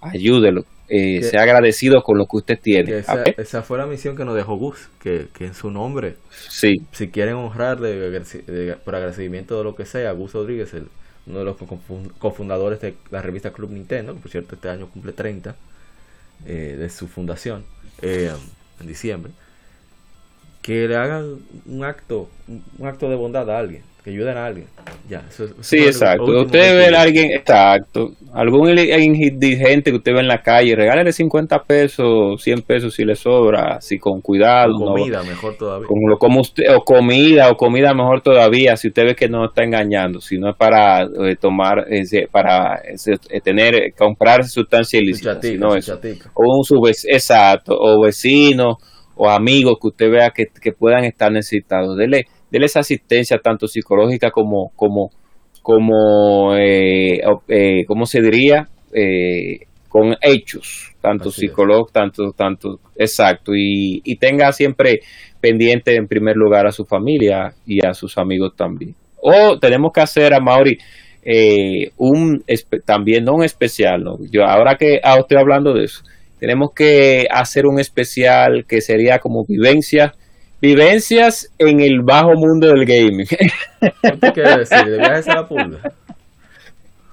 [0.00, 3.04] ayúdelo eh, sea agradecido con lo que usted tiene.
[3.36, 6.16] Esa, fue la misión que nos dejó Gus, que, en su nombre,
[6.48, 6.82] sí.
[6.92, 8.22] si quieren honrarle
[8.84, 10.88] por agradecimiento de lo que sea, Gus Rodríguez, el,
[11.26, 11.56] uno de los
[12.18, 15.54] cofundadores de la revista Club Nintendo, que por cierto este año cumple 30
[16.46, 17.64] eh, de su fundación,
[18.00, 18.32] eh,
[18.80, 19.32] en diciembre,
[20.62, 22.30] que le hagan un acto,
[22.78, 24.66] un acto de bondad a alguien que ayuden a alguien.
[25.08, 25.22] Ya,
[25.60, 26.24] sí, exacto.
[26.24, 31.62] Usted ve a alguien, exacto, algún indigente que usted ve en la calle, regálele 50
[31.64, 34.74] pesos, 100 pesos si le sobra, si con cuidado.
[34.76, 35.88] O comida, mejor todavía.
[35.88, 39.64] lo, como usted, o comida, o comida mejor todavía, si usted ve que no está
[39.64, 41.86] engañando, si no es para eh, tomar,
[42.30, 42.82] para
[43.42, 45.98] tener, comprar sustancia ilícita, sino eso.
[46.34, 48.78] O un exacto, o vecino
[49.18, 51.96] o amigos que usted vea que, que puedan estar necesitados.
[51.96, 55.10] Dele esa asistencia tanto psicológica como, como,
[55.62, 58.68] como eh, eh ¿cómo se diría?
[58.92, 65.00] Eh, con hechos, tanto psicológico, tanto, tanto, exacto, y, y tenga siempre
[65.40, 68.94] pendiente en primer lugar a su familia y a sus amigos también.
[69.20, 70.78] O tenemos que hacer a Mauri
[71.22, 72.44] eh, un
[72.84, 74.18] también no un especial, ¿no?
[74.30, 76.02] Yo ahora que ah, estoy hablando de eso,
[76.38, 80.14] tenemos que hacer un especial que sería como vivencia
[80.60, 83.26] Vivencias en el bajo mundo del gaming.
[83.26, 84.86] ¿Qué quieres decir?
[84.86, 85.92] ¿De viajes a la pulga?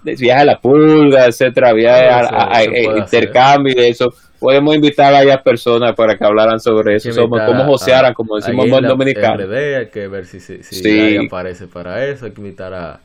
[0.04, 2.64] De viajes a la pulga, etcétera, viajes a,
[2.98, 4.14] intercambio y eso.
[4.40, 8.66] Podemos invitar a varias personas para que hablaran sobre eso, Somos, cómo josearan, como decimos
[8.66, 9.44] en dominicano.
[9.52, 13.00] hay que ver si, si, si aparece para eso, hay que invitar a,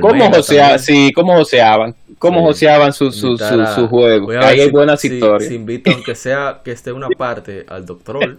[0.00, 1.96] ¿Cómo, josea, sí, ¿Cómo joseaban?
[2.18, 4.30] ¿Cómo joseaban su, su, su, juego?
[4.40, 5.48] Ahí hay buenas historias.
[5.48, 8.38] Si invito, aunque sea que esté una parte, al doctor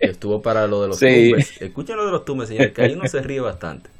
[0.00, 1.60] estuvo para lo de los tumbes.
[1.60, 3.90] Escuchen lo de los tumbes, señores, que ahí uno se ríe bastante.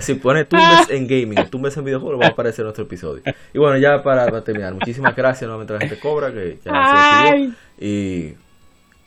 [0.00, 3.22] Si pone tumbes en gaming, tumbes en videojuegos, va a aparecer en nuestro episodio.
[3.54, 7.30] Y bueno, ya para, terminar, muchísimas gracias nuevamente a la gente Cobra, que ya se
[7.30, 7.54] despidió.
[7.80, 8.34] Y,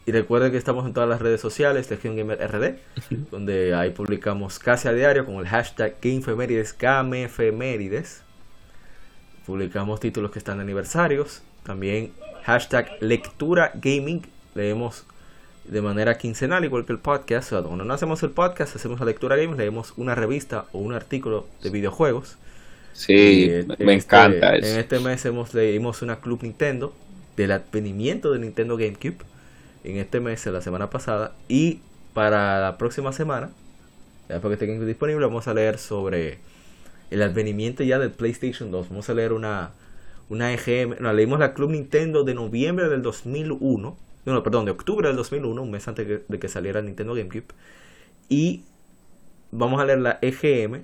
[0.07, 2.75] y recuerden que estamos en todas las redes sociales, Legion Gamer RD,
[3.31, 8.23] donde ahí publicamos casi a diario con el hashtag GameFemérides, GameFemérides.
[9.45, 11.43] Publicamos títulos que están de aniversarios.
[11.63, 12.11] También
[12.43, 14.25] hashtag Lectura Gaming.
[14.55, 15.05] Leemos
[15.65, 17.51] de manera quincenal, igual que el podcast.
[17.51, 21.47] cuando no hacemos el podcast, hacemos la lectura games, leemos una revista o un artículo
[21.61, 22.37] de videojuegos.
[22.93, 24.67] Sí, me este, encanta eso.
[24.67, 26.93] En este mes hemos leímos una Club Nintendo
[27.37, 29.17] del advenimiento de Nintendo GameCube.
[29.83, 31.33] En este mes, la semana pasada.
[31.47, 31.79] Y
[32.13, 33.49] para la próxima semana,
[34.27, 36.39] después que esté disponible, vamos a leer sobre
[37.09, 38.89] el advenimiento ya del PlayStation 2.
[38.89, 39.71] Vamos a leer una,
[40.29, 40.95] una EGM.
[40.99, 45.61] No, leímos la Club Nintendo de noviembre del 2001 no, perdón, de octubre del 2001,
[45.61, 47.47] un mes antes de que saliera Nintendo GameCube.
[48.29, 48.63] Y
[49.51, 50.83] vamos a leer la EGM,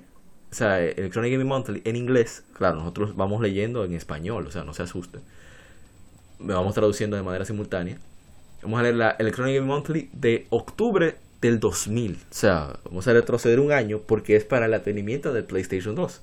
[0.50, 2.44] o sea, Electronic Gaming Monthly, en inglés.
[2.52, 5.20] Claro, nosotros vamos leyendo en español, o sea, no se asusten.
[6.40, 7.98] Vamos traduciendo de manera simultánea.
[8.62, 12.14] Vamos a leer la Electronic Gaming Monthly de octubre del 2000.
[12.14, 16.22] O sea, vamos a retroceder un año porque es para el atenimiento del PlayStation 2.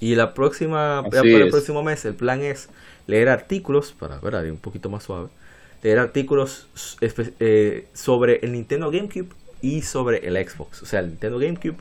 [0.00, 2.68] Y la próxima, para el próximo mes, el plan es
[3.06, 5.28] leer artículos, para ver, un poquito más suave
[5.84, 6.66] leer artículos
[7.02, 9.28] eh, sobre el Nintendo GameCube
[9.60, 10.82] y sobre el Xbox.
[10.82, 11.76] O sea, el Nintendo GameCube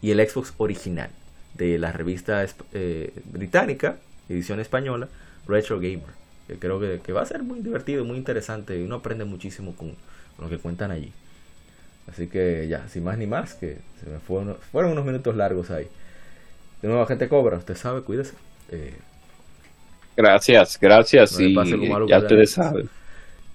[0.00, 1.10] y el Xbox original
[1.54, 3.96] de la revista eh, británica,
[4.28, 5.08] edición española,
[5.48, 6.16] Retro Gamer.
[6.46, 9.96] Que creo que, va a ser muy divertido, muy interesante y uno aprende muchísimo con,
[10.38, 11.12] lo que cuentan allí.
[12.10, 15.70] Así que ya, sin más ni más, que se me fueron, fueron unos minutos largos
[15.72, 15.88] ahí.
[16.80, 18.34] De nuevo, gente Cobra, usted sabe, cuídese.
[18.70, 18.94] Eh,
[20.16, 21.38] gracias, gracias.
[21.40, 21.52] y
[22.08, 22.88] ya ustedes saben.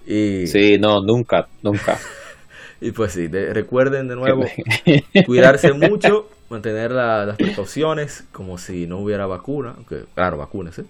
[0.06, 1.98] Y, sí, no, nunca, nunca.
[2.82, 4.44] y pues sí, recuerden de nuevo
[5.26, 10.84] cuidarse mucho, mantener las precauciones como si no hubiera vacuna, aunque claro, vacúnese.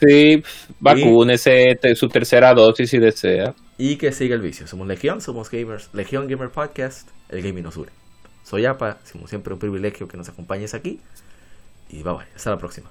[0.00, 0.42] Sí,
[0.78, 3.54] vacúnese, su tercera dosis si desea.
[3.78, 4.66] Y que siga el vicio.
[4.66, 5.90] Somos Legión, somos gamers.
[5.92, 7.90] Legión Gamer Podcast, el gaming nos une.
[8.44, 11.00] Soy Apa, como siempre un privilegio que nos acompañes aquí.
[11.90, 12.90] Y bye bye, hasta la próxima.